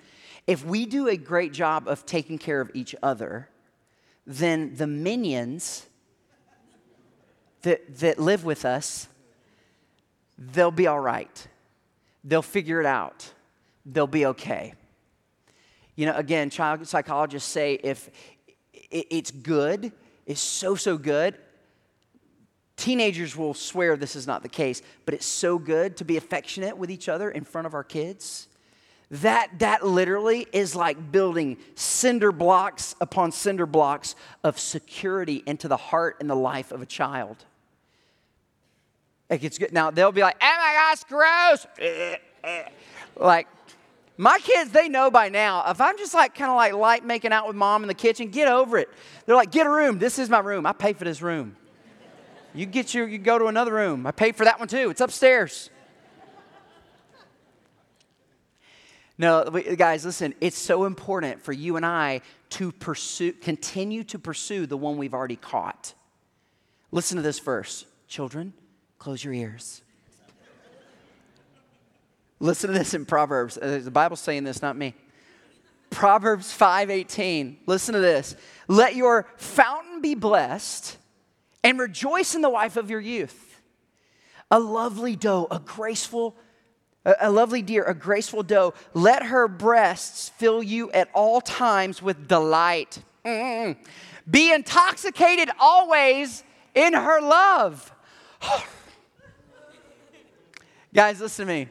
If 0.46 0.64
we 0.64 0.86
do 0.86 1.08
a 1.08 1.16
great 1.16 1.52
job 1.52 1.86
of 1.86 2.06
taking 2.06 2.38
care 2.38 2.60
of 2.62 2.70
each 2.72 2.94
other, 3.02 3.50
then 4.26 4.74
the 4.74 4.86
minions 4.86 5.86
that, 7.62 7.98
that 7.98 8.18
live 8.18 8.44
with 8.44 8.64
us, 8.64 9.08
they'll 10.38 10.70
be 10.70 10.86
all 10.86 11.00
right. 11.00 11.48
They'll 12.24 12.42
figure 12.42 12.80
it 12.80 12.86
out. 12.86 13.30
They'll 13.84 14.06
be 14.06 14.26
okay. 14.26 14.74
You 15.96 16.06
know, 16.06 16.14
again, 16.14 16.48
child 16.48 16.86
psychologists 16.86 17.50
say 17.50 17.74
if 17.74 18.08
it's 18.90 19.30
good, 19.30 19.92
it's 20.28 20.40
so, 20.40 20.76
so 20.76 20.98
good. 20.98 21.36
Teenagers 22.76 23.34
will 23.34 23.54
swear 23.54 23.96
this 23.96 24.14
is 24.14 24.26
not 24.26 24.42
the 24.42 24.48
case, 24.48 24.82
but 25.04 25.14
it's 25.14 25.26
so 25.26 25.58
good 25.58 25.96
to 25.96 26.04
be 26.04 26.16
affectionate 26.16 26.76
with 26.76 26.90
each 26.90 27.08
other 27.08 27.30
in 27.30 27.42
front 27.42 27.66
of 27.66 27.74
our 27.74 27.82
kids. 27.82 28.46
That, 29.10 29.58
that 29.58 29.84
literally 29.84 30.46
is 30.52 30.76
like 30.76 31.10
building 31.10 31.56
cinder 31.74 32.30
blocks 32.30 32.94
upon 33.00 33.32
cinder 33.32 33.64
blocks 33.64 34.14
of 34.44 34.58
security 34.58 35.42
into 35.46 35.66
the 35.66 35.78
heart 35.78 36.18
and 36.20 36.28
the 36.28 36.36
life 36.36 36.72
of 36.72 36.82
a 36.82 36.86
child. 36.86 37.42
Like 39.30 39.42
it's 39.42 39.56
good. 39.56 39.72
Now 39.72 39.90
they'll 39.90 40.12
be 40.12 40.20
like, 40.20 40.36
oh 40.42 40.56
my 40.58 40.94
gosh, 40.94 41.66
gross. 41.84 42.66
like, 43.16 43.48
My 44.20 44.40
kids, 44.40 44.72
they 44.72 44.88
know 44.88 45.12
by 45.12 45.28
now. 45.28 45.70
If 45.70 45.80
I'm 45.80 45.96
just 45.96 46.12
like 46.12 46.34
kind 46.34 46.50
of 46.50 46.56
like 46.56 46.72
light 46.72 47.04
making 47.04 47.32
out 47.32 47.46
with 47.46 47.54
mom 47.54 47.84
in 47.84 47.88
the 47.88 47.94
kitchen, 47.94 48.30
get 48.30 48.48
over 48.48 48.76
it. 48.76 48.88
They're 49.24 49.36
like, 49.36 49.52
get 49.52 49.64
a 49.64 49.70
room. 49.70 50.00
This 50.00 50.18
is 50.18 50.28
my 50.28 50.40
room. 50.40 50.66
I 50.66 50.72
pay 50.72 50.92
for 50.92 51.04
this 51.04 51.22
room. 51.22 51.56
You 52.52 52.66
get 52.66 52.92
your, 52.94 53.06
you 53.06 53.18
go 53.18 53.38
to 53.38 53.46
another 53.46 53.72
room. 53.72 54.04
I 54.08 54.10
paid 54.10 54.34
for 54.34 54.44
that 54.44 54.58
one 54.58 54.66
too. 54.66 54.90
It's 54.90 55.00
upstairs. 55.00 55.70
No, 59.16 59.48
guys, 59.76 60.04
listen, 60.04 60.34
it's 60.40 60.58
so 60.58 60.84
important 60.84 61.42
for 61.42 61.52
you 61.52 61.76
and 61.76 61.86
I 61.86 62.20
to 62.50 62.72
pursue, 62.72 63.32
continue 63.32 64.02
to 64.04 64.18
pursue 64.18 64.66
the 64.66 64.76
one 64.76 64.96
we've 64.96 65.14
already 65.14 65.36
caught. 65.36 65.94
Listen 66.90 67.16
to 67.16 67.22
this 67.22 67.38
verse. 67.38 67.84
Children, 68.08 68.52
close 68.98 69.22
your 69.22 69.34
ears. 69.34 69.82
Listen 72.40 72.72
to 72.72 72.78
this 72.78 72.94
in 72.94 73.04
Proverbs. 73.04 73.58
Uh, 73.58 73.80
the 73.82 73.90
Bible's 73.90 74.20
saying 74.20 74.44
this, 74.44 74.62
not 74.62 74.76
me. 74.76 74.94
Proverbs 75.90 76.52
5:18. 76.52 77.58
Listen 77.66 77.94
to 77.94 78.00
this. 78.00 78.36
Let 78.68 78.94
your 78.94 79.26
fountain 79.36 80.00
be 80.00 80.14
blessed 80.14 80.98
and 81.64 81.78
rejoice 81.78 82.34
in 82.34 82.42
the 82.42 82.50
wife 82.50 82.76
of 82.76 82.90
your 82.90 83.00
youth. 83.00 83.60
A 84.50 84.60
lovely 84.60 85.16
doe, 85.16 85.46
a 85.50 85.58
graceful 85.58 86.36
a, 87.20 87.30
lovely 87.30 87.62
deer, 87.62 87.84
a 87.84 87.94
graceful 87.94 88.42
doe. 88.42 88.74
Let 88.92 89.22
her 89.22 89.48
breasts 89.48 90.28
fill 90.30 90.62
you 90.62 90.90
at 90.92 91.08
all 91.14 91.40
times 91.40 92.02
with 92.02 92.28
delight. 92.28 92.98
Mm-mm. 93.24 93.76
Be 94.28 94.52
intoxicated 94.52 95.50
always 95.58 96.44
in 96.74 96.92
her 96.92 97.20
love. 97.20 97.92
Guys, 100.94 101.20
listen 101.20 101.46
to 101.46 101.52
me. 101.52 101.68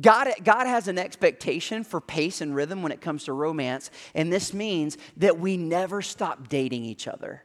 God, 0.00 0.28
God 0.44 0.66
has 0.66 0.88
an 0.88 0.98
expectation 0.98 1.84
for 1.84 2.00
pace 2.00 2.40
and 2.40 2.54
rhythm 2.54 2.82
when 2.82 2.92
it 2.92 3.00
comes 3.00 3.24
to 3.24 3.32
romance, 3.32 3.90
and 4.14 4.32
this 4.32 4.54
means 4.54 4.96
that 5.16 5.38
we 5.38 5.56
never 5.56 6.00
stop 6.02 6.48
dating 6.48 6.84
each 6.84 7.08
other. 7.08 7.44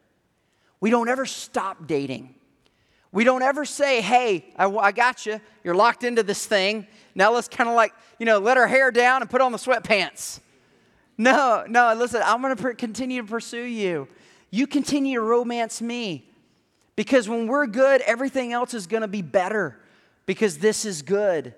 We 0.80 0.90
don't 0.90 1.10
ever 1.10 1.26
stop 1.26 1.88
dating. 1.88 2.36
We 3.12 3.24
don't 3.24 3.42
ever 3.42 3.66
say, 3.66 4.02
hey, 4.02 4.54
I, 4.58 4.70
I 4.70 4.92
got 4.92 5.26
you. 5.26 5.40
You're 5.64 5.76
locked 5.76 6.04
into 6.04 6.22
this 6.22 6.46
thing. 6.46 6.86
Now 7.16 7.34
let's 7.34 7.48
kind 7.48 7.70
of 7.70 7.76
like, 7.76 7.94
you 8.20 8.26
know, 8.26 8.40
let 8.40 8.58
our 8.58 8.68
hair 8.68 8.92
down 8.92 9.22
and 9.22 9.30
put 9.30 9.42
on 9.42 9.52
the 9.52 9.58
sweatpants. 9.58 10.42
No, 11.18 11.64
no, 11.68 11.94
listen, 11.96 12.22
I'm 12.26 12.42
going 12.42 12.56
to 12.56 12.74
continue 12.76 13.22
to 13.22 13.28
pursue 13.28 13.64
you. 13.64 14.08
You 14.52 14.68
continue 14.68 15.20
to 15.20 15.26
romance 15.26 15.82
me. 15.82 16.30
Because 16.96 17.28
when 17.28 17.48
we're 17.48 17.68
good, 17.68 18.02
everything 18.02 18.54
else 18.54 18.74
is 18.74 18.88
going 18.88 19.02
to 19.02 19.08
be 19.08 19.22
better 19.22 19.80
because 20.26 20.58
this 20.58 20.86
is 20.86 21.02
good. 21.02 21.54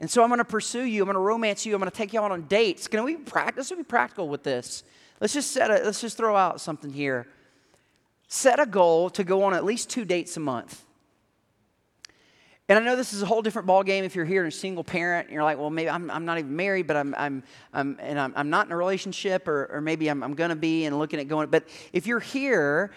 And 0.00 0.10
so 0.10 0.22
I'm 0.22 0.30
going 0.30 0.38
to 0.38 0.44
pursue 0.44 0.82
you. 0.82 1.02
I'm 1.02 1.06
going 1.06 1.14
to 1.14 1.20
romance 1.20 1.66
you. 1.66 1.74
I'm 1.74 1.80
going 1.80 1.90
to 1.90 1.96
take 1.96 2.14
you 2.14 2.20
out 2.20 2.32
on 2.32 2.42
dates. 2.42 2.88
Can 2.88 3.04
we 3.04 3.16
practice? 3.16 3.70
Let's 3.70 3.78
be 3.78 3.84
practical 3.84 4.28
with 4.28 4.42
this. 4.42 4.82
Let's 5.20 5.34
just 5.34 5.52
set 5.52 5.70
a, 5.70 5.84
let's 5.84 6.00
just 6.00 6.16
throw 6.16 6.34
out 6.34 6.60
something 6.60 6.90
here. 6.90 7.26
Set 8.26 8.58
a 8.58 8.66
goal 8.66 9.10
to 9.10 9.22
go 9.22 9.42
on 9.42 9.52
at 9.52 9.64
least 9.64 9.90
two 9.90 10.06
dates 10.06 10.36
a 10.38 10.40
month. 10.40 10.84
And 12.70 12.78
I 12.78 12.82
know 12.82 12.94
this 12.94 13.12
is 13.12 13.20
a 13.20 13.26
whole 13.26 13.42
different 13.42 13.66
ballgame 13.66 14.04
if 14.04 14.14
you're 14.14 14.24
here 14.24 14.44
and 14.44 14.52
a 14.52 14.56
single 14.56 14.84
parent 14.84 15.26
and 15.26 15.34
you're 15.34 15.42
like, 15.42 15.58
well, 15.58 15.70
maybe 15.70 15.90
I'm, 15.90 16.08
I'm 16.08 16.24
not 16.24 16.38
even 16.38 16.54
married, 16.54 16.86
but 16.86 16.96
I'm, 16.96 17.14
I'm, 17.18 17.42
I'm, 17.74 17.98
and 18.00 18.18
I'm, 18.18 18.32
I'm 18.36 18.48
not 18.48 18.66
in 18.66 18.72
a 18.72 18.76
relationship, 18.76 19.48
or, 19.48 19.68
or 19.72 19.80
maybe 19.80 20.08
I'm, 20.08 20.22
I'm 20.22 20.34
going 20.34 20.50
to 20.50 20.56
be 20.56 20.84
and 20.84 20.96
looking 20.96 21.18
at 21.18 21.26
going. 21.26 21.48
But 21.50 21.68
if 21.92 22.06
you're 22.06 22.20
here 22.20 22.92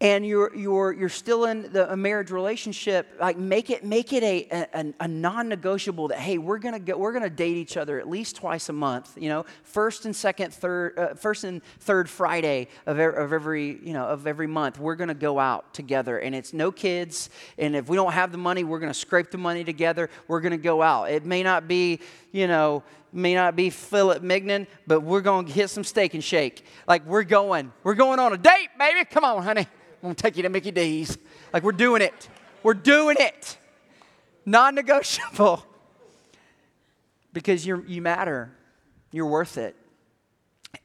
and 0.00 0.24
you're, 0.24 0.54
you're, 0.54 0.92
you're 0.92 1.08
still 1.08 1.46
in 1.46 1.72
the, 1.72 1.92
a 1.92 1.96
marriage 1.96 2.30
relationship, 2.30 3.08
like 3.20 3.36
make 3.36 3.68
it, 3.68 3.84
make 3.84 4.12
it 4.12 4.22
a, 4.22 4.66
a, 4.72 4.94
a 5.00 5.08
non-negotiable 5.08 6.08
that, 6.08 6.18
hey, 6.18 6.38
we're 6.38 6.58
gonna, 6.58 6.78
go, 6.78 6.96
we're 6.96 7.12
gonna 7.12 7.28
date 7.28 7.56
each 7.56 7.76
other 7.76 7.98
at 7.98 8.08
least 8.08 8.36
twice 8.36 8.68
a 8.68 8.72
month, 8.72 9.18
you 9.18 9.28
know, 9.28 9.44
first 9.64 10.04
and 10.04 10.14
second, 10.14 10.54
third, 10.54 10.96
uh, 10.96 11.14
first 11.14 11.42
and 11.42 11.62
third 11.80 12.08
Friday 12.08 12.68
of, 12.86 12.98
er, 12.98 13.10
of 13.10 13.32
every, 13.32 13.80
you 13.82 13.92
know, 13.92 14.04
of 14.04 14.28
every 14.28 14.46
month, 14.46 14.78
we're 14.78 14.94
gonna 14.94 15.14
go 15.14 15.40
out 15.40 15.74
together 15.74 16.18
and 16.18 16.32
it's 16.32 16.52
no 16.52 16.70
kids. 16.70 17.28
And 17.58 17.74
if 17.74 17.88
we 17.88 17.96
don't 17.96 18.12
have 18.12 18.30
the 18.30 18.38
money, 18.38 18.62
we're 18.62 18.78
gonna 18.78 18.94
scrape 18.94 19.32
the 19.32 19.38
money 19.38 19.64
together. 19.64 20.10
We're 20.28 20.40
gonna 20.40 20.58
go 20.58 20.80
out. 20.80 21.10
It 21.10 21.24
may 21.24 21.42
not 21.42 21.66
be, 21.66 21.98
you 22.30 22.46
know, 22.46 22.84
may 23.12 23.34
not 23.34 23.56
be 23.56 23.70
filet 23.70 24.20
mignon, 24.20 24.68
but 24.86 25.00
we're 25.00 25.22
going 25.22 25.46
to 25.46 25.52
hit 25.52 25.70
some 25.70 25.82
Steak 25.82 26.14
'n 26.14 26.20
Shake. 26.20 26.64
Like 26.86 27.04
we're 27.06 27.24
going, 27.24 27.72
we're 27.82 27.94
going 27.94 28.18
on 28.18 28.32
a 28.32 28.36
date, 28.36 28.68
baby. 28.78 29.04
Come 29.06 29.24
on, 29.24 29.42
honey. 29.42 29.66
I'm 30.02 30.10
gonna 30.10 30.14
take 30.14 30.36
you 30.36 30.42
to 30.44 30.48
Mickey 30.48 30.70
D's. 30.70 31.18
Like 31.52 31.62
we're 31.62 31.72
doing 31.72 32.02
it. 32.02 32.28
We're 32.62 32.74
doing 32.74 33.16
it. 33.18 33.58
Non 34.46 34.74
negotiable. 34.74 35.64
Because 37.30 37.64
you 37.64 37.84
you 37.86 38.00
matter. 38.00 38.50
You're 39.12 39.26
worth 39.26 39.58
it. 39.58 39.76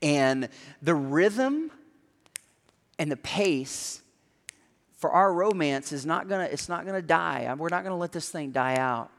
And 0.02 0.50
the 0.82 0.94
rhythm 0.94 1.72
and 3.00 3.10
the 3.10 3.18
pace 3.18 4.02
for 4.98 5.12
our 5.12 5.34
romance 5.34 5.92
is 5.92 6.06
not 6.06 6.30
gonna, 6.30 6.46
it's 6.46 6.70
not 6.70 6.86
gonna 6.86 7.02
die. 7.02 7.54
We're 7.58 7.70
not 7.70 7.84
gonna 7.84 7.98
let 7.98 8.12
this 8.12 8.30
thing 8.30 8.52
die 8.52 8.76
out. 8.76 9.10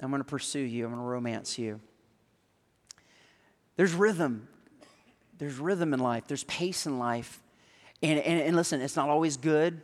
I'm 0.00 0.10
gonna 0.10 0.24
pursue 0.24 0.60
you, 0.60 0.84
I'm 0.84 0.90
gonna 0.90 1.02
romance 1.02 1.58
you. 1.58 1.80
There's 3.76 3.94
rhythm. 3.94 4.48
There's 5.38 5.58
rhythm 5.58 5.94
in 5.94 6.00
life, 6.00 6.26
there's 6.26 6.44
pace 6.44 6.86
in 6.86 6.98
life. 6.98 7.40
And, 8.02 8.18
and, 8.20 8.40
and 8.40 8.56
listen, 8.56 8.80
it's 8.80 8.96
not 8.96 9.08
always 9.08 9.36
good. 9.36 9.80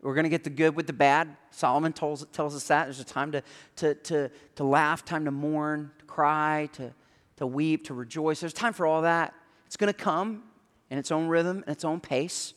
We're 0.00 0.14
going 0.14 0.24
to 0.24 0.30
get 0.30 0.44
the 0.44 0.50
good 0.50 0.76
with 0.76 0.86
the 0.86 0.92
bad. 0.92 1.36
Solomon 1.50 1.92
tells, 1.92 2.26
tells 2.26 2.54
us 2.54 2.66
that. 2.68 2.84
There's 2.84 3.00
a 3.00 3.04
time 3.04 3.32
to, 3.32 3.42
to, 3.76 3.94
to, 3.94 4.30
to 4.56 4.64
laugh, 4.64 5.04
time 5.04 5.24
to 5.24 5.30
mourn, 5.30 5.90
to 5.98 6.04
cry, 6.04 6.68
to, 6.74 6.92
to 7.36 7.46
weep, 7.46 7.86
to 7.86 7.94
rejoice. 7.94 8.40
There's 8.40 8.52
time 8.52 8.74
for 8.74 8.86
all 8.86 9.02
that. 9.02 9.34
It's 9.66 9.76
going 9.76 9.92
to 9.92 9.98
come 9.98 10.44
in 10.90 10.98
its 10.98 11.10
own 11.10 11.28
rhythm 11.28 11.64
and 11.66 11.74
its 11.74 11.84
own 11.84 12.00
pace. 12.00 12.52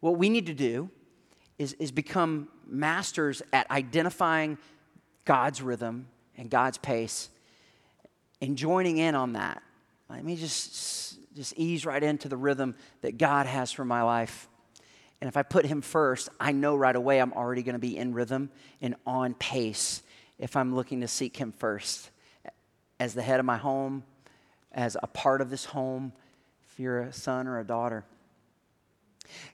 What 0.00 0.16
we 0.16 0.28
need 0.28 0.46
to 0.46 0.54
do 0.54 0.90
is, 1.58 1.74
is 1.74 1.92
become 1.92 2.48
masters 2.66 3.42
at 3.52 3.70
identifying 3.70 4.58
God's 5.24 5.62
rhythm 5.62 6.08
and 6.36 6.50
God's 6.50 6.78
pace 6.78 7.28
and 8.40 8.56
joining 8.56 8.98
in 8.98 9.14
on 9.14 9.34
that. 9.34 9.62
Let 10.10 10.24
me 10.24 10.36
just 10.36 11.18
just 11.34 11.54
ease 11.56 11.84
right 11.84 12.02
into 12.02 12.28
the 12.28 12.36
rhythm 12.36 12.74
that 13.02 13.18
God 13.18 13.46
has 13.46 13.72
for 13.72 13.84
my 13.84 14.02
life. 14.02 14.48
And 15.20 15.28
if 15.28 15.36
I 15.36 15.42
put 15.42 15.66
Him 15.66 15.80
first, 15.80 16.28
I 16.38 16.52
know 16.52 16.76
right 16.76 16.94
away 16.94 17.20
I'm 17.20 17.32
already 17.32 17.62
going 17.62 17.74
to 17.74 17.78
be 17.80 17.96
in 17.96 18.14
rhythm 18.14 18.50
and 18.80 18.94
on 19.06 19.34
pace 19.34 20.02
if 20.38 20.56
I'm 20.56 20.74
looking 20.74 21.00
to 21.00 21.08
seek 21.08 21.36
Him 21.36 21.52
first. 21.52 22.10
As 23.00 23.14
the 23.14 23.22
head 23.22 23.40
of 23.40 23.46
my 23.46 23.56
home, 23.56 24.04
as 24.72 24.96
a 25.02 25.06
part 25.06 25.40
of 25.40 25.50
this 25.50 25.64
home, 25.64 26.12
if 26.68 26.78
you're 26.78 27.02
a 27.02 27.12
son 27.12 27.46
or 27.46 27.58
a 27.58 27.64
daughter. 27.64 28.04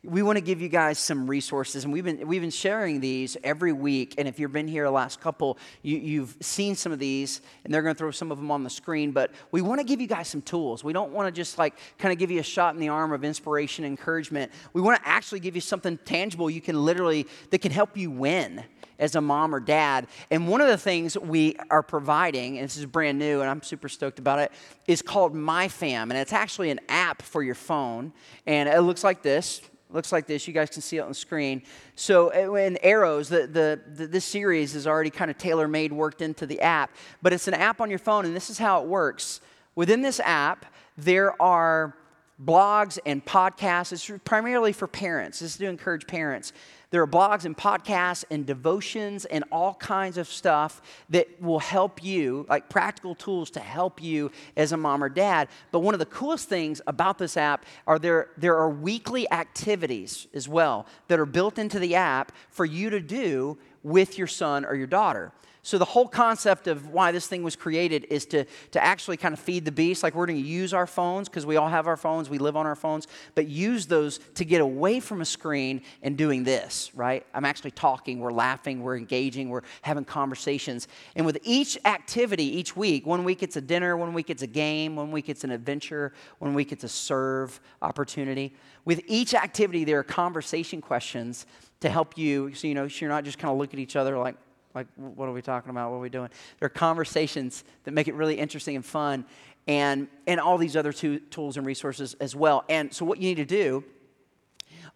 We 0.02 0.22
want 0.22 0.36
to 0.36 0.42
give 0.42 0.60
you 0.60 0.68
guys 0.68 0.98
some 0.98 1.28
resources, 1.28 1.84
and 1.84 1.92
we've 1.92 2.04
been, 2.04 2.26
we've 2.26 2.40
been 2.40 2.50
sharing 2.50 3.00
these 3.00 3.36
every 3.44 3.72
week. 3.72 4.14
And 4.18 4.26
if 4.26 4.38
you've 4.38 4.52
been 4.52 4.68
here 4.68 4.84
the 4.84 4.90
last 4.90 5.20
couple, 5.20 5.58
you, 5.82 6.20
have 6.20 6.36
seen 6.40 6.74
some 6.74 6.92
of 6.92 6.98
these, 6.98 7.40
and 7.64 7.72
they're 7.72 7.82
going 7.82 7.94
to 7.94 7.98
throw 7.98 8.10
some 8.10 8.32
of 8.32 8.38
them 8.38 8.50
on 8.50 8.64
the 8.64 8.70
screen. 8.70 9.12
But 9.12 9.30
we 9.52 9.62
want 9.62 9.80
to 9.80 9.84
give 9.84 10.00
you 10.00 10.06
guys 10.06 10.28
some 10.28 10.42
tools. 10.42 10.82
We 10.82 10.92
don't 10.92 11.12
want 11.12 11.26
to 11.26 11.32
just 11.32 11.58
like 11.58 11.74
kind 11.98 12.12
of 12.12 12.18
give 12.18 12.30
you 12.30 12.40
a 12.40 12.44
shot 12.44 12.74
in 12.74 12.80
the 12.80 12.88
arm 12.88 13.12
of 13.12 13.24
inspiration, 13.24 13.84
encouragement. 13.84 14.52
We 14.72 14.80
want 14.80 15.00
to 15.02 15.08
actually 15.08 15.40
give 15.40 15.54
you 15.54 15.60
something 15.60 15.98
tangible 15.98 16.50
you 16.50 16.60
can 16.60 16.84
literally, 16.84 17.26
that 17.50 17.60
can 17.60 17.72
help 17.72 17.96
you 17.96 18.10
win 18.10 18.64
as 19.00 19.16
a 19.16 19.20
mom 19.20 19.52
or 19.52 19.58
dad. 19.58 20.06
And 20.30 20.46
one 20.46 20.60
of 20.60 20.68
the 20.68 20.78
things 20.78 21.18
we 21.18 21.56
are 21.70 21.82
providing, 21.82 22.58
and 22.58 22.64
this 22.64 22.76
is 22.76 22.86
brand 22.86 23.18
new 23.18 23.40
and 23.40 23.50
I'm 23.50 23.62
super 23.62 23.88
stoked 23.88 24.20
about 24.20 24.38
it, 24.38 24.52
is 24.86 25.02
called 25.02 25.34
MyFam. 25.34 26.02
And 26.02 26.12
it's 26.12 26.32
actually 26.32 26.70
an 26.70 26.78
app 26.88 27.22
for 27.22 27.42
your 27.42 27.56
phone. 27.56 28.12
And 28.46 28.68
it 28.68 28.80
looks 28.82 29.02
like 29.02 29.22
this 29.22 29.62
looks 29.92 30.12
like 30.12 30.26
this. 30.26 30.46
You 30.46 30.54
guys 30.54 30.70
can 30.70 30.82
see 30.82 30.98
it 30.98 31.00
on 31.00 31.08
the 31.08 31.14
screen. 31.14 31.62
So, 31.96 32.32
uh, 32.32 32.54
in 32.54 32.78
arrows, 32.82 33.28
the, 33.28 33.46
the, 33.46 33.80
the, 33.92 34.06
this 34.06 34.24
series 34.24 34.74
is 34.74 34.86
already 34.86 35.10
kind 35.10 35.30
of 35.30 35.38
tailor 35.38 35.66
made, 35.66 35.92
worked 35.92 36.22
into 36.22 36.46
the 36.46 36.60
app. 36.60 36.94
But 37.22 37.32
it's 37.32 37.48
an 37.48 37.54
app 37.54 37.80
on 37.80 37.90
your 37.90 37.98
phone, 37.98 38.24
and 38.24 38.34
this 38.34 38.50
is 38.50 38.58
how 38.58 38.82
it 38.82 38.88
works. 38.88 39.40
Within 39.74 40.02
this 40.02 40.20
app, 40.20 40.66
there 40.96 41.40
are 41.42 41.96
blogs 42.42 42.98
and 43.04 43.24
podcasts. 43.24 43.92
It's 43.92 44.22
primarily 44.24 44.72
for 44.72 44.86
parents. 44.86 45.40
This 45.40 45.52
is 45.52 45.56
to 45.58 45.66
encourage 45.66 46.06
parents. 46.06 46.52
There 46.90 47.00
are 47.02 47.06
blogs 47.06 47.44
and 47.44 47.56
podcasts 47.56 48.24
and 48.30 48.44
devotions 48.44 49.24
and 49.24 49.44
all 49.52 49.74
kinds 49.74 50.18
of 50.18 50.26
stuff 50.26 50.82
that 51.10 51.40
will 51.40 51.60
help 51.60 52.02
you, 52.02 52.46
like 52.48 52.68
practical 52.68 53.14
tools 53.14 53.50
to 53.50 53.60
help 53.60 54.02
you 54.02 54.32
as 54.56 54.72
a 54.72 54.76
mom 54.76 55.04
or 55.04 55.08
dad. 55.08 55.48
But 55.70 55.80
one 55.80 55.94
of 55.94 56.00
the 56.00 56.06
coolest 56.06 56.48
things 56.48 56.82
about 56.88 57.18
this 57.18 57.36
app 57.36 57.64
are 57.86 57.98
there, 57.98 58.30
there 58.36 58.56
are 58.56 58.68
weekly 58.68 59.30
activities 59.30 60.26
as 60.34 60.48
well 60.48 60.86
that 61.06 61.20
are 61.20 61.26
built 61.26 61.58
into 61.58 61.78
the 61.78 61.94
app 61.94 62.32
for 62.50 62.64
you 62.64 62.90
to 62.90 63.00
do 63.00 63.56
with 63.84 64.18
your 64.18 64.26
son 64.26 64.64
or 64.64 64.74
your 64.74 64.88
daughter. 64.88 65.32
So, 65.62 65.76
the 65.76 65.84
whole 65.84 66.08
concept 66.08 66.68
of 66.68 66.88
why 66.88 67.12
this 67.12 67.26
thing 67.26 67.42
was 67.42 67.54
created 67.54 68.06
is 68.08 68.24
to, 68.26 68.46
to 68.70 68.82
actually 68.82 69.18
kind 69.18 69.34
of 69.34 69.38
feed 69.38 69.66
the 69.66 69.72
beast. 69.72 70.02
Like, 70.02 70.14
we're 70.14 70.24
going 70.24 70.42
to 70.42 70.48
use 70.48 70.72
our 70.72 70.86
phones 70.86 71.28
because 71.28 71.44
we 71.44 71.56
all 71.56 71.68
have 71.68 71.86
our 71.86 71.98
phones, 71.98 72.30
we 72.30 72.38
live 72.38 72.56
on 72.56 72.66
our 72.66 72.74
phones, 72.74 73.06
but 73.34 73.46
use 73.46 73.86
those 73.86 74.20
to 74.36 74.44
get 74.46 74.62
away 74.62 75.00
from 75.00 75.20
a 75.20 75.24
screen 75.26 75.82
and 76.02 76.16
doing 76.16 76.44
this, 76.44 76.90
right? 76.94 77.26
I'm 77.34 77.44
actually 77.44 77.72
talking, 77.72 78.20
we're 78.20 78.32
laughing, 78.32 78.82
we're 78.82 78.96
engaging, 78.96 79.50
we're 79.50 79.62
having 79.82 80.04
conversations. 80.04 80.88
And 81.14 81.26
with 81.26 81.38
each 81.42 81.76
activity 81.84 82.44
each 82.58 82.74
week, 82.74 83.04
one 83.04 83.24
week 83.24 83.42
it's 83.42 83.56
a 83.56 83.60
dinner, 83.60 83.98
one 83.98 84.14
week 84.14 84.30
it's 84.30 84.42
a 84.42 84.46
game, 84.46 84.96
one 84.96 85.12
week 85.12 85.28
it's 85.28 85.44
an 85.44 85.50
adventure, 85.50 86.14
one 86.38 86.54
week 86.54 86.72
it's 86.72 86.84
a 86.84 86.88
serve 86.88 87.60
opportunity. 87.82 88.54
With 88.86 89.02
each 89.06 89.34
activity, 89.34 89.84
there 89.84 89.98
are 89.98 90.04
conversation 90.04 90.80
questions 90.80 91.44
to 91.80 91.88
help 91.88 92.16
you 92.16 92.54
so 92.54 92.66
you 92.66 92.74
know 92.74 92.88
so 92.88 93.00
you're 93.00 93.10
not 93.10 93.24
just 93.24 93.38
kind 93.38 93.50
of 93.50 93.58
look 93.58 93.72
at 93.72 93.80
each 93.80 93.96
other 93.96 94.18
like 94.18 94.36
like, 94.74 94.86
what 94.96 95.28
are 95.28 95.32
we 95.32 95.42
talking 95.42 95.70
about? 95.70 95.90
What 95.90 95.98
are 95.98 96.00
we 96.00 96.10
doing? 96.10 96.30
There 96.58 96.66
are 96.66 96.70
conversations 96.70 97.64
that 97.84 97.92
make 97.92 98.08
it 98.08 98.14
really 98.14 98.38
interesting 98.38 98.76
and 98.76 98.84
fun, 98.84 99.24
and, 99.66 100.08
and 100.26 100.40
all 100.40 100.58
these 100.58 100.76
other 100.76 100.92
two 100.92 101.18
tools 101.18 101.56
and 101.56 101.66
resources 101.66 102.14
as 102.20 102.34
well. 102.34 102.64
And 102.68 102.92
so, 102.92 103.04
what 103.04 103.18
you 103.18 103.28
need 103.28 103.36
to 103.36 103.44
do 103.44 103.84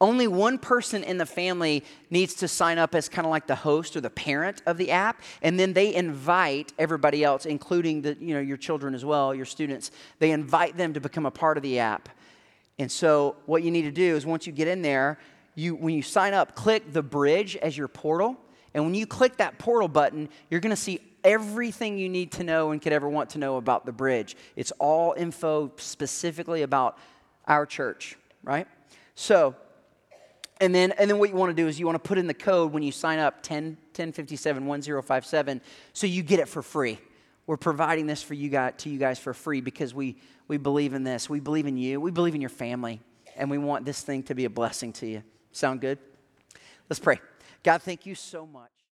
only 0.00 0.26
one 0.26 0.58
person 0.58 1.04
in 1.04 1.18
the 1.18 1.26
family 1.26 1.84
needs 2.10 2.34
to 2.34 2.48
sign 2.48 2.78
up 2.78 2.94
as 2.94 3.08
kind 3.08 3.26
of 3.26 3.30
like 3.30 3.46
the 3.46 3.54
host 3.54 3.96
or 3.96 4.00
the 4.00 4.10
parent 4.10 4.62
of 4.66 4.76
the 4.76 4.90
app 4.90 5.22
and 5.42 5.58
then 5.58 5.72
they 5.72 5.94
invite 5.94 6.72
everybody 6.78 7.22
else 7.22 7.46
including 7.46 8.02
the, 8.02 8.16
you 8.20 8.34
know, 8.34 8.40
your 8.40 8.56
children 8.56 8.94
as 8.94 9.04
well 9.04 9.34
your 9.34 9.44
students 9.44 9.90
they 10.18 10.30
invite 10.30 10.76
them 10.76 10.92
to 10.94 11.00
become 11.00 11.26
a 11.26 11.30
part 11.30 11.56
of 11.56 11.62
the 11.62 11.78
app 11.78 12.08
and 12.78 12.90
so 12.90 13.36
what 13.46 13.62
you 13.62 13.70
need 13.70 13.82
to 13.82 13.92
do 13.92 14.16
is 14.16 14.26
once 14.26 14.46
you 14.46 14.52
get 14.52 14.68
in 14.68 14.82
there 14.82 15.18
you 15.54 15.74
when 15.74 15.94
you 15.94 16.02
sign 16.02 16.34
up 16.34 16.54
click 16.54 16.92
the 16.92 17.02
bridge 17.02 17.56
as 17.56 17.76
your 17.76 17.88
portal 17.88 18.36
and 18.74 18.84
when 18.84 18.94
you 18.94 19.06
click 19.06 19.36
that 19.36 19.58
portal 19.58 19.88
button, 19.88 20.28
you're 20.50 20.60
going 20.60 20.70
to 20.70 20.76
see 20.76 21.00
everything 21.22 21.96
you 21.96 22.08
need 22.08 22.32
to 22.32 22.44
know 22.44 22.72
and 22.72 22.82
could 22.82 22.92
ever 22.92 23.08
want 23.08 23.30
to 23.30 23.38
know 23.38 23.56
about 23.56 23.86
the 23.86 23.92
bridge. 23.92 24.36
It's 24.56 24.72
all 24.72 25.14
info 25.16 25.72
specifically 25.76 26.62
about 26.62 26.98
our 27.46 27.64
church, 27.64 28.16
right? 28.42 28.66
So, 29.14 29.54
and 30.60 30.74
then, 30.74 30.92
and 30.92 31.08
then 31.08 31.18
what 31.18 31.30
you 31.30 31.36
want 31.36 31.56
to 31.56 31.62
do 31.62 31.68
is 31.68 31.80
you 31.80 31.86
want 31.86 32.02
to 32.02 32.06
put 32.06 32.18
in 32.18 32.26
the 32.26 32.34
code 32.34 32.72
when 32.72 32.82
you 32.82 32.92
sign 32.92 33.18
up 33.18 33.42
10, 33.42 33.64
1057 33.94 34.66
1057 34.66 35.60
so 35.92 36.06
you 36.06 36.22
get 36.22 36.40
it 36.40 36.48
for 36.48 36.62
free. 36.62 36.98
We're 37.46 37.56
providing 37.56 38.06
this 38.06 38.22
for 38.22 38.34
you 38.34 38.48
guys, 38.48 38.74
to 38.78 38.90
you 38.90 38.98
guys 38.98 39.18
for 39.18 39.34
free 39.34 39.60
because 39.60 39.94
we, 39.94 40.16
we 40.48 40.56
believe 40.56 40.94
in 40.94 41.04
this. 41.04 41.28
We 41.28 41.40
believe 41.40 41.66
in 41.66 41.76
you. 41.76 42.00
We 42.00 42.10
believe 42.10 42.34
in 42.34 42.40
your 42.40 42.50
family. 42.50 43.00
And 43.36 43.50
we 43.50 43.58
want 43.58 43.84
this 43.84 44.00
thing 44.00 44.22
to 44.24 44.34
be 44.34 44.44
a 44.44 44.50
blessing 44.50 44.92
to 44.94 45.06
you. 45.06 45.22
Sound 45.52 45.80
good? 45.80 45.98
Let's 46.88 47.00
pray. 47.00 47.18
God, 47.64 47.82
thank 47.82 48.04
you 48.06 48.14
so 48.14 48.46
much. 48.46 48.73